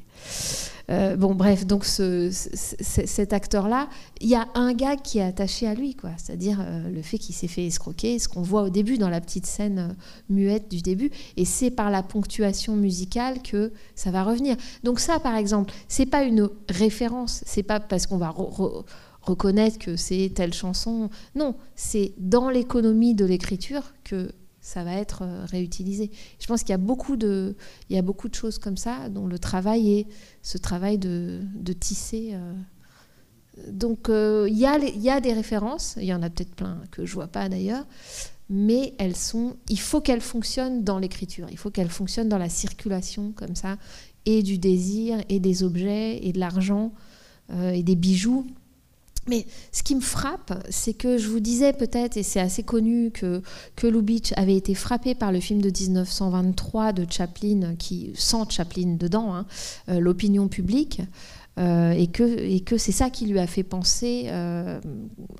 Euh, 0.90 1.16
bon, 1.16 1.34
bref, 1.34 1.66
donc 1.66 1.84
cet 1.84 3.32
acteur-là, 3.32 3.88
il 4.20 4.28
y 4.28 4.34
a 4.34 4.48
un 4.54 4.72
gag 4.72 5.00
qui 5.02 5.18
est 5.18 5.22
attaché 5.22 5.66
à 5.66 5.74
lui, 5.74 5.94
quoi. 5.94 6.10
C'est-à-dire 6.16 6.58
euh, 6.60 6.90
le 6.90 7.02
fait 7.02 7.18
qu'il 7.18 7.34
s'est 7.34 7.48
fait 7.48 7.66
escroquer, 7.66 8.18
ce 8.18 8.28
qu'on 8.28 8.42
voit 8.42 8.62
au 8.62 8.70
début 8.70 8.98
dans 8.98 9.08
la 9.08 9.20
petite 9.20 9.46
scène 9.46 9.78
euh, 9.78 9.94
muette 10.28 10.68
du 10.68 10.82
début, 10.82 11.10
et 11.36 11.44
c'est 11.44 11.70
par 11.70 11.90
la 11.90 12.02
ponctuation 12.02 12.74
musicale 12.74 13.40
que 13.42 13.72
ça 13.94 14.10
va 14.10 14.24
revenir. 14.24 14.56
Donc 14.82 14.98
ça, 14.98 15.20
par 15.20 15.36
exemple, 15.36 15.72
c'est 15.88 16.06
pas 16.06 16.24
une 16.24 16.48
référence, 16.68 17.42
c'est 17.46 17.62
pas 17.62 17.78
parce 17.78 18.06
qu'on 18.06 18.18
va 18.18 18.34
reconnaître 19.22 19.78
que 19.78 19.96
c'est 19.96 20.32
telle 20.34 20.52
chanson. 20.52 21.08
Non, 21.36 21.54
c'est 21.76 22.14
dans 22.18 22.50
l'économie 22.50 23.14
de 23.14 23.24
l'écriture 23.24 23.92
que 24.02 24.32
ça 24.70 24.84
va 24.84 24.94
être 24.94 25.22
euh, 25.22 25.44
réutilisé. 25.46 26.12
Je 26.38 26.46
pense 26.46 26.60
qu'il 26.60 26.70
y 26.70 26.74
a 26.74 26.78
beaucoup 26.78 27.16
de, 27.16 27.56
il 27.88 27.96
y 27.96 27.98
a 27.98 28.02
beaucoup 28.02 28.28
de 28.28 28.36
choses 28.36 28.58
comme 28.58 28.76
ça 28.76 29.08
dont 29.08 29.26
le 29.26 29.38
travail 29.38 29.92
est 29.98 30.06
ce 30.42 30.58
travail 30.58 30.96
de, 30.96 31.40
de 31.56 31.72
tisser. 31.72 32.30
Euh. 32.34 32.52
Donc 33.72 34.08
euh, 34.08 34.46
il, 34.48 34.56
y 34.56 34.66
a, 34.66 34.78
il 34.78 35.02
y 35.02 35.10
a 35.10 35.20
des 35.20 35.32
références, 35.32 35.96
il 35.96 36.04
y 36.04 36.14
en 36.14 36.22
a 36.22 36.30
peut-être 36.30 36.54
plein 36.54 36.80
que 36.92 37.04
je 37.04 37.12
vois 37.14 37.26
pas 37.26 37.48
d'ailleurs, 37.48 37.84
mais 38.48 38.94
elles 38.98 39.16
sont, 39.16 39.56
il 39.68 39.80
faut 39.80 40.00
qu'elles 40.00 40.20
fonctionnent 40.20 40.84
dans 40.84 41.00
l'écriture, 41.00 41.48
il 41.50 41.58
faut 41.58 41.70
qu'elles 41.70 41.90
fonctionnent 41.90 42.28
dans 42.28 42.38
la 42.38 42.48
circulation 42.48 43.32
comme 43.32 43.56
ça, 43.56 43.76
et 44.24 44.44
du 44.44 44.56
désir, 44.58 45.18
et 45.28 45.40
des 45.40 45.64
objets, 45.64 46.24
et 46.24 46.32
de 46.32 46.38
l'argent, 46.38 46.92
et 47.52 47.82
des 47.82 47.96
bijoux. 47.96 48.46
Mais 49.28 49.46
ce 49.70 49.82
qui 49.82 49.94
me 49.94 50.00
frappe, 50.00 50.52
c'est 50.70 50.94
que 50.94 51.18
je 51.18 51.28
vous 51.28 51.40
disais 51.40 51.72
peut-être, 51.72 52.16
et 52.16 52.22
c'est 52.22 52.40
assez 52.40 52.62
connu, 52.62 53.10
que, 53.10 53.42
que 53.76 53.86
Lubitsch 53.86 54.32
avait 54.36 54.56
été 54.56 54.74
frappé 54.74 55.14
par 55.14 55.30
le 55.30 55.40
film 55.40 55.60
de 55.60 55.70
1923 55.70 56.92
de 56.92 57.06
Chaplin, 57.08 57.74
qui, 57.78 58.12
sans 58.14 58.48
Chaplin 58.48 58.96
dedans, 58.98 59.34
hein, 59.34 59.46
euh, 59.88 60.00
l'opinion 60.00 60.48
publique. 60.48 61.02
Euh, 61.58 61.90
et 61.90 62.06
que, 62.08 62.78
c'est 62.78 62.92
ça 62.92 63.10
qui 63.10 63.26
lui 63.26 63.38
a 63.38 63.46
fait 63.46 63.62
penser 63.62 64.24
euh, 64.28 64.80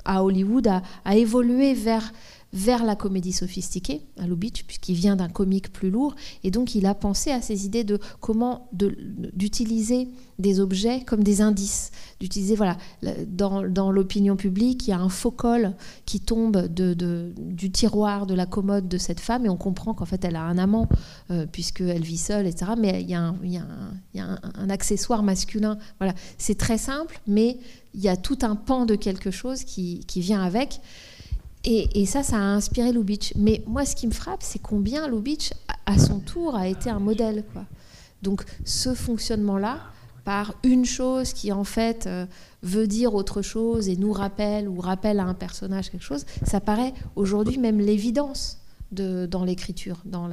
à 0.04 0.22
Hollywood 0.22 0.68
à, 1.04 1.16
évoluer 1.16 1.72
vers 1.72 2.12
vers 2.52 2.84
la 2.84 2.96
comédie 2.96 3.32
sophistiquée, 3.32 4.02
à 4.18 4.26
Lubitsch, 4.26 4.64
puisqu'il 4.64 4.94
vient 4.94 5.16
d'un 5.16 5.28
comique 5.28 5.72
plus 5.72 5.90
lourd. 5.90 6.16
Et 6.42 6.50
donc, 6.50 6.74
il 6.74 6.86
a 6.86 6.94
pensé 6.94 7.30
à 7.30 7.40
ces 7.40 7.64
idées 7.64 7.84
de 7.84 7.98
comment 8.20 8.68
d'utiliser 8.72 10.08
des 10.38 10.58
objets 10.58 11.04
comme 11.04 11.22
des 11.22 11.42
indices. 11.42 11.92
D'utiliser, 12.18 12.56
voilà, 12.56 12.76
dans, 13.28 13.62
dans 13.68 13.92
l'opinion 13.92 14.36
publique, 14.36 14.88
il 14.88 14.90
y 14.90 14.92
a 14.92 14.98
un 14.98 15.08
faux 15.08 15.30
col 15.30 15.74
qui 16.06 16.18
tombe 16.20 16.66
de, 16.66 17.32
du 17.36 17.70
tiroir 17.70 18.26
de 18.26 18.34
la 18.34 18.46
commode 18.46 18.88
de 18.88 18.98
cette 18.98 19.20
femme, 19.20 19.46
et 19.46 19.48
on 19.48 19.56
comprend 19.56 19.94
qu'en 19.94 20.06
fait, 20.06 20.24
elle 20.24 20.36
a 20.36 20.42
un 20.42 20.58
amant, 20.58 20.88
euh, 21.30 21.46
puisqu'elle 21.46 22.02
vit 22.02 22.18
seule, 22.18 22.46
etc. 22.46 22.72
Mais 22.76 23.00
il 23.00 23.08
y 23.08 23.14
a 23.14 23.20
un, 23.20 23.36
il 23.44 23.52
y 23.52 23.58
a 23.58 23.62
un, 23.62 23.94
il 24.14 24.18
y 24.18 24.20
a 24.20 24.38
un, 24.54 24.70
accessoire 24.70 25.22
masculin. 25.22 25.78
Voilà, 25.98 26.14
c'est 26.38 26.58
très 26.58 26.78
simple, 26.78 27.20
mais 27.26 27.58
il 27.94 28.00
y 28.00 28.08
a 28.08 28.16
tout 28.16 28.38
un 28.42 28.56
pan 28.56 28.86
de 28.86 28.96
quelque 28.96 29.30
chose 29.30 29.64
qui, 29.64 30.04
qui 30.06 30.20
vient 30.20 30.42
avec. 30.42 30.80
Et, 31.64 32.06
ça, 32.06 32.22
ça 32.22 32.36
a 32.36 32.40
inspiré 32.40 32.90
Lubitsch. 32.90 33.34
Mais 33.36 33.62
moi, 33.66 33.84
ce 33.84 33.94
qui 33.94 34.06
me 34.06 34.12
frappe, 34.12 34.42
c'est 34.42 34.60
combien 34.60 35.08
Lubitsch, 35.08 35.52
à 35.84 35.98
son 35.98 36.20
tour, 36.20 36.56
a 36.56 36.66
été 36.66 36.88
un 36.88 37.00
modèle. 37.00 37.44
Donc, 38.22 38.44
ce 38.64 38.94
fonctionnement-là, 38.94 39.80
par 40.24 40.54
une 40.64 40.84
chose 40.84 41.32
qui, 41.32 41.52
en 41.52 41.64
fait, 41.64 42.06
euh, 42.06 42.26
veut 42.62 42.86
dire 42.86 43.14
autre 43.14 43.42
chose 43.42 43.88
et 43.88 43.96
nous 43.96 44.12
rappelle 44.12 44.68
ou 44.68 44.80
rappelle 44.80 45.20
à 45.20 45.24
un 45.24 45.34
personnage 45.34 45.90
quelque 45.90 46.04
chose, 46.04 46.24
ça 46.44 46.60
paraît 46.60 46.94
aujourd'hui 47.16 47.58
même 47.58 47.78
l'évidence 47.78 48.58
de, 48.92 49.26
dans 49.26 49.44
l'écriture, 49.44 50.02
dans 50.04 50.28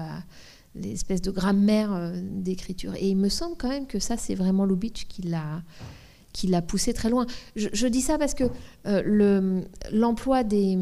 l'espèce 0.76 1.22
de 1.22 1.32
grammaire 1.32 1.94
euh, 1.94 2.20
d'écriture. 2.22 2.96
Et 2.96 3.10
il 3.10 3.18
me 3.18 3.30
semble 3.30 3.56
quand 3.58 3.70
même 3.70 3.88
que 3.88 4.00
ça, 4.00 4.18
c'est 4.18 4.36
vraiment 4.36 4.66
Lubitsch 4.66 5.08
qui 5.08 5.24
l'a 5.24 5.62
qui 6.34 6.46
l'a 6.46 6.62
poussé 6.62 6.94
très 6.94 7.10
loin. 7.10 7.26
Je, 7.56 7.88
dis 7.88 8.02
ça 8.02 8.20
parce 8.20 8.36
que 8.36 8.44
euh, 8.86 9.02
le, 9.04 9.64
l'emploi 9.92 10.44
des 10.44 10.78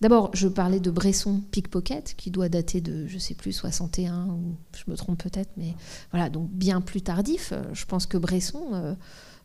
D'abord, 0.00 0.30
je 0.34 0.48
parlais 0.48 0.80
de 0.80 0.90
Bresson 0.90 1.40
Pickpocket, 1.50 2.14
qui 2.16 2.30
doit 2.30 2.48
dater 2.48 2.80
de, 2.80 3.06
je 3.06 3.18
sais 3.18 3.34
plus, 3.34 3.52
61, 3.52 4.26
ou 4.26 4.56
je 4.76 4.90
me 4.90 4.96
trompe 4.96 5.22
peut-être, 5.22 5.50
mais 5.56 5.74
voilà, 6.10 6.28
donc 6.28 6.50
bien 6.50 6.80
plus 6.80 7.00
tardif. 7.00 7.52
Euh, 7.52 7.62
je 7.72 7.84
pense 7.86 8.06
que 8.06 8.18
Bresson, 8.18 8.62
euh, 8.72 8.94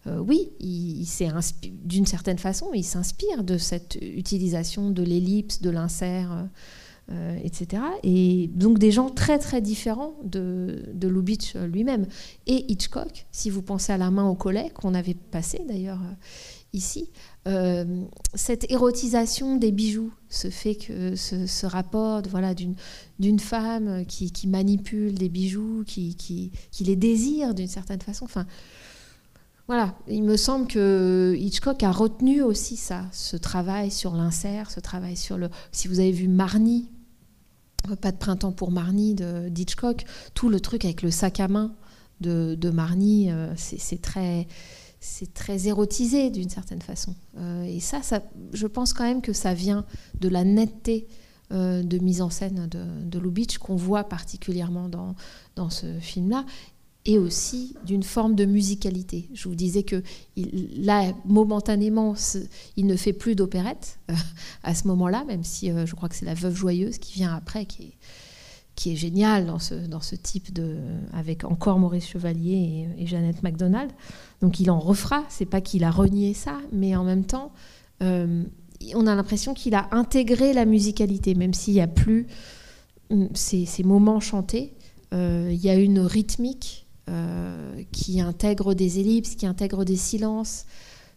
euh, 0.08 0.20
oui, 0.20 0.50
d'une 0.60 2.06
certaine 2.06 2.40
façon, 2.40 2.72
il 2.74 2.84
s'inspire 2.84 3.44
de 3.44 3.58
cette 3.58 3.98
utilisation 4.02 4.90
de 4.90 5.04
l'ellipse, 5.04 5.62
de 5.62 5.70
l'insert, 5.70 6.48
etc. 7.44 7.82
Et 8.04 8.52
donc 8.54 8.78
des 8.78 8.92
gens 8.92 9.10
très 9.10 9.40
très 9.40 9.62
différents 9.62 10.14
de, 10.24 10.84
de 10.94 11.08
Lubitsch 11.08 11.56
lui-même. 11.56 12.06
Et 12.46 12.72
Hitchcock, 12.72 13.26
si 13.32 13.50
vous 13.50 13.64
pensez 13.64 13.92
à 13.92 13.98
la 13.98 14.12
main 14.12 14.30
au 14.30 14.36
collet, 14.36 14.72
qu'on 14.76 14.94
avait 14.94 15.16
passé 15.16 15.60
d'ailleurs 15.68 16.00
ici, 16.74 17.10
euh, 17.48 18.04
cette 18.36 18.70
érotisation 18.72 19.58
des 19.58 19.72
bijoux, 19.72 20.14
ce 20.30 20.50
fait 20.50 20.76
que 20.76 21.16
ce, 21.16 21.66
rapport 21.66 22.22
voilà, 22.30 22.54
d'une 22.54 23.40
femme 23.40 24.06
qui, 24.06 24.48
manipule 24.48 25.14
des 25.16 25.30
bijoux, 25.30 25.84
qui, 25.86 26.52
les 26.80 26.96
désire 26.96 27.54
d'une 27.54 27.68
certaine 27.68 28.02
façon. 28.02 28.26
Enfin, 28.26 28.46
voilà, 29.68 29.96
il 30.08 30.24
me 30.24 30.38
semble 30.38 30.68
que 30.68 31.36
Hitchcock 31.38 31.84
a 31.84 31.92
retenu 31.92 32.42
aussi 32.42 32.76
ça, 32.76 33.06
ce 33.12 33.38
travail 33.38 33.92
sur 33.92 34.16
l'insert, 34.16 34.72
ce 34.72 34.80
travail 34.80 35.16
sur 35.16 35.38
le. 35.38 35.50
Si 35.72 35.88
vous 35.88 36.00
avez 36.00 36.12
vu 36.12 36.28
Marnie, 36.28 36.90
pas 38.02 38.12
de 38.12 38.18
printemps 38.18 38.52
pour 38.52 38.72
Marnie 38.72 39.16
d'Hitchcock, 39.16 40.06
tout 40.34 40.50
le 40.50 40.60
truc 40.60 40.86
avec 40.86 41.02
le 41.02 41.12
sac 41.12 41.40
à 41.40 41.48
main 41.48 41.76
de, 42.20 42.56
de 42.56 42.70
Marnie, 42.70 43.32
euh, 43.32 43.54
c'est 43.56 44.02
très 44.02 44.48
c'est 45.00 45.34
très 45.34 45.68
érotisé 45.68 46.30
d'une 46.30 46.50
certaine 46.50 46.82
façon. 46.82 47.16
Euh, 47.38 47.64
et 47.64 47.80
ça, 47.80 48.02
ça, 48.02 48.22
je 48.54 48.68
pense 48.68 48.94
quand 48.94 49.06
même 49.06 49.22
que 49.22 49.34
ça 49.34 49.54
vient 49.54 49.86
de 50.20 50.28
la 50.28 50.44
netteté 50.44 51.08
euh, 51.52 51.84
de 51.84 51.98
mise 51.98 52.22
en 52.22 52.30
scène 52.30 52.68
de, 52.68 53.20
Lubitsch 53.20 53.58
qu'on 53.58 53.76
voit 53.76 54.04
particulièrement 54.04 54.90
dans, 54.90 55.16
dans 55.56 55.70
ce 55.70 56.00
film-là 56.00 56.46
et 57.06 57.18
aussi 57.18 57.76
d'une 57.86 58.04
forme 58.04 58.36
de 58.36 58.46
musicalité. 58.46 59.30
Je 59.34 59.48
vous 59.48 59.56
disais 59.56 59.84
que 59.84 60.04
là, 60.36 61.14
momentanément, 61.26 62.14
il 62.76 62.86
ne 62.86 62.96
fait 62.98 63.14
plus 63.14 63.36
d'opérette 63.36 64.00
euh, 64.10 64.16
à 64.64 64.76
ce 64.76 64.88
moment-là, 64.90 65.24
même 65.26 65.46
si 65.46 65.70
je 65.70 65.96
crois 65.96 66.10
que 66.10 66.16
c'est 66.16 66.26
la 66.26 66.34
Veuve 66.34 66.56
Joyeuse 66.56 66.98
qui 66.98 67.14
vient 67.14 67.34
après, 67.34 67.66
qui 67.66 67.84
est, 67.84 67.98
qui 68.80 68.94
est 68.94 68.96
génial 68.96 69.46
dans 69.46 69.60
ce, 69.60 69.74
dans 69.74 70.00
ce 70.00 70.16
type 70.16 70.54
de. 70.54 70.78
avec 71.12 71.44
encore 71.44 71.80
Maurice 71.80 72.08
Chevalier 72.08 72.88
et, 72.98 73.06
Jeannette 73.06 73.44
MacDonald. 73.44 73.92
Donc 74.42 74.62
il 74.62 74.72
en 74.72 74.80
refera, 74.80 75.26
c'est 75.28 75.46
pas 75.46 75.60
qu'il 75.60 75.84
a 75.84 75.92
renié 75.92 76.34
ça, 76.34 76.58
mais 76.72 76.96
en 76.96 77.04
même 77.04 77.26
temps, 77.26 77.52
euh, 78.02 78.46
on 78.96 79.06
a 79.06 79.16
l'impression 79.16 79.54
qu'il 79.54 79.76
a 79.76 79.90
intégré 79.92 80.54
la 80.54 80.64
musicalité, 80.64 81.36
même 81.36 81.54
s'il 81.54 81.74
n'y 81.74 81.82
a 81.82 81.88
plus 81.88 82.28
hum, 83.10 83.28
ces, 83.34 83.68
moments 83.84 84.22
chantés. 84.22 84.74
Euh, 85.14 85.50
il 85.52 85.60
y 85.60 85.70
a 85.70 85.76
une 85.76 86.00
rythmique 86.00 86.88
euh, 87.10 87.84
qui 87.92 88.22
intègre 88.22 88.74
des 88.76 89.02
ellipses, 89.02 89.36
qui 89.36 89.46
intègre 89.46 89.84
des 89.84 89.98
silences, 89.98 90.66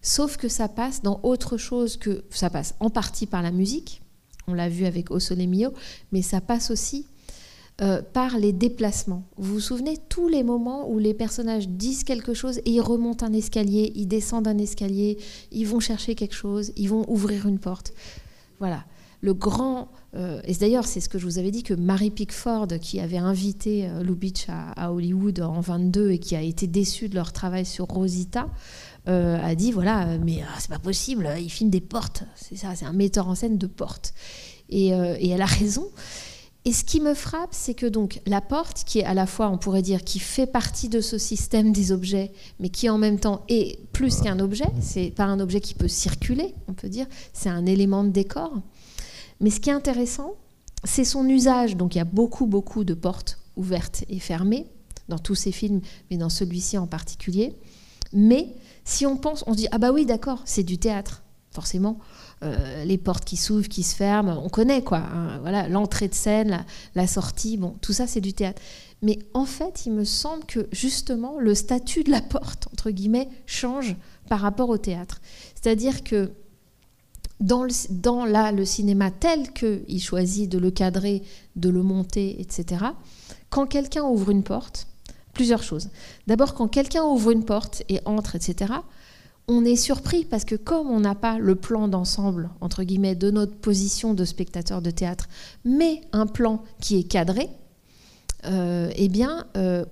sauf 0.01 0.37
que 0.37 0.49
ça 0.49 0.67
passe 0.67 1.03
dans 1.03 1.21
autre 1.23 1.59
chose 1.59 1.97
que 1.97 2.25
ça 2.31 2.51
passe 2.51 2.75
en 2.81 2.91
partie 2.91 3.27
par 3.27 3.41
la 3.41 3.53
musique. 3.53 4.03
On 4.49 4.55
l'a 4.55 4.69
vu 4.69 4.85
avec 4.85 5.13
O 5.13 5.21
Sole 5.21 5.47
Mio, 5.47 5.73
mais 6.11 6.23
ça 6.23 6.41
passe 6.41 6.73
aussi 6.73 7.07
euh, 7.83 8.01
par 8.01 8.39
les 8.39 8.53
déplacements. 8.53 9.25
Vous 9.39 9.55
vous 9.55 9.61
souvenez 9.61 9.97
tous 10.09 10.29
les 10.29 10.45
moments 10.45 10.89
où 10.89 11.01
les 11.01 11.15
personnages 11.15 11.69
disent 11.69 12.05
quelque 12.05 12.33
chose 12.33 12.59
et 12.59 12.71
ils 12.71 12.81
remontent 12.81 13.27
un 13.27 13.33
escalier, 13.33 13.91
ils 13.97 14.07
descendent 14.07 14.47
un 14.47 14.59
escalier, 14.59 15.19
ils 15.51 15.67
vont 15.67 15.81
chercher 15.81 16.15
quelque 16.15 16.35
chose, 16.35 16.71
ils 16.77 16.89
vont 16.89 17.05
ouvrir 17.09 17.49
une 17.49 17.59
porte. 17.59 17.93
Voilà. 18.61 18.85
Le 19.21 19.35
grand. 19.35 19.89
Euh, 20.15 20.41
et 20.45 20.55
d'ailleurs, 20.55 20.85
c'est 20.85 21.01
ce 21.01 21.09
que 21.09 21.19
je 21.19 21.25
vous 21.25 21.39
avais 21.39 21.51
dit 21.51 21.65
que 21.65 21.75
Mary 21.75 22.11
Pickford, 22.11 22.69
qui 22.81 23.01
avait 23.01 23.19
invité 23.19 23.89
euh, 23.89 24.05
Lubitsch 24.05 24.47
à, 24.49 24.93
Hollywood 24.93 25.41
en 25.41 25.61
22 25.61 26.13
et 26.13 26.19
qui 26.21 26.37
a 26.37 26.43
été 26.43 26.69
déçue 26.69 27.09
de 27.09 27.17
leur 27.17 27.33
travail 27.33 27.67
sur 27.67 27.87
Rosita, 27.87 28.47
a 29.07 29.55
dit 29.57 29.73
voilà, 29.73 30.19
mais 30.19 30.45
c'est 30.61 30.71
pas 30.71 30.79
possible, 30.79 31.29
il 31.41 31.51
filme 31.51 31.71
des 31.71 31.81
portes. 31.81 32.23
C'est 32.37 32.55
ça, 32.55 32.77
c'est 32.77 32.85
un 32.85 32.93
metteur 32.93 33.27
en 33.27 33.35
scène 33.35 33.59
de 33.59 33.67
portes. 33.67 34.15
Et, 34.69 34.91
et 34.91 35.31
elle 35.31 35.43
a 35.43 35.47
raison. 35.47 35.89
Et 36.65 36.73
ce 36.73 36.85
qui 36.85 37.01
me 37.01 37.15
frappe, 37.15 37.51
c'est 37.53 37.75
que 37.75 37.87
donc 37.87 38.21
la 38.25 38.41
porte, 38.41 38.85
qui 38.85 39.01
est 39.01 39.05
à 39.05 39.15
la 39.15 39.27
fois, 39.27 39.51
on 39.51 39.59
pourrait 39.59 39.83
dire, 39.83 40.05
qui 40.05 40.21
fait 40.21 40.47
partie 40.47 40.89
de 40.89 41.01
ce 41.01 41.19
système 41.19 41.73
des 41.73 41.91
objets, 41.91 42.33
mais 42.61 42.69
qui 42.69 42.89
en 42.89 42.99
même 42.99 43.19
temps 43.19 43.45
est 43.49 43.81
plus 43.93 44.21
qu'un 44.21 44.39
objet, 44.39 44.69
c'est 44.81 45.11
pas 45.11 45.25
un 45.25 45.41
objet 45.41 45.61
qui 45.61 45.75
peut 45.75 45.89
circuler, 45.89 46.55
on 46.69 46.75
peut 46.75 46.89
dire, 46.89 47.07
c'est 47.33 47.49
un 47.49 47.67
élément 47.67 48.05
de 48.05 48.11
décor. 48.11 48.53
Mais 49.41 49.51
ce 49.51 49.59
qui 49.59 49.71
est 49.71 49.73
intéressant, 49.73 50.37
c'est 50.85 51.05
son 51.05 51.29
usage. 51.29 51.77
Donc 51.77 51.97
il 51.97 51.99
y 51.99 52.01
a 52.01 52.05
beaucoup, 52.05 52.47
beaucoup 52.47 52.85
de 52.85 52.95
portes 52.95 53.39
ouvertes 53.57 54.05
et 54.09 54.21
fermées 54.21 54.67
dans 55.09 55.19
tous 55.19 55.35
ces 55.35 55.53
films, 55.53 55.81
mais 56.11 56.17
dans 56.17 56.29
celui-ci 56.29 56.79
en 56.79 56.87
particulier. 56.87 57.57
Mais 58.13 58.55
si 58.85 59.05
on 59.05 59.17
pense, 59.17 59.43
on 59.49 59.55
dit 59.55 59.67
ah 59.73 59.79
bah 59.79 59.91
oui, 59.91 60.07
d'accord, 60.07 60.43
c'est 60.45 60.63
du 60.63 60.79
théâtre, 60.79 61.25
forcément. 61.51 61.99
Euh, 62.43 62.85
les 62.85 62.99
portes 62.99 63.25
qui 63.25 63.37
s'ouvrent, 63.37 63.69
qui 63.69 63.85
se 63.85 63.95
ferment, 63.95 64.43
on 64.45 64.49
connaît 64.49 64.83
quoi. 64.83 64.99
Hein. 64.99 65.39
voilà, 65.43 65.69
l'entrée 65.69 66.09
de 66.09 66.15
scène, 66.15 66.65
la, 66.97 67.07
sortie, 67.07 67.57
bon, 67.57 67.77
tout 67.81 67.93
ça 67.93 68.09
c'est 68.09 68.21
du 68.21 68.33
théâtre. 68.33 68.61
Mais 69.01 69.21
en 69.33 69.45
fait, 69.45 69.87
il 69.87 69.93
me 69.93 70.05
semble 70.05 70.45
que 70.47 70.67
justement 70.73 71.39
le 71.39 71.55
statut 71.55 72.03
de 72.03 72.11
la 72.11 72.21
porte 72.21 72.67
entre 72.73 72.91
guillemets 72.91 73.29
change 73.47 73.95
par 74.29 74.41
rapport 74.41 74.71
au 74.71 74.79
théâtre. 74.79 75.21
C'est-à-dire 75.55 76.03
que 76.03 76.33
dans, 77.39 77.63
le, 77.63 77.71
dans 77.91 78.25
le 78.25 78.65
cinéma 78.65 79.13
tel 79.13 79.53
qu'il 79.53 80.03
choisit 80.03 80.51
de 80.51 80.59
le 80.59 80.73
cadrer, 80.73 81.23
de 81.55 81.69
le 81.69 81.85
monter, 81.85 82.41
etc., 82.41 82.87
quand 83.51 83.67
quelqu'un 83.67 84.03
ouvre 84.03 84.31
une 84.31 84.43
porte, 84.43 84.89
plusieurs 85.33 85.63
choses. 85.63 85.91
D'abord, 86.27 86.55
quand 86.55 86.67
quelqu'un 86.67 87.05
ouvre 87.05 87.31
une 87.31 87.45
porte 87.45 87.83
et 87.89 88.01
entre, 88.05 88.35
etc., 88.35 88.75
on 89.49 89.65
est 89.65 89.77
surpris 89.77 90.25
parce 90.25 90.45
que 90.45 90.55
comme 90.55 90.89
on 90.89 91.01
n'a 91.01 91.15
pas 91.15 91.39
le 91.39 91.55
plan 91.55 91.89
d'ensemble, 91.89 92.51
entre 92.61 92.85
guillemets, 92.85 93.15
de 93.15 93.31
notre 93.31 93.55
position 93.55 94.15
de 94.15 94.25
spectateur 94.25 94.83
de 94.83 94.91
théâtre, 94.91 95.29
mais 95.65 96.01
un 96.13 96.27
plan 96.27 96.63
qui 96.81 96.99
est 96.99 97.03
cadré, 97.03 97.49
euh, 98.47 98.91
eh 98.95 99.09
bien, 99.09 99.47
euh, 99.57 99.85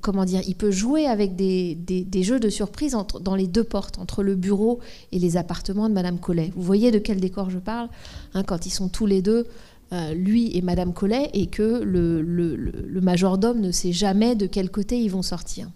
comment 0.00 0.24
dire, 0.24 0.40
il 0.46 0.54
peut 0.54 0.70
jouer 0.70 1.06
avec 1.06 1.36
des, 1.36 1.76
jeux 2.22 2.40
de 2.40 2.48
surprise 2.48 2.96
dans 3.20 3.34
les 3.34 3.46
deux 3.46 3.64
portes, 3.64 3.98
entre 3.98 4.22
le 4.22 4.34
bureau 4.34 4.80
et 5.12 5.18
les 5.18 5.36
appartements 5.36 5.88
de 5.88 5.94
Madame 5.94 6.18
Collet. 6.18 6.50
Vous 6.54 6.62
voyez 6.62 6.90
de 6.90 6.98
quel 6.98 7.20
décor 7.20 7.50
je 7.50 7.58
parle 7.58 7.88
hein, 8.34 8.42
Quand 8.42 8.66
ils 8.66 8.70
sont 8.70 8.88
tous 8.88 9.06
les 9.06 9.22
deux, 9.22 9.46
euh, 9.92 10.12
lui 10.12 10.56
et 10.56 10.62
Madame 10.62 10.92
Collet, 10.92 11.30
et 11.34 11.46
que 11.46 11.82
le 11.82 13.00
majordome 13.00 13.60
ne 13.60 13.70
sait 13.70 13.92
jamais 13.92 14.34
de 14.34 14.46
quel 14.46 14.70
côté 14.70 14.98
ils 14.98 15.10
vont 15.10 15.22
sortir. 15.22 15.68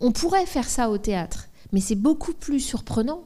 On 0.00 0.12
pourrait 0.12 0.46
faire 0.46 0.68
ça 0.68 0.90
au 0.90 0.98
théâtre. 0.98 1.47
Mais 1.72 1.80
c'est 1.80 1.94
beaucoup 1.94 2.32
plus 2.32 2.60
surprenant 2.60 3.24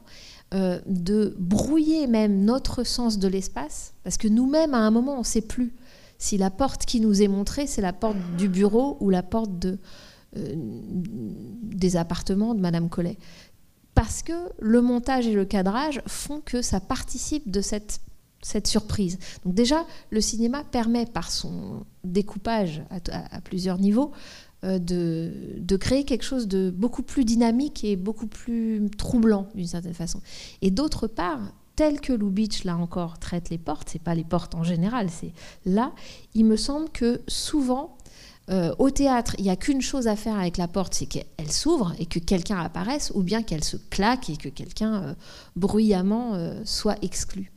euh, 0.53 0.79
de 0.85 1.35
brouiller 1.39 2.07
même 2.07 2.45
notre 2.45 2.83
sens 2.83 3.17
de 3.17 3.27
l'espace, 3.27 3.93
parce 4.03 4.17
que 4.17 4.27
nous-mêmes, 4.27 4.73
à 4.73 4.79
un 4.79 4.91
moment, 4.91 5.15
on 5.15 5.19
ne 5.19 5.23
sait 5.23 5.41
plus 5.41 5.73
si 6.19 6.37
la 6.37 6.49
porte 6.49 6.85
qui 6.85 7.01
nous 7.01 7.21
est 7.21 7.27
montrée, 7.27 7.67
c'est 7.67 7.81
la 7.81 7.91
porte 7.91 8.17
du 8.37 8.47
bureau 8.47 8.97
ou 9.01 9.09
la 9.09 9.23
porte 9.23 9.65
euh, 9.65 9.75
des 10.35 11.97
appartements 11.97 12.53
de 12.55 12.61
Madame 12.61 12.87
Collet. 12.87 13.17
Parce 13.93 14.23
que 14.23 14.33
le 14.59 14.81
montage 14.81 15.27
et 15.27 15.33
le 15.33 15.43
cadrage 15.43 16.01
font 16.07 16.39
que 16.39 16.61
ça 16.61 16.79
participe 16.79 17.51
de 17.51 17.61
cette 17.61 18.67
surprise. 18.67 19.19
Donc 19.43 19.53
déjà, 19.53 19.85
le 20.11 20.21
cinéma 20.21 20.63
permet, 20.63 21.05
par 21.05 21.29
son 21.29 21.85
découpage 22.03 22.83
à 22.89 23.41
plusieurs 23.41 23.77
niveaux, 23.77 24.11
euh, 24.63 24.79
de, 24.79 25.75
créer 25.77 26.05
quelque 26.05 26.23
chose 26.23 26.47
de 26.47 26.69
beaucoup 26.69 27.01
plus 27.01 27.25
dynamique 27.25 27.83
et 27.83 27.95
beaucoup 27.95 28.27
plus 28.27 28.89
troublant 28.97 29.47
d'une 29.55 29.67
certaine 29.67 29.93
façon. 29.93 30.21
Et 30.61 30.71
d'autre 30.71 31.07
part, 31.07 31.51
tel 31.75 31.99
que 31.99 32.13
Lubitsch, 32.13 32.63
là 32.63 32.77
encore, 32.77 33.19
traite 33.19 33.49
les 33.49 33.57
portes, 33.57 33.89
c'est 33.91 34.01
pas 34.01 34.15
les 34.15 34.23
portes 34.23 34.55
en 34.55 34.63
général, 34.63 35.09
c'est 35.09 35.33
là, 35.65 35.91
il 36.35 36.45
me 36.45 36.55
semble 36.55 36.89
que 36.89 37.21
souvent, 37.27 37.97
euh, 38.49 38.73
au 38.77 38.91
théâtre, 38.91 39.35
il 39.39 39.45
n'y 39.45 39.49
a 39.49 39.55
qu'une 39.55 39.81
chose 39.81 40.07
à 40.07 40.15
faire 40.15 40.37
avec 40.37 40.57
la 40.57 40.67
porte, 40.69 40.93
c'est 40.93 41.07
qu'elle 41.07 41.51
s'ouvre 41.51 41.93
et 41.99 42.05
que 42.05 42.19
quelqu'un 42.19 42.59
apparaisse, 42.59 43.11
ou 43.15 43.23
bien 43.23 43.41
qu'elle 43.41 43.63
se 43.63 43.77
claque 43.89 44.29
et 44.29 44.37
que 44.37 44.49
quelqu'un 44.49 45.03
euh, 45.03 45.13
bruyamment 45.55 46.37
soit 46.63 46.97
exclu. 47.01 47.51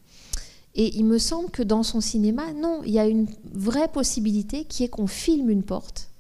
Et 0.75 0.97
il 0.97 1.05
me 1.05 1.19
semble 1.19 1.51
que 1.51 1.63
dans 1.63 1.83
son 1.83 2.01
cinéma, 2.01 2.53
non, 2.53 2.81
il 2.85 2.93
y 2.93 2.99
a 2.99 3.07
une 3.07 3.29
vraie 3.53 3.89
possibilité 3.89 4.65
qui 4.65 4.83
est 4.83 4.89
qu'on 4.89 5.07
filme 5.07 5.51
une 5.51 5.63
porte 5.63 6.11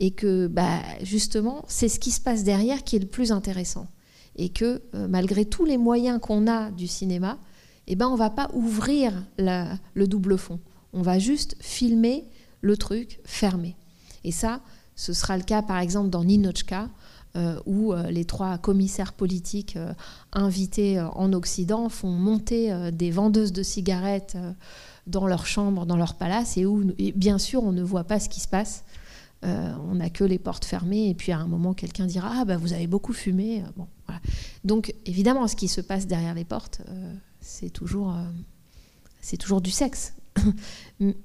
et 0.00 0.10
que 0.10 0.46
bah, 0.46 0.80
justement 1.02 1.64
c'est 1.68 1.88
ce 1.88 1.98
qui 1.98 2.10
se 2.10 2.20
passe 2.20 2.44
derrière 2.44 2.84
qui 2.84 2.96
est 2.96 3.00
le 3.00 3.06
plus 3.06 3.32
intéressant. 3.32 3.86
Et 4.36 4.48
que 4.48 4.82
euh, 4.94 5.06
malgré 5.08 5.44
tous 5.44 5.64
les 5.64 5.78
moyens 5.78 6.18
qu'on 6.20 6.48
a 6.48 6.70
du 6.70 6.86
cinéma, 6.86 7.38
eh 7.86 7.94
ben 7.94 8.08
on 8.08 8.16
va 8.16 8.30
pas 8.30 8.50
ouvrir 8.54 9.12
le 9.38 10.06
double 10.06 10.38
fond, 10.38 10.58
on 10.92 11.02
va 11.02 11.18
juste 11.18 11.56
filmer 11.60 12.24
le 12.62 12.76
truc 12.76 13.20
fermé. 13.24 13.76
Et 14.24 14.32
ça, 14.32 14.60
ce 14.96 15.12
sera 15.12 15.36
le 15.36 15.44
cas 15.44 15.62
par 15.62 15.78
exemple 15.78 16.08
dans 16.08 16.24
Ninochka, 16.24 16.88
euh, 17.36 17.60
où 17.66 17.92
euh, 17.92 18.10
les 18.10 18.24
trois 18.24 18.58
commissaires 18.58 19.12
politiques 19.12 19.78
invités 20.32 21.00
en 21.00 21.32
Occident 21.32 21.88
font 21.88 22.10
monter 22.10 22.90
des 22.92 23.10
vendeuses 23.10 23.52
de 23.52 23.62
cigarettes 23.62 24.36
dans 25.06 25.26
leur 25.26 25.46
chambre, 25.46 25.84
dans 25.86 25.96
leur 25.96 26.14
palace, 26.14 26.56
et 26.56 26.66
où 26.66 26.82
bien 27.14 27.38
sûr 27.38 27.62
on 27.62 27.72
ne 27.72 27.82
voit 27.82 28.04
pas 28.04 28.18
ce 28.18 28.28
qui 28.28 28.40
se 28.40 28.48
passe 28.48 28.84
on 29.44 29.96
n'a 29.96 30.10
que 30.10 30.24
les 30.24 30.38
portes 30.38 30.64
fermées 30.64 31.08
et 31.10 31.14
puis 31.14 31.32
à 31.32 31.38
un 31.38 31.46
moment 31.46 31.74
quelqu'un 31.74 32.06
dira 32.06 32.30
ah 32.32 32.44
bah 32.44 32.56
vous 32.56 32.72
avez 32.72 32.86
beaucoup 32.86 33.12
fumé 33.12 33.62
euh, 33.62 34.12
donc 34.64 34.94
évidemment 35.06 35.46
ce 35.48 35.56
qui 35.56 35.68
se 35.68 35.80
passe 35.80 36.06
derrière 36.06 36.34
les 36.34 36.44
portes 36.44 36.80
euh, 36.88 37.14
c'est 37.40 37.70
toujours 37.70 38.16
c'est 39.20 39.36
toujours 39.36 39.60
du 39.60 39.70
sexe. 39.70 40.14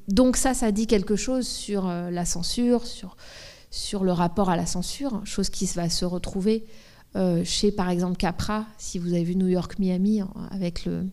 Donc 0.07 0.37
ça 0.37 0.53
ça 0.53 0.71
dit 0.71 0.85
quelque 0.85 1.15
chose 1.15 1.47
sur 1.47 1.87
la 1.87 2.25
censure 2.25 2.83
sur 3.71 4.03
le 4.03 4.11
rapport 4.11 4.49
à 4.49 4.57
la 4.57 4.65
censure 4.65 5.21
chose 5.25 5.49
qui 5.49 5.65
va 5.67 5.89
se 5.89 6.03
retrouver 6.03 6.65
chez 7.45 7.71
par 7.71 7.89
exemple 7.89 8.17
Capra 8.17 8.65
si 8.77 8.99
vous 8.99 9.13
avez 9.13 9.23
vu 9.23 9.35
New 9.35 9.47
York 9.47 9.79
Miami 9.79 10.21
avec 10.51 10.85
le, 10.85 11.07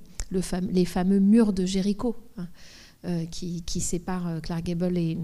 les 0.70 0.84
fameux 0.84 1.20
murs 1.20 1.52
de 1.52 1.64
Jéricho 1.64 2.16
hein, 2.36 3.26
qui, 3.30 3.62
qui, 3.62 3.80
séparent 3.80 4.40
Clark 4.42 4.64
Gable 4.64 4.98
et 4.98 5.16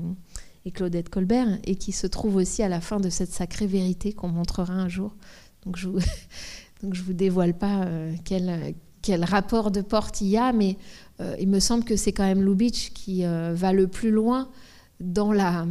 et 0.65 0.71
Claudette 0.71 1.09
Colbert, 1.09 1.59
et 1.65 1.77
qui 1.77 1.93
se 1.93 2.07
trouve 2.07 2.37
aussi 2.37 2.63
à 2.63 2.69
la 2.69 2.81
fin 2.81 3.01
de 3.01 3.11
cette 3.11 3.33
sacrée 3.33 3.67
vérité 3.67 4.13
qu'on 4.13 4.29
montrera 4.29 4.73
un 4.73 4.89
jour. 4.89 5.15
Donc 5.65 5.77
je 5.77 5.89
ne 6.83 6.95
vous 6.95 7.13
dévoile 7.13 7.57
pas 7.57 7.85
euh, 7.85 8.15
quel, 8.25 8.75
quel, 9.01 9.25
rapport 9.25 9.71
de 9.71 9.81
porte 9.81 10.21
il 10.21 10.29
y 10.29 10.37
a, 10.37 10.53
mais 10.53 10.77
euh, 11.21 11.37
il 11.41 11.49
me 11.49 11.61
semble 11.61 11.85
que 11.85 11.97
c'est 11.97 12.13
quand 12.13 12.25
même 12.25 12.45
Lubitsch 12.45 12.93
qui 12.93 13.25
euh, 13.25 13.55
va 13.55 13.73
le 13.73 13.89
plus 13.89 14.11
loin 14.11 14.49
dans 15.01 15.33
la, 15.33 15.67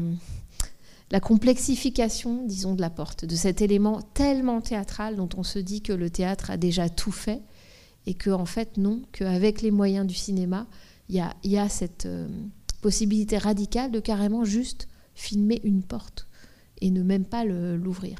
la 1.09 1.19
complexification, 1.19 2.45
disons, 2.45 2.75
de 2.75 2.81
la 2.81 2.89
porte, 2.89 3.23
de 3.23 3.35
cet 3.35 3.61
élément 3.61 4.01
tellement 4.13 4.59
théâtral 4.59 5.15
dont 5.15 5.29
on 5.37 5.43
se 5.43 5.59
dit 5.59 5.81
que 5.81 5.93
le 5.93 6.09
théâtre 6.09 6.51
a 6.51 6.57
déjà 6.57 6.89
tout 6.89 7.13
fait, 7.13 7.41
et 8.07 8.13
que 8.13 8.31
en 8.31 8.45
fait 8.45 8.77
non, 8.77 9.03
qu'avec 9.11 9.61
les 9.61 9.71
moyens 9.71 10.07
du 10.07 10.15
cinéma, 10.15 10.67
il 11.07 11.15
y 11.15 11.19
a, 11.19 11.33
y 11.43 11.57
a 11.57 11.69
cette 11.69 12.07
possibilité 12.81 13.37
radicale 13.37 13.91
de 13.91 13.99
carrément 13.99 14.43
juste 14.43 14.87
filmer 15.13 15.61
une 15.63 15.83
porte 15.83 16.27
et 16.81 16.91
ne 16.91 17.03
même 17.03 17.25
pas 17.25 17.45
l'ouvrir. 17.45 18.17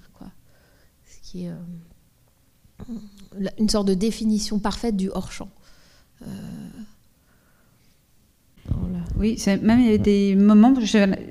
Ce 1.05 1.29
qui 1.29 1.45
est 1.45 1.49
euh, 1.49 3.39
une 3.57 3.69
sorte 3.69 3.87
de 3.87 3.93
définition 3.93 4.59
parfaite 4.59 4.95
du 4.95 5.09
hors-champ. 5.09 5.49
Euh, 6.21 6.69
Oui, 9.21 9.37
même 9.61 9.79
il 9.79 9.85
y 9.85 9.89
avait 9.89 9.97
des 9.99 10.35
moments, 10.35 10.73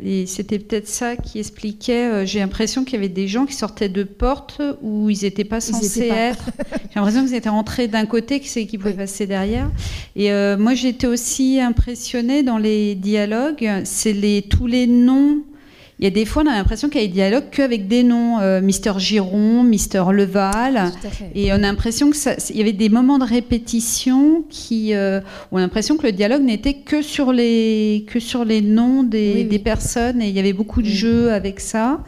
et 0.04 0.24
c'était 0.26 0.60
peut-être 0.60 0.86
ça 0.86 1.16
qui 1.16 1.40
expliquait, 1.40 2.06
euh, 2.06 2.26
j'ai 2.26 2.38
l'impression 2.38 2.84
qu'il 2.84 2.94
y 2.94 2.96
avait 2.98 3.08
des 3.08 3.26
gens 3.26 3.46
qui 3.46 3.54
sortaient 3.54 3.88
de 3.88 4.04
portes 4.04 4.62
où 4.80 5.10
ils 5.10 5.22
n'étaient 5.22 5.44
pas 5.44 5.60
censés 5.60 6.08
être. 6.08 6.50
j'ai 6.72 7.00
l'impression 7.00 7.24
qu'ils 7.24 7.34
étaient 7.34 7.48
rentrés 7.48 7.88
d'un 7.88 8.06
côté, 8.06 8.38
qui 8.38 8.66
qui 8.66 8.78
pouvaient 8.78 8.92
passer 8.92 9.26
derrière. 9.26 9.70
Et 10.14 10.30
euh, 10.30 10.56
moi, 10.56 10.74
j'étais 10.74 11.08
aussi 11.08 11.58
impressionnée 11.60 12.44
dans 12.44 12.58
les 12.58 12.94
dialogues, 12.94 13.68
c'est 13.84 14.12
les, 14.12 14.42
tous 14.42 14.68
les 14.68 14.86
noms 14.86 15.42
il 16.00 16.04
y 16.04 16.06
a 16.06 16.10
des 16.10 16.24
fois, 16.24 16.42
on 16.44 16.46
a 16.46 16.54
l'impression 16.54 16.88
qu'il 16.88 17.02
y 17.02 17.04
a 17.04 17.06
des 17.06 17.12
dialogues 17.12 17.50
qu'avec 17.50 17.86
des 17.86 18.02
noms, 18.02 18.40
euh, 18.40 18.62
Mister 18.62 18.92
Giron, 18.96 19.62
Mister 19.62 20.02
Leval, 20.12 20.92
et 21.34 21.52
on 21.52 21.56
a 21.56 21.58
l'impression 21.58 22.10
que 22.10 22.16
ça, 22.16 22.36
il 22.48 22.56
y 22.56 22.62
avait 22.62 22.72
des 22.72 22.88
moments 22.88 23.18
de 23.18 23.24
répétition 23.24 24.42
qui, 24.48 24.94
euh, 24.94 25.20
on 25.52 25.58
a 25.58 25.60
l'impression 25.60 25.98
que 25.98 26.06
le 26.06 26.12
dialogue 26.12 26.42
n'était 26.42 26.72
que 26.72 27.02
sur 27.02 27.32
les 27.34 28.06
que 28.06 28.18
sur 28.18 28.46
les 28.46 28.62
noms 28.62 29.02
des, 29.02 29.44
des 29.44 29.58
personnes, 29.58 30.22
et 30.22 30.28
il 30.28 30.34
y 30.34 30.38
avait 30.38 30.54
beaucoup 30.54 30.80
de 30.80 30.88
jeux 30.88 31.32
avec 31.32 31.60
ça. 31.60 32.00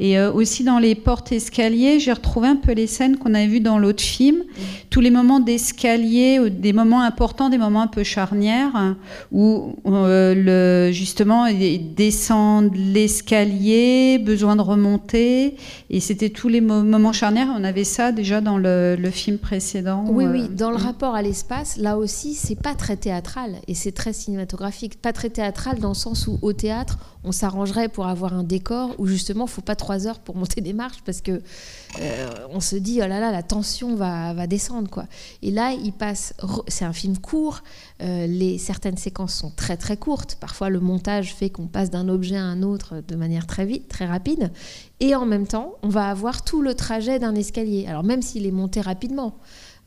Et 0.00 0.16
euh, 0.16 0.32
aussi 0.32 0.62
dans 0.62 0.78
les 0.78 0.94
portes 0.94 1.32
escaliers, 1.32 1.98
j'ai 1.98 2.12
retrouvé 2.12 2.46
un 2.46 2.56
peu 2.56 2.72
les 2.72 2.86
scènes 2.86 3.16
qu'on 3.16 3.34
avait 3.34 3.48
vues 3.48 3.60
dans 3.60 3.78
l'autre 3.78 4.02
film. 4.02 4.44
Tous 4.90 5.00
les 5.00 5.10
moments 5.10 5.40
d'escalier, 5.40 6.50
des 6.50 6.72
moments 6.72 7.02
importants, 7.02 7.48
des 7.48 7.58
moments 7.58 7.82
un 7.82 7.88
peu 7.88 8.04
charnières, 8.04 8.96
où 9.32 9.74
euh, 9.86 10.34
le, 10.88 10.92
justement, 10.92 11.46
descendre 11.96 12.70
l'escalier, 12.74 14.18
besoin 14.18 14.54
de 14.54 14.62
remonter. 14.62 15.56
Et 15.90 16.00
c'était 16.00 16.30
tous 16.30 16.48
les 16.48 16.60
moments 16.60 17.12
charnières. 17.12 17.48
On 17.56 17.64
avait 17.64 17.84
ça 17.84 18.12
déjà 18.12 18.40
dans 18.40 18.56
le, 18.56 18.96
film 19.12 19.38
précédent. 19.38 20.04
Oui, 20.08 20.26
oui. 20.26 20.42
Euh, 20.42 20.48
dans 20.48 20.70
le 20.70 20.76
rapport 20.76 21.14
à 21.14 21.22
l'espace, 21.22 21.76
là 21.76 21.98
aussi, 21.98 22.34
c'est 22.34 22.60
pas 22.60 22.74
très 22.74 22.96
théâtral 22.96 23.56
et 23.66 23.74
c'est 23.74 23.92
très 23.92 24.12
cinématographique. 24.12 25.00
Pas 25.00 25.12
très 25.12 25.30
théâtral 25.30 25.78
dans 25.80 25.88
le 25.88 25.94
sens 25.94 26.26
où 26.28 26.38
au 26.42 26.52
théâtre, 26.52 26.98
on 27.24 27.32
s'arrangerait 27.32 27.88
pour 27.88 28.06
avoir 28.06 28.32
un 28.34 28.44
décor 28.44 28.94
où 28.98 29.06
justement, 29.06 29.46
il 29.46 29.50
faut 29.50 29.62
pas 29.62 29.74
trois 29.88 30.06
heures 30.06 30.18
pour 30.18 30.36
monter 30.36 30.60
des 30.60 30.74
marches 30.74 31.00
parce 31.02 31.22
que 31.22 31.40
euh, 31.98 32.28
on 32.50 32.60
se 32.60 32.76
dit 32.76 33.00
oh 33.02 33.06
là 33.06 33.20
là, 33.20 33.32
la 33.32 33.42
tension 33.42 33.94
va, 33.96 34.34
va 34.34 34.46
descendre 34.46 34.90
quoi. 34.90 35.06
Et 35.40 35.50
là, 35.50 35.72
il 35.72 35.94
passe. 35.94 36.34
C'est 36.66 36.84
un 36.84 36.92
film 36.92 37.16
court. 37.16 37.62
Euh, 38.02 38.26
les 38.26 38.58
certaines 38.58 38.98
séquences 38.98 39.32
sont 39.32 39.50
très 39.50 39.78
très 39.78 39.96
courtes. 39.96 40.36
Parfois, 40.38 40.68
le 40.68 40.78
montage 40.78 41.34
fait 41.34 41.48
qu'on 41.48 41.68
passe 41.68 41.88
d'un 41.88 42.10
objet 42.10 42.36
à 42.36 42.44
un 42.44 42.62
autre 42.62 43.02
de 43.08 43.16
manière 43.16 43.46
très 43.46 43.64
vite, 43.64 43.88
très 43.88 44.04
rapide. 44.04 44.52
Et 45.00 45.14
en 45.14 45.24
même 45.24 45.46
temps, 45.46 45.76
on 45.82 45.88
va 45.88 46.10
avoir 46.10 46.44
tout 46.44 46.60
le 46.60 46.74
trajet 46.74 47.18
d'un 47.18 47.34
escalier. 47.34 47.86
Alors 47.86 48.04
même 48.04 48.20
s'il 48.20 48.44
est 48.44 48.50
monté 48.50 48.82
rapidement. 48.82 49.38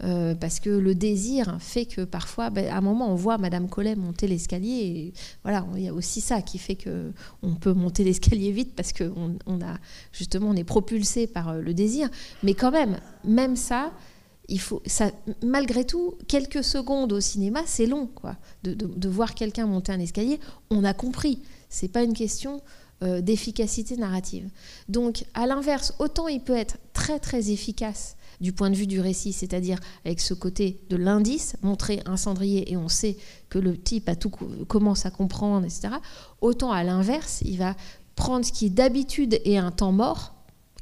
Euh, 0.04 0.34
parce 0.34 0.60
que 0.60 0.70
le 0.70 0.96
désir 0.96 1.58
fait 1.60 1.86
que 1.86 2.02
parfois, 2.02 2.50
ben, 2.50 2.68
à 2.68 2.78
un 2.78 2.82
moment, 2.82 3.12
on 3.12 3.16
voit 3.16 3.38
Madame 3.38 3.70
Collet 3.70 3.96
monter 3.96 4.28
l'escalier. 4.28 4.72
Et 4.72 5.14
voilà, 5.44 5.66
il 5.76 5.84
y 5.84 5.88
a 5.88 5.94
aussi 5.94 6.22
ça 6.22 6.42
qui 6.42 6.58
fait 6.58 6.76
que 6.76 7.12
on 7.44 7.54
peut 7.54 7.74
monter 7.74 8.04
l'escalier 8.04 8.52
vite 8.52 8.74
parce 8.76 8.94
que 8.94 9.12
on, 9.46 9.62
a 9.62 9.78
justement, 10.12 10.50
on 10.50 10.56
est 10.56 10.64
propulsé 10.64 11.28
par 11.28 11.50
euh, 11.50 11.62
le 11.62 11.74
désir. 11.74 12.10
Mais 12.42 12.56
quand 12.56 12.72
même, 12.72 13.00
même 13.24 13.56
ça, 13.56 13.92
il 14.48 14.60
faut, 14.60 14.82
malgré 15.44 15.86
tout, 15.86 16.16
quelques 16.28 16.64
secondes 16.64 17.14
au 17.14 17.20
cinéma, 17.20 17.62
c'est 17.66 17.86
long, 17.86 18.08
quoi, 18.08 18.36
de, 18.64 19.08
voir 19.08 19.36
quelqu'un 19.36 19.68
monter 19.68 19.92
un 19.92 20.00
escalier. 20.00 20.40
On 20.72 20.84
a 20.84 20.94
compris. 20.94 21.40
C'est 21.70 21.88
pas 21.88 22.04
une 22.04 22.14
question 22.14 22.62
euh, 23.04 23.22
d'efficacité 23.22 23.96
narrative. 23.98 24.50
Donc, 24.90 25.26
à 25.36 25.46
l'inverse, 25.46 25.94
autant 26.00 26.28
il 26.28 26.42
peut 26.42 26.56
être 26.56 26.80
très 26.92 27.20
très 27.20 27.52
efficace 27.52 28.18
du 28.42 28.52
point 28.52 28.70
de 28.70 28.76
vue 28.76 28.88
du 28.88 29.00
récit, 29.00 29.32
c'est-à-dire 29.32 29.80
avec 30.04 30.20
ce 30.20 30.34
côté 30.34 30.82
de 30.90 30.98
l'indice, 30.98 31.56
montrer 31.62 32.02
un 32.06 32.18
cendrier 32.18 32.72
et 32.72 32.78
on 32.78 32.90
sait 32.90 33.16
que 33.50 33.60
le 33.60 33.78
type 33.78 34.10
commence 34.68 35.06
à 35.06 35.12
comprendre, 35.12 35.66
etc. 35.66 35.96
Autant 36.42 36.72
à 36.72 36.84
l'inverse, 36.84 37.42
il 37.46 37.58
va 37.58 37.76
prendre 38.16 38.46
ce 38.46 38.52
qui 38.52 38.70
d'habitude 38.70 39.40
est 39.46 39.58
un 39.58 39.72
temps 39.72 39.92
mort. 39.92 40.34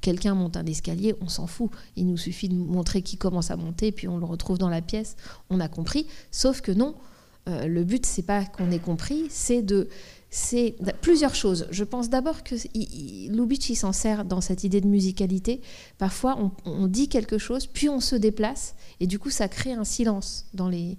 Quelqu'un 0.02 0.34
monte 0.34 0.56
un 0.56 0.66
escalier, 0.66 1.14
on 1.22 1.28
s'en 1.28 1.46
fout. 1.46 1.70
Il 1.98 2.08
nous 2.08 2.18
suffit 2.18 2.48
de 2.48 2.56
montrer 2.56 3.02
qu'il 3.02 3.20
commence 3.20 3.52
à 3.52 3.58
monter, 3.58 3.92
puis 3.92 4.08
on 4.08 4.18
le 4.18 4.26
retrouve 4.26 4.58
dans 4.58 4.70
la 4.70 4.82
pièce, 4.82 5.18
on 5.50 5.60
a 5.60 5.68
compris. 5.68 6.08
Sauf 6.32 6.62
que 6.62 6.72
non, 6.72 6.96
euh, 7.50 7.68
le 7.68 7.84
but, 7.84 8.06
c'est 8.06 8.24
pas 8.24 8.46
qu'on 8.46 8.72
ait 8.72 8.80
compris, 8.80 9.26
c'est 9.30 9.62
de 9.62 9.90
c'est 10.32 10.76
plusieurs 11.02 11.34
choses. 11.34 11.68
Je 11.72 11.84
pense 11.84 12.10
d'abord 12.10 12.44
que 12.44 12.56
Lubitsch 13.32 13.74
s'en 13.74 13.92
sert 13.92 14.26
dans 14.26 14.42
cette 14.42 14.64
idée 14.64 14.80
de 14.80 14.88
musicalité. 14.88 15.62
Parfois, 15.98 16.38
on, 16.66 16.88
dit 16.88 17.10
quelque 17.10 17.40
chose, 17.40 17.66
puis 17.66 17.90
on 17.90 18.00
se 18.00 18.16
déplace, 18.16 18.76
et 19.00 19.08
du 19.08 19.18
coup, 19.18 19.32
ça 19.32 19.48
crée 19.48 19.74
un 19.74 19.84
silence 19.84 20.46
dans 20.54 20.70
les, 20.70 20.98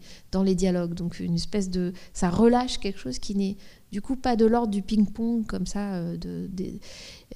dialogues. 0.55 0.95
Donc, 0.95 1.21
une 1.21 1.37
espèce 1.37 1.71
de. 1.71 1.93
Ça 2.13 2.29
relâche 2.29 2.79
quelque 2.79 2.99
chose 2.99 3.21
qui 3.21 3.37
n'est 3.37 3.57
du 3.93 4.03
coup 4.03 4.17
pas 4.17 4.35
de 4.35 4.47
l'ordre 4.47 4.73
du 4.73 4.83
ping-pong, 4.83 5.47
comme 5.47 5.67
ça. 5.67 5.95
Euh, 5.95 6.49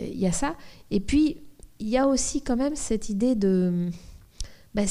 il 0.00 0.18
y 0.18 0.26
a 0.26 0.32
ça. 0.32 0.56
Et 0.90 0.98
puis, 0.98 1.42
il 1.78 1.88
y 1.88 1.96
a 1.96 2.08
aussi 2.08 2.42
quand 2.42 2.56
même 2.56 2.74
cette 2.74 3.08
idée 3.08 3.36
de. 3.36 3.88
Bah, 4.74 4.82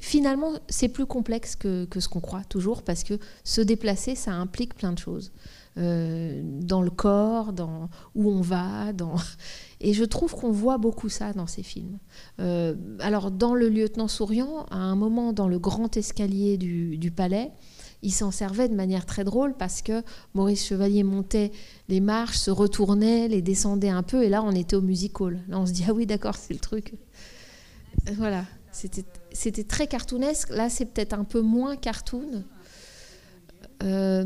finalement, 0.00 0.52
c'est 0.68 0.88
plus 0.88 1.06
complexe 1.06 1.56
que 1.56 1.86
ce 1.98 2.08
qu'on 2.08 2.20
croit 2.20 2.44
toujours, 2.44 2.82
parce 2.82 3.04
que 3.04 3.18
se 3.42 3.62
déplacer, 3.62 4.14
ça 4.14 4.32
implique 4.32 4.74
plein 4.74 4.92
de 4.92 4.98
choses. 4.98 5.32
Euh, 5.78 6.42
dans 6.44 6.82
le 6.82 6.90
corps, 6.90 7.54
dans 7.54 7.88
où 8.14 8.30
on 8.30 8.42
va. 8.42 8.92
Et 9.80 9.94
je 9.94 10.04
trouve 10.04 10.34
qu'on 10.34 10.50
voit 10.50 10.76
beaucoup 10.76 11.08
ça 11.08 11.32
dans 11.32 11.46
ces 11.46 11.62
films. 11.62 11.98
Euh, 12.40 12.74
alors, 13.00 13.30
dans 13.30 13.54
Le 13.54 13.70
lieutenant 13.70 14.08
souriant, 14.08 14.66
à 14.70 14.76
un 14.76 14.96
moment, 14.96 15.32
dans 15.32 15.48
le 15.48 15.58
grand 15.58 15.96
escalier 15.96 16.58
du, 16.58 17.10
palais, 17.10 17.52
il 18.02 18.12
s'en 18.12 18.30
servait 18.30 18.68
de 18.68 18.74
manière 18.74 19.06
très 19.06 19.24
drôle 19.24 19.56
parce 19.56 19.80
que 19.80 20.02
Maurice 20.34 20.66
Chevalier 20.66 21.04
montait 21.04 21.52
les 21.88 22.00
marches, 22.00 22.36
se 22.36 22.50
retournait, 22.50 23.28
les 23.28 23.40
descendait 23.40 23.88
un 23.88 24.02
peu, 24.02 24.24
et 24.24 24.28
là, 24.28 24.42
on 24.42 24.52
était 24.52 24.76
au 24.76 24.82
music 24.82 25.20
hall. 25.20 25.40
Là, 25.48 25.58
on 25.58 25.64
se 25.64 25.72
dit, 25.72 25.84
ah 25.88 25.94
oui, 25.94 26.04
d'accord, 26.04 26.34
c'est 26.34 26.52
le 26.52 26.60
truc. 26.60 26.94
Voilà, 28.16 28.44
c'était 28.72 29.64
très 29.64 29.86
cartoonesque. 29.86 30.50
Là, 30.50 30.68
c'est 30.68 30.86
peut-être 30.86 31.14
un 31.14 31.24
peu 31.24 31.40
moins 31.40 31.76
cartoon. 31.76 32.44
Euh, 33.82 34.24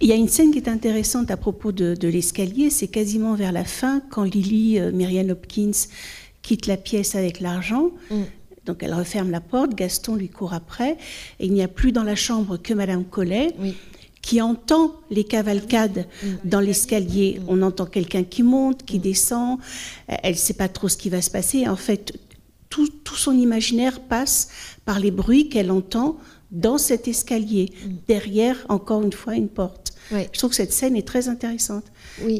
il 0.00 0.08
y 0.08 0.12
a 0.12 0.16
une 0.16 0.28
scène 0.28 0.50
qui 0.50 0.58
est 0.58 0.68
intéressante 0.68 1.30
à 1.30 1.36
propos 1.36 1.72
de, 1.72 2.08
l'escalier, 2.08 2.70
c'est 2.70 2.88
quasiment 2.88 3.34
vers 3.34 3.52
la 3.52 3.64
fin, 3.64 4.00
quand 4.10 4.24
Lily, 4.24 4.78
euh, 4.78 4.92
Myriam 4.92 5.30
Hopkins, 5.30 5.72
quitte 6.42 6.66
la 6.66 6.76
pièce 6.76 7.14
avec 7.14 7.40
l'argent. 7.40 7.90
Mm. 8.10 8.22
Donc 8.66 8.82
elle 8.82 8.94
referme 8.94 9.30
la 9.30 9.40
porte, 9.40 9.74
Gaston 9.74 10.16
lui 10.16 10.28
court 10.28 10.54
après, 10.54 10.96
et 11.38 11.46
il 11.46 11.52
n'y 11.52 11.62
a 11.62 11.68
plus 11.68 11.92
dans 11.92 12.02
la 12.02 12.16
chambre 12.16 12.56
que 12.56 12.74
Madame 12.74 13.04
Collet. 13.04 13.54
qui 14.22 14.40
entend 14.40 14.94
les 15.10 15.24
cavalcades 15.24 16.06
mm. 16.22 16.28
dans 16.46 16.60
l'escalier. 16.60 17.40
Mm. 17.40 17.44
On 17.48 17.62
entend 17.62 17.84
quelqu'un 17.84 18.24
qui 18.24 18.42
monte, 18.42 18.82
qui 18.82 18.98
descend. 18.98 19.58
Elle 20.08 20.32
ne 20.32 20.38
sait 20.38 20.54
pas 20.54 20.68
trop 20.68 20.88
ce 20.88 20.96
qui 20.96 21.10
va 21.10 21.20
se 21.20 21.30
passer. 21.30 21.68
En 21.68 21.76
fait, 21.76 22.18
tout, 22.70 22.88
tout 22.88 23.16
son 23.16 23.32
imaginaire 23.32 24.00
passe 24.00 24.48
par 24.86 24.98
les 24.98 25.10
bruits 25.10 25.50
qu'elle 25.50 25.70
entend 25.70 26.16
dans 26.54 26.78
cet 26.78 27.08
escalier, 27.08 27.72
derrière, 28.08 28.64
encore 28.68 29.02
une 29.02 29.12
fois, 29.12 29.34
une 29.34 29.48
porte. 29.48 29.92
Je 30.10 30.38
trouve 30.38 30.50
que 30.50 30.56
cette 30.56 30.72
scène 30.72 30.96
est 30.96 31.06
très 31.06 31.28
intéressante. 31.28 31.84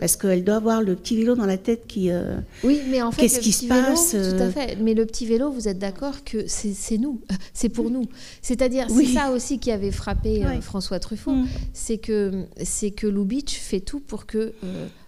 Parce 0.01 0.17
qu'elle 0.17 0.45
doit 0.45 0.57
avoir 0.57 0.83
le 0.83 0.95
petit 0.95 1.17
vélo 1.17 1.35
dans 1.35 1.47
la 1.47 1.59
tête 1.59 1.87
qui. 1.87 2.11
Euh, 2.11 2.37
oui, 2.62 2.81
mais 2.89 3.03
en 3.03 3.11
fait, 3.11 3.23
qu'est-ce 3.23 3.41
qui 3.41 3.53
se 3.53 3.67
passe 3.67 4.11
Tout 4.11 4.17
à 4.17 4.47
euh, 4.47 4.51
fait. 4.51 4.77
Mais 4.81 4.95
le 4.95 5.05
petit 5.07 5.27
vélo, 5.27 5.51
vous 5.51 5.67
êtes 5.69 5.79
d'accord 5.79 6.23
que 6.25 6.47
c'est 6.47 6.99
nous, 6.99 7.21
c'est 7.55 7.69
pour 7.69 7.91
nous. 7.91 8.05
C'est-à-dire, 8.43 8.87
c'est 8.89 9.07
ça 9.07 9.33
aussi 9.33 9.59
qui 9.59 9.71
avait 9.71 9.91
frappé 9.91 10.45
euh, 10.45 10.61
François 10.61 11.01
Truffaut, 11.01 11.33
mm. 11.33 11.49
c'est 11.73 11.99
que 11.99 12.45
c'est 12.62 12.93
que 12.93 13.07
Lubitsch 13.07 13.59
fait 13.59 13.81
tout 13.81 14.01
pour 14.01 14.27
que. 14.27 14.53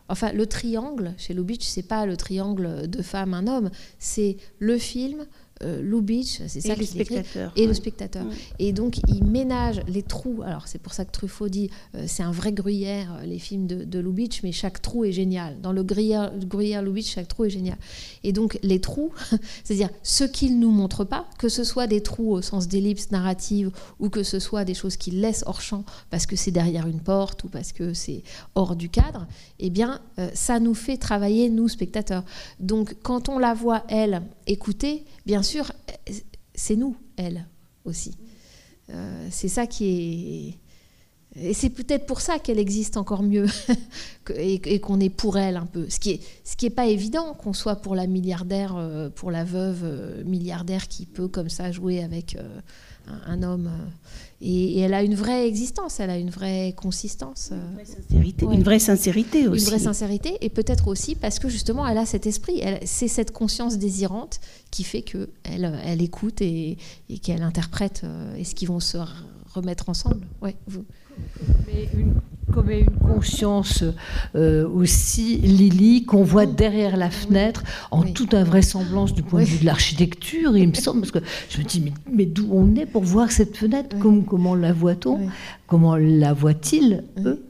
enfin, 0.09 0.33
le 0.33 0.47
triangle 0.47 1.15
chez 1.17 1.35
Lubitsch, 1.35 1.65
c'est 1.65 1.87
pas 1.87 2.07
le 2.07 2.17
triangle 2.17 2.89
de 2.89 3.03
femme 3.03 3.35
un 3.35 3.47
homme, 3.47 3.71
c'est 3.99 4.37
le 4.59 4.79
film, 4.79 5.27
euh, 5.63 5.81
Lubitsch, 5.81 6.43
c'est 6.49 6.61
ça 6.61 6.75
le 6.75 6.85
spectateur, 6.85 7.51
et 7.57 7.67
le 7.67 7.73
spectateur. 7.73 8.27
Et 8.59 8.75
donc 8.75 8.99
il 9.09 9.25
ménage 9.25 9.81
les 9.89 10.03
trous. 10.03 10.43
Alors 10.45 10.69
c'est 10.69 10.79
pour 10.79 10.93
ça 10.93 11.07
que 11.07 11.11
Truffaut 11.11 11.49
dit 11.49 11.71
euh, 11.95 12.05
c'est 12.07 12.23
un 12.23 12.31
vrai 12.31 12.53
gruyère 12.53 13.17
euh, 13.21 13.25
les 13.25 13.39
films 13.39 13.67
de, 13.67 13.85
de, 13.85 13.99
Lubitsch, 13.99 14.43
mais 14.43 14.53
chaque 14.53 14.83
trou 14.83 15.07
est 15.07 15.13
génial. 15.13 15.59
Dans 15.63 15.73
le 15.73 15.83
gruyère, 15.83 16.31
gruyère 16.39 16.83
Lubitsch, 16.83 17.15
chaque 17.15 17.29
trou 17.29 17.47
est 17.47 17.51
génial. 17.51 17.79
Et 18.23 18.33
donc 18.33 18.59
les 18.63 18.81
trous, 18.81 19.13
c'est-à-dire 19.65 19.89
ce 20.03 20.25
qu'il 20.25 20.61
nous 20.61 20.71
montre 20.71 21.05
pas, 21.05 21.27
que 21.39 21.49
ce 21.49 21.65
soit 21.65 21.87
des 21.87 22.03
trous 22.03 22.33
au 22.33 22.43
sens 22.43 22.69
d'ellipse 22.69 23.11
narrative 23.11 23.71
ou 23.99 24.11
que 24.11 24.23
ce 24.23 24.39
soit 24.39 24.67
des 24.67 24.75
choses 24.75 24.99
qu'il 24.99 25.23
laisse 25.23 25.43
hors 25.47 25.63
champ 25.63 25.85
parce 26.11 26.27
que 26.27 26.37
c'est 26.37 26.51
derrière 26.51 26.87
une 26.87 27.01
porte 27.01 27.45
ou 27.45 27.49
parce 27.49 27.73
que 27.73 27.95
c'est 27.95 28.23
hors 28.57 28.77
du 28.77 28.91
cadre, 28.91 29.27
eh 29.59 29.71
bien 29.71 30.01
ça 30.35 30.61
nous 30.61 30.75
fait 30.75 30.99
travailler 30.99 31.49
nous 31.49 31.69
spectateurs. 31.69 32.25
Donc 32.61 32.97
quand 33.03 33.31
on 33.31 33.39
la 33.39 33.55
voit 33.55 33.85
elle 33.89 34.23
écouter 34.47 35.05
bien 35.25 35.43
sûr, 35.47 35.73
c'est 36.55 36.77
nous, 36.77 36.97
elle 37.17 37.47
aussi. 37.85 38.17
Euh, 38.91 39.29
c'est 39.31 39.49
ça 39.49 39.67
qui 39.67 39.85
est. 39.87 40.59
Et 41.39 41.53
c'est 41.53 41.69
peut-être 41.69 42.07
pour 42.07 42.23
ça 42.23 42.39
qu'elle 42.39 42.59
existe 42.59 42.97
encore 42.97 43.23
mieux 43.23 43.45
et, 44.35 44.81
qu'on 44.81 45.01
est 45.01 45.11
pour 45.11 45.37
elle 45.37 45.59
un 45.59 45.67
peu. 45.67 45.91
Ce 45.91 46.01
qui 46.01 46.13
est, 46.13 46.21
ce 46.45 46.57
qui 46.57 46.65
est 46.65 46.71
pas 46.71 46.87
évident 46.87 47.35
qu'on 47.35 47.53
soit 47.53 47.77
pour 47.77 47.95
la 47.95 48.07
milliardaire, 48.07 48.75
euh, 48.77 49.11
pour 49.11 49.31
la 49.31 49.45
veuve 49.45 49.83
euh, 49.85 50.25
milliardaire 50.25 50.89
qui 50.89 51.05
peut 51.05 51.29
comme 51.29 51.51
ça 51.51 51.73
jouer 51.73 52.03
avec 52.03 52.39
un, 53.27 53.43
homme. 53.43 53.71
Et, 54.41 54.81
elle 54.81 54.95
a 54.95 55.03
une 55.03 55.15
vraie 55.15 55.47
existence, 55.49 56.01
elle 56.01 56.11
a 56.11 56.19
une 56.19 56.31
vraie 56.31 56.75
consistance. 56.77 57.51
Une 57.53 57.75
vraie 57.75 57.85
sincérité, 57.85 58.47
une 58.47 58.63
vraie 58.63 58.79
sincérité 58.79 59.49
aussi. 59.49 59.65
Une 59.65 59.71
vraie 59.71 59.79
sincérité 59.79 60.39
et 60.41 60.51
peut-être 60.51 60.89
aussi 60.89 61.15
parce 61.15 61.39
que 61.39 61.49
justement 61.49 61.87
elle 61.87 61.99
a 61.99 62.07
cet 62.07 62.27
esprit, 62.27 62.63
c'est 62.85 63.09
cette 63.09 63.33
conscience 63.33 63.79
désirante 63.79 64.41
qui 64.71 64.85
fait 64.85 65.03
que 65.03 65.31
elle, 65.45 65.79
elle 65.85 66.03
écoute 66.03 66.41
et, 66.43 66.77
et 67.09 67.19
qu'elle 67.19 67.43
interprète 67.43 68.03
et 68.37 68.45
ce 68.45 68.55
qu'ils 68.55 68.69
vont 68.69 68.81
se 68.81 68.99
remettre 69.55 69.89
ensemble. 69.89 70.27
Ouais, 70.43 70.57
vous. 70.67 70.85
Mais 71.67 71.89
une, 71.95 72.15
comme 72.53 72.71
une 72.71 72.91
conscience 72.91 73.85
euh, 74.35 74.69
aussi, 74.69 75.37
Lily, 75.39 76.05
qu'on 76.05 76.23
voit 76.23 76.47
derrière 76.47 76.97
la 76.97 77.11
fenêtre, 77.11 77.63
en 77.91 78.03
toute 78.03 78.35
invraisemblance 78.35 79.15
du 79.15 79.23
point 79.23 79.41
de 79.41 79.47
vue 79.47 79.59
de 79.61 79.67
l'architecture, 79.67 80.57
il 80.57 80.69
me 80.69 80.75
semble, 80.75 81.01
parce 81.01 81.13
que 81.13 81.19
je 81.51 81.59
me 81.59 81.65
dis, 81.65 81.93
mais, 82.13 82.27
d'où 82.27 82.49
on 82.53 82.75
est 82.77 82.87
pour 82.87 83.03
voir 83.03 83.31
cette 83.31 83.57
fenêtre? 83.57 83.97
Comment 83.99 84.55
la 84.55 84.73
voit-on? 84.73 85.29
Comment 85.67 85.97
la 85.97 86.33
voit-il, 86.33 87.05
eux? 87.25 87.46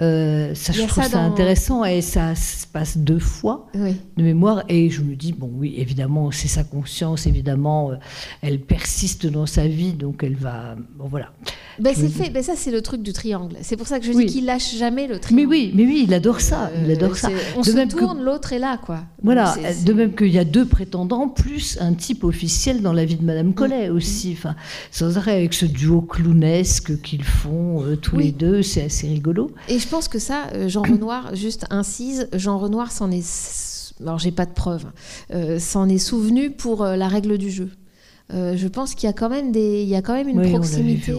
Euh, 0.00 0.54
ça, 0.54 0.72
je 0.72 0.82
trouve 0.82 1.04
ça, 1.04 1.20
intéressant 1.20 1.84
et 1.84 2.02
ça 2.02 2.34
se 2.34 2.66
passe 2.66 2.98
deux 2.98 3.18
fois 3.18 3.66
de 3.74 4.22
mémoire. 4.22 4.62
Et 4.68 4.90
je 4.90 5.02
me 5.02 5.14
dis, 5.14 5.32
bon, 5.32 5.50
oui, 5.52 5.74
évidemment, 5.76 6.30
c'est 6.30 6.48
sa 6.48 6.64
conscience, 6.64 7.26
évidemment, 7.26 7.92
euh, 7.92 7.96
elle 8.42 8.60
persiste 8.60 9.26
dans 9.26 9.46
sa 9.46 9.66
vie, 9.66 9.92
donc 9.92 10.22
elle 10.22 10.36
va. 10.36 10.76
Bon, 10.96 11.08
voilà. 11.08 11.32
Ben, 11.78 11.94
c'est 11.94 12.08
fait, 12.08 12.30
ben, 12.30 12.42
ça, 12.42 12.54
c'est 12.56 12.70
le 12.70 12.82
truc 12.82 13.02
du 13.02 13.12
triangle. 13.12 13.56
C'est 13.62 13.76
pour 13.76 13.86
ça 13.86 14.00
que 14.00 14.06
je 14.06 14.12
dis 14.12 14.26
qu'il 14.26 14.46
lâche 14.46 14.74
jamais 14.76 15.06
le 15.06 15.18
triangle. 15.18 15.42
Mais 15.42 15.46
oui, 15.46 15.72
mais 15.74 15.84
oui, 15.84 16.04
il 16.06 16.14
adore 16.14 16.40
ça. 16.40 16.70
il 16.84 16.90
adore 16.90 17.16
ça. 17.16 17.30
On 17.56 17.60
de 17.60 17.66
se 17.66 17.72
même 17.72 17.88
tourne, 17.88 18.22
l'autre 18.22 18.52
est 18.52 18.58
là, 18.58 18.78
quoi. 18.78 19.00
Voilà, 19.22 19.56
de 19.84 19.92
même 19.92 20.14
qu'il 20.14 20.32
y 20.32 20.38
a 20.38 20.44
deux 20.44 20.64
prétendants, 20.64 21.28
plus 21.28 21.78
un 21.80 21.94
type 21.94 22.24
officiel 22.24 22.82
dans 22.82 22.92
la 22.92 23.04
vie 23.04 23.16
de 23.16 23.24
Madame 23.24 23.54
Collet 23.54 23.88
mm. 23.88 23.96
aussi. 23.96 24.34
Enfin, 24.36 24.54
sans 24.90 25.18
arrêt, 25.18 25.36
avec 25.36 25.54
ce 25.54 25.66
duo 25.66 26.00
clownesque 26.00 27.00
qu'ils 27.02 27.24
font 27.24 27.82
euh, 27.82 27.96
tous 27.96 28.16
les 28.16 28.32
deux, 28.32 28.62
c'est 28.62 28.84
assez 28.84 29.08
rigolo. 29.08 29.47
Et 29.68 29.78
je 29.78 29.88
pense 29.88 30.08
que 30.08 30.18
ça, 30.18 30.46
euh, 30.54 30.68
Jean 30.68 30.82
Renoir, 30.90 31.34
juste 31.34 31.66
incise, 31.70 32.28
Jean 32.32 32.58
Renoir 32.58 32.92
s'en 32.92 33.10
est. 33.10 33.94
Alors, 34.00 34.18
j'ai 34.18 34.30
pas 34.30 34.46
de 34.46 34.52
preuves, 34.52 34.86
euh, 35.34 35.58
s'en 35.58 35.88
est 35.88 35.98
souvenu 35.98 36.50
pour 36.50 36.84
euh, 36.84 36.96
la 36.96 37.08
règle 37.08 37.36
du 37.36 37.50
jeu. 37.50 37.70
je 38.30 38.68
pense 38.68 38.94
qu'il 38.94 39.08
y 39.08 39.10
a 39.10 39.12
quand 39.12 39.28
même 39.28 39.50
des, 39.50 39.82
il 39.82 39.88
y 39.88 39.96
a 39.96 40.02
quand 40.02 40.14
même 40.14 40.28
une 40.28 40.50
proximité 40.50 41.14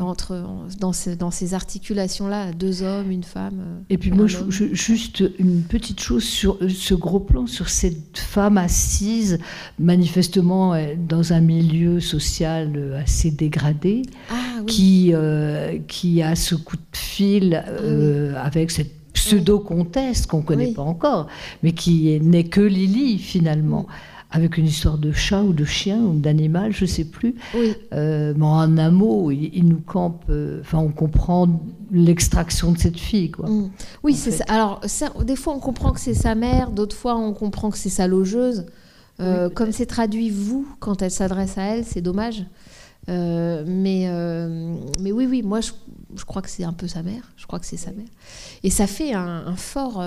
entre 0.00 0.44
dans, 0.78 0.92
dans 1.18 1.30
ces 1.30 1.54
articulations-là, 1.54 2.52
deux 2.52 2.82
hommes, 2.82 3.10
une 3.10 3.24
femme. 3.24 3.82
Et 3.88 3.98
puis 3.98 4.12
moi, 4.12 4.26
juste 4.28 5.24
une 5.38 5.62
petite 5.62 6.00
chose 6.00 6.22
sur 6.22 6.58
ce 6.68 6.94
gros 6.94 7.18
plan, 7.18 7.46
sur 7.46 7.68
cette 7.68 8.18
femme 8.18 8.56
assise, 8.58 9.38
manifestement 9.78 10.74
dans 10.96 11.32
un 11.32 11.40
milieu 11.40 11.98
social 11.98 12.94
assez 13.02 13.30
dégradé. 13.30 14.02
Ah 14.30 14.34
qui, 14.66 15.10
euh, 15.12 15.78
qui 15.88 16.22
a 16.22 16.36
ce 16.36 16.54
coup 16.54 16.76
de 16.76 16.96
fil 16.96 17.64
euh, 17.66 18.34
avec 18.36 18.70
cette 18.70 18.92
pseudo-comtesse 19.12 20.26
qu'on 20.26 20.38
ne 20.38 20.42
connaît 20.42 20.72
pas 20.72 20.82
encore, 20.82 21.26
mais 21.62 21.72
qui 21.72 22.18
n'est 22.20 22.44
que 22.44 22.60
Lily 22.60 23.18
finalement. 23.18 23.86
Avec 24.30 24.58
une 24.58 24.66
histoire 24.66 24.98
de 24.98 25.10
chat 25.10 25.42
ou 25.42 25.52
de 25.52 25.64
chien 25.64 25.98
ou 25.98 26.14
d'animal, 26.14 26.72
je 26.72 26.84
ne 26.84 26.88
sais 26.88 27.04
plus. 27.04 27.34
Euh, 27.92 28.32
mais 28.36 28.44
en 28.44 28.78
un 28.78 28.90
mot, 28.90 29.30
il, 29.30 29.64
nous 29.66 29.80
campe. 29.80 30.30
Enfin, 30.60 30.78
on 30.78 30.90
comprend 30.90 31.48
l'extraction 31.90 32.72
de 32.72 32.78
cette 32.78 32.98
fille, 32.98 33.32
quoi. 33.32 33.48
Mm. 33.48 33.70
Oui, 34.04 34.14
c'est 34.14 34.30
ça. 34.30 34.44
Alors, 34.48 34.80
des 35.24 35.36
fois, 35.36 35.54
on 35.54 35.58
comprend 35.58 35.92
que 35.92 36.00
c'est 36.00 36.14
sa 36.14 36.34
mère, 36.34 36.70
d'autres 36.70 36.96
fois, 36.96 37.16
on 37.16 37.32
comprend 37.32 37.70
que 37.70 37.78
c'est 37.78 37.88
sa 37.88 38.06
logeuse. 38.06 38.66
comme 39.18 39.72
c'est 39.72 39.86
traduit 39.86 40.30
vous 40.30 40.66
quand 40.78 41.02
elle 41.02 41.10
s'adresse 41.10 41.58
à 41.58 41.62
elle, 41.62 41.84
c'est 41.84 42.00
dommage. 42.00 42.44
Euh, 43.08 43.64
mais, 43.66 44.04
euh, 44.06 44.74
mais 45.00 45.12
oui, 45.12 45.26
oui, 45.26 45.42
moi, 45.42 45.60
je, 45.60 45.72
je 46.14 46.24
crois 46.24 46.42
que 46.42 46.50
c'est 46.50 46.64
un 46.64 46.72
peu 46.72 46.88
sa 46.88 47.02
mère. 47.02 47.22
Je 47.36 47.46
crois 47.46 47.58
que 47.58 47.66
c'est 47.66 47.76
sa 47.76 47.92
mère. 47.92 48.06
Et 48.62 48.70
ça 48.70 48.86
fait 48.86 49.12
un, 49.14 49.56
fort. 49.56 50.04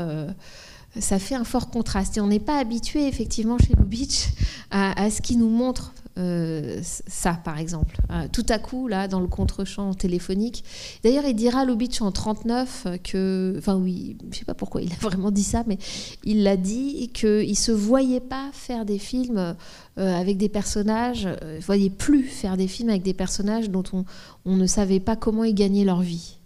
Ça 0.99 1.17
fait 1.17 1.35
un 1.35 1.43
fort 1.43 1.69
contraste. 1.69 2.17
Et 2.17 2.21
on 2.21 2.27
n'est 2.27 2.39
pas 2.39 2.59
habitué, 2.59 3.07
effectivement, 3.07 3.57
chez 3.57 3.73
Lubitsch, 3.75 4.29
à, 4.69 5.09
ce 5.09 5.21
qu'il 5.21 5.39
nous 5.39 5.49
montre 5.49 5.93
euh, 6.19 6.79
ça, 6.83 7.39
par 7.43 7.57
exemple. 7.57 7.97
Euh, 8.11 8.27
tout 8.31 8.45
à 8.49 8.59
coup, 8.59 8.87
là, 8.87 9.07
dans 9.07 9.19
le 9.19 9.27
contre-champ 9.27 9.93
téléphonique. 9.95 10.63
D'ailleurs, 11.03 11.25
il 11.25 11.35
dira 11.35 11.65
Lubitsch 11.65 12.01
en 12.01 12.11
39 12.11 12.87
que, 13.03 13.55
enfin 13.57 13.75
oui, 13.75 14.17
je 14.31 14.37
sais 14.37 14.45
pas 14.45 14.53
pourquoi 14.53 14.83
il 14.83 14.91
a 14.91 14.95
vraiment 15.01 15.31
dit 15.31 15.43
ça, 15.43 15.63
mais 15.65 15.79
il 16.23 16.43
l'a 16.43 16.57
dit 16.57 17.09
qu'il 17.13 17.57
se 17.57 17.71
voyait 17.71 18.19
pas 18.19 18.49
faire 18.53 18.85
des 18.85 18.99
films 18.99 19.55
euh, 19.97 20.19
avec 20.19 20.37
des 20.37 20.49
personnages, 20.49 21.27
il 21.55 21.63
voyait 21.63 21.89
plus 21.89 22.23
faire 22.23 22.57
des 22.57 22.67
films 22.67 22.89
avec 22.89 23.01
des 23.01 23.15
personnages 23.15 23.71
dont 23.71 23.83
on, 23.93 24.05
on 24.45 24.55
ne 24.55 24.67
savait 24.67 24.99
pas 24.99 25.15
comment 25.15 25.43
ils 25.43 25.55
gagnaient 25.55 25.85
leur 25.85 26.01
vie. 26.01 26.37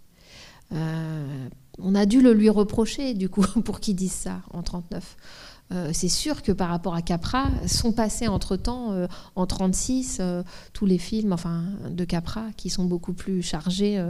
On 1.80 1.94
a 1.94 2.06
dû 2.06 2.20
le 2.20 2.32
lui 2.32 2.50
reprocher, 2.50 3.14
du 3.14 3.28
coup, 3.28 3.42
pour 3.64 3.80
qu'il 3.80 3.96
dise 3.96 4.12
ça 4.12 4.42
en 4.52 4.62
39. 4.62 5.16
Euh, 5.70 5.90
c'est 5.92 6.08
sûr 6.08 6.42
que 6.42 6.50
par 6.50 6.70
rapport 6.70 6.94
à 6.94 7.02
Capra, 7.02 7.48
sont 7.66 7.92
passés 7.92 8.26
entre-temps, 8.26 8.92
euh, 8.92 9.06
en 9.36 9.46
36, 9.46 10.18
euh, 10.20 10.42
tous 10.72 10.86
les 10.86 10.96
films 10.96 11.32
enfin, 11.32 11.64
de 11.90 12.04
Capra 12.04 12.46
qui 12.56 12.70
sont 12.70 12.84
beaucoup 12.84 13.12
plus 13.12 13.42
chargés 13.42 14.02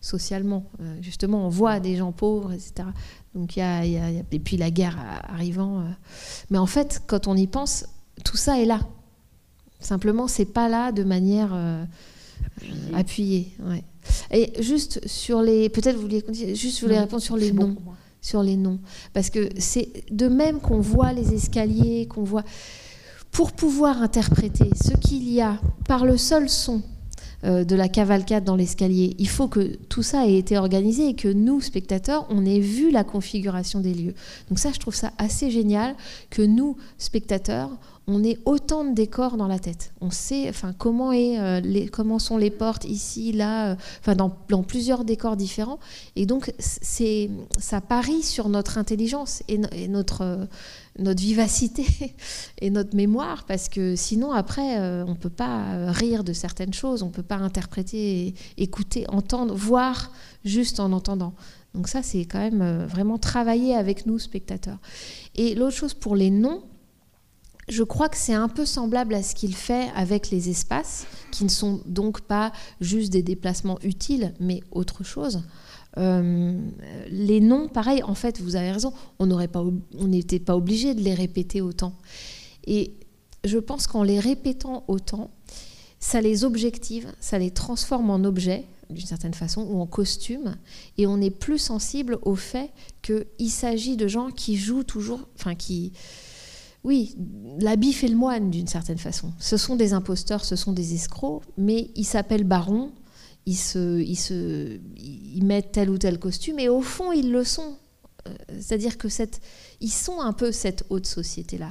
socialement. 0.00 0.66
justement, 1.00 1.46
on 1.46 1.48
voit 1.48 1.80
des 1.80 1.96
gens 1.96 2.12
pauvres, 2.12 2.52
etc. 2.52 2.88
Donc, 3.34 3.56
y 3.56 3.60
a, 3.60 3.84
et 3.84 4.38
puis 4.38 4.56
la 4.56 4.70
guerre 4.70 4.98
arrivant. 5.28 5.84
Mais 6.50 6.58
en 6.58 6.66
fait, 6.66 7.02
quand 7.06 7.26
on 7.26 7.36
y 7.36 7.46
pense, 7.46 7.86
tout 8.24 8.36
ça 8.36 8.60
est 8.60 8.64
là. 8.64 8.80
Simplement, 9.80 10.28
c'est 10.28 10.46
pas 10.46 10.68
là 10.68 10.92
de 10.92 11.04
manière 11.04 11.56
appuyée. 12.94 13.56
Et 14.30 14.52
juste 14.60 15.06
sur 15.06 15.42
les. 15.42 15.68
Peut-être 15.68 15.96
vous 15.96 16.02
vouliez 16.02 16.24
juste 16.54 16.80
vous 16.80 16.86
voulez 16.86 16.98
répondre 16.98 17.22
sur 17.22 17.36
les 17.36 17.52
noms 17.52 17.76
sur 18.20 18.42
les 18.42 18.56
noms. 18.56 18.78
Parce 19.12 19.30
que 19.30 19.48
c'est 19.58 19.88
de 20.10 20.28
même 20.28 20.60
qu'on 20.60 20.80
voit 20.80 21.12
les 21.12 21.34
escaliers, 21.34 22.06
qu'on 22.06 22.24
voit... 22.24 22.44
Pour 23.32 23.52
pouvoir 23.52 24.02
interpréter 24.02 24.70
ce 24.74 24.92
qu'il 24.96 25.30
y 25.30 25.40
a 25.40 25.60
par 25.86 26.04
le 26.04 26.16
seul 26.16 26.48
son 26.48 26.82
euh, 27.44 27.62
de 27.62 27.76
la 27.76 27.88
cavalcade 27.88 28.42
dans 28.42 28.56
l'escalier, 28.56 29.14
il 29.18 29.28
faut 29.28 29.46
que 29.46 29.76
tout 29.88 30.02
ça 30.02 30.26
ait 30.26 30.36
été 30.36 30.58
organisé 30.58 31.10
et 31.10 31.14
que 31.14 31.28
nous, 31.28 31.60
spectateurs, 31.60 32.26
on 32.28 32.44
ait 32.44 32.58
vu 32.58 32.90
la 32.90 33.04
configuration 33.04 33.78
des 33.78 33.94
lieux. 33.94 34.14
Donc 34.48 34.58
ça, 34.58 34.72
je 34.74 34.80
trouve 34.80 34.96
ça 34.96 35.12
assez 35.16 35.52
génial 35.52 35.94
que 36.28 36.42
nous, 36.42 36.76
spectateurs, 36.98 37.70
on 38.10 38.24
ait 38.24 38.38
autant 38.44 38.84
de 38.84 38.92
décors 38.92 39.36
dans 39.36 39.46
la 39.46 39.60
tête. 39.60 39.92
On 40.00 40.10
sait 40.10 40.48
enfin, 40.48 40.72
comment, 40.76 41.12
est, 41.12 41.38
euh, 41.38 42.18
sont 42.18 42.36
les 42.36 42.50
portes 42.50 42.84
ici, 42.84 43.32
là, 43.32 43.76
euh, 44.08 44.14
dans, 44.14 44.62
plusieurs 44.62 45.04
décors 45.04 45.36
différents. 45.36 45.78
Et 46.16 46.26
donc, 46.26 46.52
c'est, 46.58 47.30
ça 47.58 47.80
parie 47.80 48.22
sur 48.22 48.48
notre 48.48 48.78
intelligence 48.78 49.44
et, 49.48 49.58
notre, 49.88 50.22
euh, 50.22 50.44
notre 50.98 51.20
vivacité 51.20 51.86
et 52.60 52.70
notre 52.70 52.96
mémoire, 52.96 53.44
parce 53.44 53.68
que 53.68 53.94
sinon, 53.94 54.32
après, 54.32 54.78
on 54.78 55.10
ne 55.10 55.18
peut 55.18 55.30
pas 55.30 55.92
rire 55.92 56.24
de 56.24 56.32
certaines 56.32 56.74
choses, 56.74 57.02
on 57.02 57.06
ne 57.06 57.12
peut 57.12 57.22
pas 57.22 57.36
interpréter, 57.36 58.34
écouter, 58.58 59.04
entendre, 59.08 59.54
voir 59.54 60.10
juste 60.44 60.80
en 60.80 60.92
entendant. 60.92 61.34
Donc 61.74 61.86
ça, 61.86 62.02
c'est 62.02 62.24
quand 62.24 62.40
même 62.40 62.84
vraiment 62.86 63.18
travailler 63.18 63.76
avec 63.76 64.04
nous, 64.04 64.18
spectateurs. 64.18 64.78
Et 65.36 65.54
l'autre 65.54 65.76
chose 65.76 65.94
pour 65.94 66.16
les 66.16 66.30
noms, 66.30 66.64
je 67.70 67.84
crois 67.84 68.08
que 68.08 68.16
c'est 68.16 68.34
un 68.34 68.48
peu 68.48 68.66
semblable 68.66 69.14
à 69.14 69.22
ce 69.22 69.34
qu'il 69.34 69.54
fait 69.54 69.88
avec 69.94 70.30
les 70.30 70.48
espaces, 70.48 71.06
qui 71.30 71.44
ne 71.44 71.48
sont 71.48 71.80
donc 71.86 72.20
pas 72.22 72.52
juste 72.80 73.12
des 73.12 73.22
déplacements 73.22 73.78
utiles, 73.82 74.34
mais 74.40 74.60
autre 74.72 75.04
chose. 75.04 75.42
Euh, 75.98 76.60
les 77.10 77.40
noms, 77.40 77.68
pareil, 77.68 78.02
en 78.02 78.14
fait, 78.14 78.40
vous 78.40 78.56
avez 78.56 78.72
raison, 78.72 78.92
on 79.18 79.26
n'était 80.06 80.38
pas, 80.38 80.52
pas 80.52 80.56
obligé 80.56 80.94
de 80.94 81.00
les 81.00 81.14
répéter 81.14 81.60
autant. 81.60 81.94
Et 82.66 82.94
je 83.44 83.58
pense 83.58 83.86
qu'en 83.86 84.02
les 84.02 84.18
répétant 84.18 84.84
autant, 84.88 85.30
ça 86.00 86.20
les 86.20 86.44
objective, 86.44 87.12
ça 87.20 87.38
les 87.38 87.50
transforme 87.50 88.10
en 88.10 88.24
objets, 88.24 88.64
d'une 88.88 89.06
certaine 89.06 89.34
façon, 89.34 89.62
ou 89.62 89.80
en 89.80 89.86
costume, 89.86 90.56
et 90.98 91.06
on 91.06 91.20
est 91.20 91.30
plus 91.30 91.58
sensible 91.58 92.18
au 92.22 92.34
fait 92.34 92.70
qu'il 93.02 93.50
s'agit 93.50 93.96
de 93.96 94.08
gens 94.08 94.30
qui 94.30 94.56
jouent 94.56 94.82
toujours, 94.82 95.28
enfin 95.36 95.54
qui, 95.54 95.92
oui, 96.82 97.14
l'habit 97.58 97.92
fait 97.92 98.08
le 98.08 98.16
moine 98.16 98.50
d'une 98.50 98.66
certaine 98.66 98.98
façon. 98.98 99.32
Ce 99.38 99.56
sont 99.56 99.76
des 99.76 99.92
imposteurs, 99.92 100.44
ce 100.44 100.56
sont 100.56 100.72
des 100.72 100.94
escrocs, 100.94 101.42
mais 101.58 101.90
ils 101.94 102.04
s'appellent 102.04 102.44
barons, 102.44 102.92
ils, 103.44 103.56
se, 103.56 104.00
ils, 104.00 104.16
se, 104.16 104.78
ils 104.96 105.44
mettent 105.44 105.72
tel 105.72 105.90
ou 105.90 105.98
tel 105.98 106.18
costume, 106.18 106.58
et 106.58 106.68
au 106.68 106.80
fond, 106.80 107.12
ils 107.12 107.30
le 107.30 107.44
sont. 107.44 107.76
Euh, 108.26 108.34
c'est-à-dire 108.60 108.96
que 108.96 109.08
cette, 109.08 109.40
ils 109.80 109.90
sont 109.90 110.20
un 110.20 110.32
peu 110.32 110.52
cette 110.52 110.84
haute 110.88 111.06
société-là. 111.06 111.70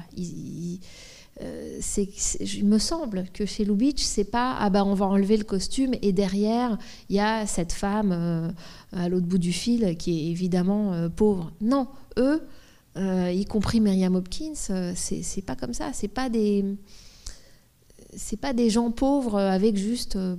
c'est, 1.79 2.09
il 2.41 2.65
me 2.65 2.77
semble 2.77 3.25
que 3.33 3.47
chez 3.47 3.65
Lubitsch, 3.65 4.03
c'est 4.03 4.25
pas 4.25 4.57
ah 4.59 4.69
ben 4.69 4.83
on 4.83 4.93
va 4.93 5.07
enlever 5.07 5.37
le 5.37 5.43
costume 5.43 5.93
et 6.01 6.11
derrière 6.11 6.77
il 7.09 7.15
y 7.15 7.19
a 7.19 7.47
cette 7.47 7.71
femme 7.71 8.53
à 8.91 9.09
l'autre 9.09 9.27
bout 9.27 9.37
du 9.37 9.53
fil 9.53 9.95
qui 9.97 10.11
est 10.19 10.31
évidemment 10.31 11.09
pauvre. 11.15 11.53
Non, 11.61 11.87
eux, 12.17 12.41
y 12.99 13.45
compris 13.45 13.79
Myriam 13.79 14.15
Hopkins, 14.15 14.55
c'est, 14.55 15.23
c'est 15.23 15.41
pas 15.41 15.55
comme 15.55 15.73
ça. 15.73 15.91
C'est 15.93 16.07
pas 16.07 16.29
des 16.29 16.65
c'est 18.15 18.37
pas 18.37 18.53
des 18.53 18.69
gens 18.69 18.91
pauvres 18.91 19.37
avec 19.39 19.77
juste 19.77 20.15
euh, 20.15 20.35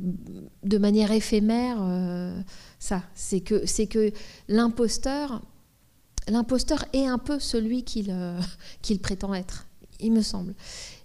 de 0.64 0.78
manière 0.78 1.12
éphémère 1.12 1.78
euh, 1.80 2.40
ça. 2.78 3.02
C'est 3.14 3.40
que 3.40 3.66
c'est 3.66 3.86
que 3.86 4.12
l'imposteur, 4.48 5.42
l'imposteur 6.28 6.84
est 6.92 7.06
un 7.06 7.18
peu 7.18 7.38
celui 7.38 7.84
euh, 8.08 8.40
qu'il 8.82 9.00
prétend 9.00 9.34
être, 9.34 9.66
il 10.00 10.12
me 10.12 10.22
semble. 10.22 10.54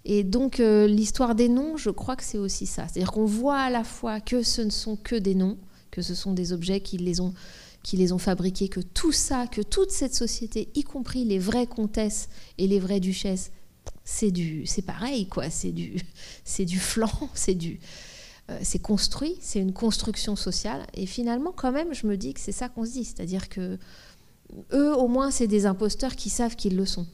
Et 0.04 0.22
donc 0.22 0.58
l'histoire 0.58 1.34
des 1.34 1.48
noms, 1.48 1.76
je 1.76 1.90
crois 1.90 2.14
que 2.14 2.22
c'est 2.22 2.38
aussi 2.38 2.66
ça. 2.66 2.86
C'est-à-dire 2.86 3.10
qu'on 3.10 3.24
voit 3.24 3.58
à 3.58 3.70
la 3.70 3.82
fois 3.82 4.20
que 4.20 4.44
ce 4.44 4.62
ne 4.62 4.70
sont 4.70 4.94
que 4.94 5.16
des 5.16 5.34
noms, 5.34 5.58
que 5.90 6.00
ce 6.00 6.14
sont 6.14 6.32
des 6.32 6.52
objets 6.52 6.80
qui 6.80 6.96
les 6.96 7.20
ont 7.20 7.34
qui 7.86 7.96
les 7.96 8.12
ont 8.12 8.18
fabriqués, 8.18 8.68
que 8.68 8.80
tout 8.80 9.12
ça, 9.12 9.46
que 9.46 9.60
toute 9.60 9.92
cette 9.92 10.12
société, 10.12 10.70
y 10.74 10.82
compris 10.82 11.24
les 11.24 11.38
vraies 11.38 11.68
comtesses 11.68 12.28
et 12.58 12.66
les 12.66 12.80
vraies 12.80 12.98
duchesses, 12.98 13.52
c'est 14.02 14.32
du, 14.32 14.66
c'est 14.66 14.82
pareil 14.82 15.28
quoi. 15.28 15.50
C'est 15.50 15.70
du, 15.70 15.94
c'est 16.44 16.64
du 16.64 16.80
flanc, 16.80 17.12
c'est 17.34 17.54
du, 17.54 17.78
euh, 18.50 18.58
c'est 18.64 18.80
construit, 18.80 19.36
c'est 19.40 19.60
une 19.60 19.72
construction 19.72 20.34
sociale. 20.34 20.84
Et 20.94 21.06
finalement, 21.06 21.52
quand 21.52 21.70
même, 21.70 21.94
je 21.94 22.08
me 22.08 22.16
dis 22.16 22.34
que 22.34 22.40
c'est 22.40 22.50
ça 22.50 22.68
qu'on 22.68 22.84
se 22.84 22.90
dit, 22.90 23.04
c'est-à-dire 23.04 23.48
que 23.48 23.78
eux, 24.72 24.96
au 24.96 25.06
moins, 25.06 25.30
c'est 25.30 25.46
des 25.46 25.64
imposteurs 25.64 26.16
qui 26.16 26.28
savent 26.28 26.56
qu'ils 26.56 26.74
le 26.74 26.86
sont. 26.86 27.06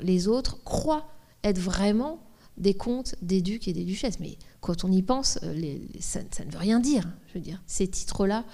Les 0.00 0.26
autres 0.26 0.64
croient 0.64 1.06
être 1.42 1.58
vraiment 1.58 2.18
des 2.56 2.72
comtes, 2.72 3.14
des 3.20 3.42
ducs 3.42 3.68
et 3.68 3.74
des 3.74 3.84
duchesses. 3.84 4.20
Mais 4.20 4.38
quand 4.62 4.84
on 4.84 4.90
y 4.90 5.02
pense, 5.02 5.38
euh, 5.42 5.78
ça, 6.00 6.20
ça, 6.30 6.46
ne 6.46 6.50
veut 6.50 6.56
rien 6.56 6.80
dire. 6.80 7.06
Je 7.28 7.34
veux 7.34 7.44
dire, 7.44 7.62
ces 7.66 7.88
titres-là, 7.88 8.46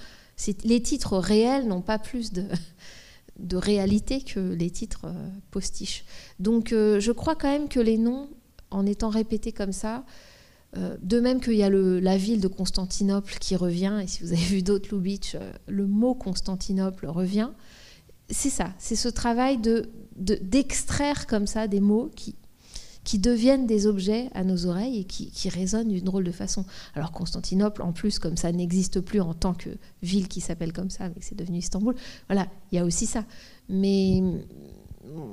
les 0.64 0.82
titres 0.82 1.18
réels 1.18 1.66
n'ont 1.66 1.82
pas 1.82 1.99
plus 1.99 2.32
de, 2.32 2.47
réalité 3.57 4.22
que 4.22 4.41
les 4.41 4.70
titres 4.70 5.07
euh, 5.07 5.28
postiches. 5.51 6.05
Donc 6.38 6.72
euh, 6.72 7.01
je 7.01 7.12
crois 7.12 7.34
quand 7.34 7.49
même 7.49 7.68
que 7.68 7.80
les 7.80 7.99
noms, 7.99 8.28
en 8.70 8.86
étant 8.86 9.09
répétés 9.09 9.53
comme 9.53 9.72
ça, 9.72 10.05
euh, 10.76 10.97
de 11.03 11.20
même 11.20 11.41
qu'il 11.41 11.55
y 11.55 11.62
a 11.62 11.70
la 11.70 12.16
ville 12.16 12.41
de 12.41 12.49
Constantinople 12.49 13.34
qui 13.41 13.57
revient, 13.57 14.01
et 14.03 14.07
si 14.07 14.22
vous 14.22 14.32
avez 14.32 14.43
vu 14.57 14.62
d'autres 14.62 14.95
Lubitsch, 14.95 15.36
le 15.66 15.86
mot 15.86 16.14
Constantinople 16.14 17.07
revient, 17.07 17.51
c'est 18.28 18.51
ça, 18.51 18.72
c'est 18.78 18.97
ce 18.97 19.09
travail 19.09 19.59
de, 19.59 19.88
d'extraire 20.16 21.26
comme 21.26 21.47
ça 21.47 21.66
des 21.66 21.80
mots 21.80 22.11
qui, 22.14 22.36
qui 23.05 23.18
deviennent 23.18 23.66
des 23.66 23.86
objets 23.86 24.28
à 24.34 24.44
nos 24.44 24.66
oreilles 24.66 24.98
et 24.98 25.05
qui, 25.05 25.48
résonnent 25.48 25.88
d'une 25.88 26.05
drôle 26.05 26.24
de 26.24 26.32
façon. 26.32 26.64
Alors 26.94 27.12
Constantinople, 27.12 27.82
en 27.82 27.92
plus, 27.92 28.18
comme 28.18 28.36
ça 28.36 28.53
n'existe 28.53 29.01
plus 29.01 29.20
en 29.20 29.34
tant 29.34 29.55
que 29.55 29.70
ville 30.03 30.28
qui 30.28 30.40
s'appelle 30.40 30.72
comme 30.72 30.90
ça, 30.90 31.09
mais 31.09 31.20
c'est 31.20 31.36
devenu 31.36 31.59
Istanbul, 31.59 31.94
voilà, 32.28 32.46
il 32.70 32.76
y 32.76 32.78
a 32.78 32.84
aussi 32.84 33.07
ça. 33.07 33.24
Mais 33.68 34.22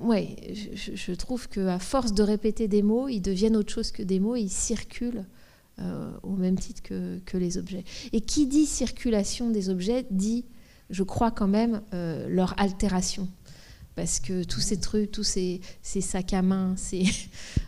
ouais, 0.04 0.36
je, 0.76 1.14
trouve 1.14 1.50
qu'à 1.50 1.80
force 1.80 2.14
de 2.14 2.24
répéter 2.24 2.68
des 2.68 2.82
mots, 2.82 3.08
ils 3.10 3.22
deviennent 3.22 3.58
autre 3.58 3.74
chose 3.74 3.92
que 3.92 4.04
des 4.04 4.20
mots, 4.20 4.36
ils 4.36 4.50
circulent 4.50 5.26
euh, 5.80 6.12
au 6.24 6.36
même 6.36 6.58
titre 6.58 6.82
que, 6.82 7.20
que, 7.26 7.38
les 7.38 7.58
objets. 7.58 7.84
Et 8.14 8.22
qui 8.22 8.48
dit 8.48 8.66
circulation 8.66 9.50
des 9.50 9.70
objets 9.70 10.06
dit, 10.10 10.46
je 10.90 11.04
crois 11.04 11.32
quand 11.32 11.48
même, 11.48 11.82
euh, 11.94 12.28
leur 12.30 12.60
altération 12.60 13.28
parce 13.98 14.20
que 14.20 14.44
tous 14.44 14.62
ces 14.62 14.80
trucs, 14.80 15.12
tous 15.12 15.24
ces, 15.24 15.60
sacs 15.82 16.34
à 16.34 16.44
main, 16.44 16.76
ces, 16.78 17.04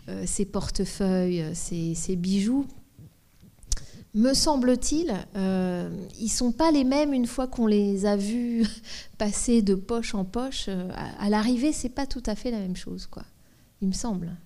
euh, 0.08 0.26
portefeuilles, 0.54 1.44
ces, 1.56 2.16
bijoux, 2.16 2.68
me 4.14 4.34
semble-t-il, 4.34 5.12
euh, 5.36 5.90
ils 6.20 6.26
ne 6.26 6.30
sont 6.30 6.52
pas 6.52 6.72
les 6.72 6.84
mêmes 6.84 7.14
une 7.14 7.26
fois 7.26 7.48
qu'on 7.48 7.66
les 7.66 8.06
a 8.06 8.16
vus 8.16 8.64
passer 9.18 9.64
de 9.64 9.74
poche 9.74 10.14
en 10.14 10.24
poche. 10.24 10.66
Euh, 10.68 10.90
à, 11.20 11.30
l'arrivée, 11.30 11.74
c'est 11.74 11.90
pas 11.90 12.06
tout 12.06 12.24
à 12.28 12.36
fait 12.36 12.52
la 12.52 12.60
même 12.60 12.76
chose, 12.76 13.08
quoi. 13.08 13.24
Il 13.82 13.88
me 13.88 13.94
semble. 13.94 14.38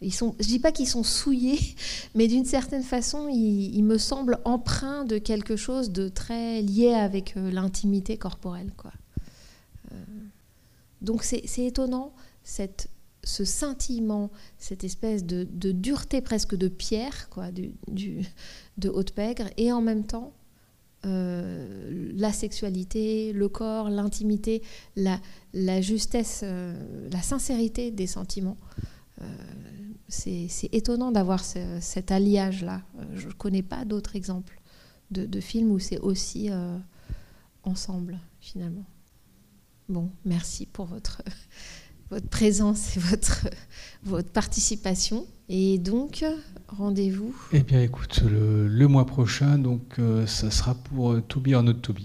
Ils 0.00 0.14
sont, 0.14 0.34
je 0.40 0.46
dis 0.46 0.58
pas 0.58 0.72
qu'ils 0.72 0.88
sont 0.88 1.02
souillés, 1.02 1.60
mais 2.14 2.28
d'une 2.28 2.46
certaine 2.46 2.82
façon, 2.82 3.28
ils, 3.28 3.82
me 3.82 3.98
semblent 3.98 4.38
empreints 4.46 5.04
de 5.04 5.18
quelque 5.18 5.56
chose 5.56 5.90
de 5.90 6.08
très 6.08 6.62
lié 6.62 6.94
avec 6.94 7.34
l'intimité 7.36 8.16
corporelle, 8.16 8.72
quoi. 8.74 8.92
Donc 11.02 11.22
c'est 11.22 11.42
étonnant, 11.58 12.14
ce 12.44 13.44
scintillement, 13.44 14.30
cette 14.58 14.84
espèce 14.84 15.24
de, 15.24 15.44
dureté 15.72 16.20
presque 16.20 16.54
de 16.54 16.68
pierre, 16.68 17.28
quoi, 17.30 17.50
de 17.52 18.88
Haute-Pègre, 18.88 19.48
et 19.56 19.72
en 19.72 19.80
même 19.80 20.04
temps 20.04 20.32
euh, 21.06 22.12
la 22.14 22.30
sexualité, 22.30 23.32
le 23.32 23.48
corps, 23.48 23.88
l'intimité, 23.88 24.62
la, 24.96 25.18
la, 25.54 25.80
justesse, 25.80 26.42
euh, 26.44 27.08
la 27.10 27.22
sincérité 27.22 27.90
des 27.90 28.06
sentiments. 28.06 28.58
Euh, 29.22 29.26
c'est 30.08 30.68
étonnant 30.72 31.12
d'avoir 31.12 31.42
cet 31.44 32.10
alliage-là. 32.10 32.82
Je 33.14 33.28
ne 33.28 33.32
connais 33.32 33.62
pas 33.62 33.84
d'autres 33.84 34.16
exemples 34.16 34.60
de, 35.12 35.24
de, 35.24 35.40
films 35.40 35.70
où 35.70 35.78
c'est 35.78 36.00
aussi 36.00 36.50
ensemble, 37.62 38.18
finalement. 38.40 38.84
Bon, 39.90 40.08
merci 40.24 40.66
pour 40.66 40.86
votre, 40.86 41.20
votre 42.10 42.28
présence 42.28 42.96
et 42.96 43.00
votre, 43.00 43.48
votre 44.04 44.28
participation. 44.30 45.26
Et 45.48 45.78
donc, 45.78 46.24
rendez-vous 46.68 47.34
Eh 47.52 47.60
bien, 47.60 47.82
écoute, 47.82 48.22
le, 48.22 48.86
mois 48.86 49.04
prochain, 49.04 49.58
donc, 49.58 49.98
euh, 49.98 50.26
ça 50.28 50.52
sera 50.52 50.74
pour 50.74 51.10
euh, 51.10 51.20
To 51.22 51.40
Be 51.40 51.48
or 51.54 51.64
Not 51.64 51.74
To 51.74 51.92
Be. 51.92 51.98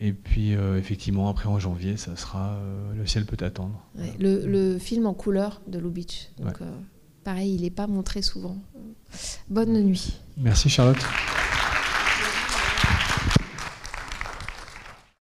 Et 0.00 0.14
puis, 0.14 0.54
euh, 0.54 0.78
effectivement, 0.78 1.28
après 1.28 1.48
en 1.48 1.58
janvier, 1.58 1.98
ça 1.98 2.16
sera 2.16 2.58
Le 2.96 3.06
ciel 3.06 3.26
peut 3.26 3.44
attendre. 3.44 3.78
le, 4.18 4.46
le, 4.46 4.78
film 4.78 5.06
en 5.06 5.14
couleur 5.14 5.60
de 5.68 5.78
Lubitsch. 5.78 6.30
Donc, 6.38 6.58
pareil, 7.24 7.54
il 7.54 7.60
n'est 7.60 7.70
pas 7.70 7.86
montré 7.86 8.22
souvent. 8.22 8.56
Bonne 9.50 9.78
nuit. 9.84 10.14
Merci, 10.38 10.70
Charlotte. 10.70 11.04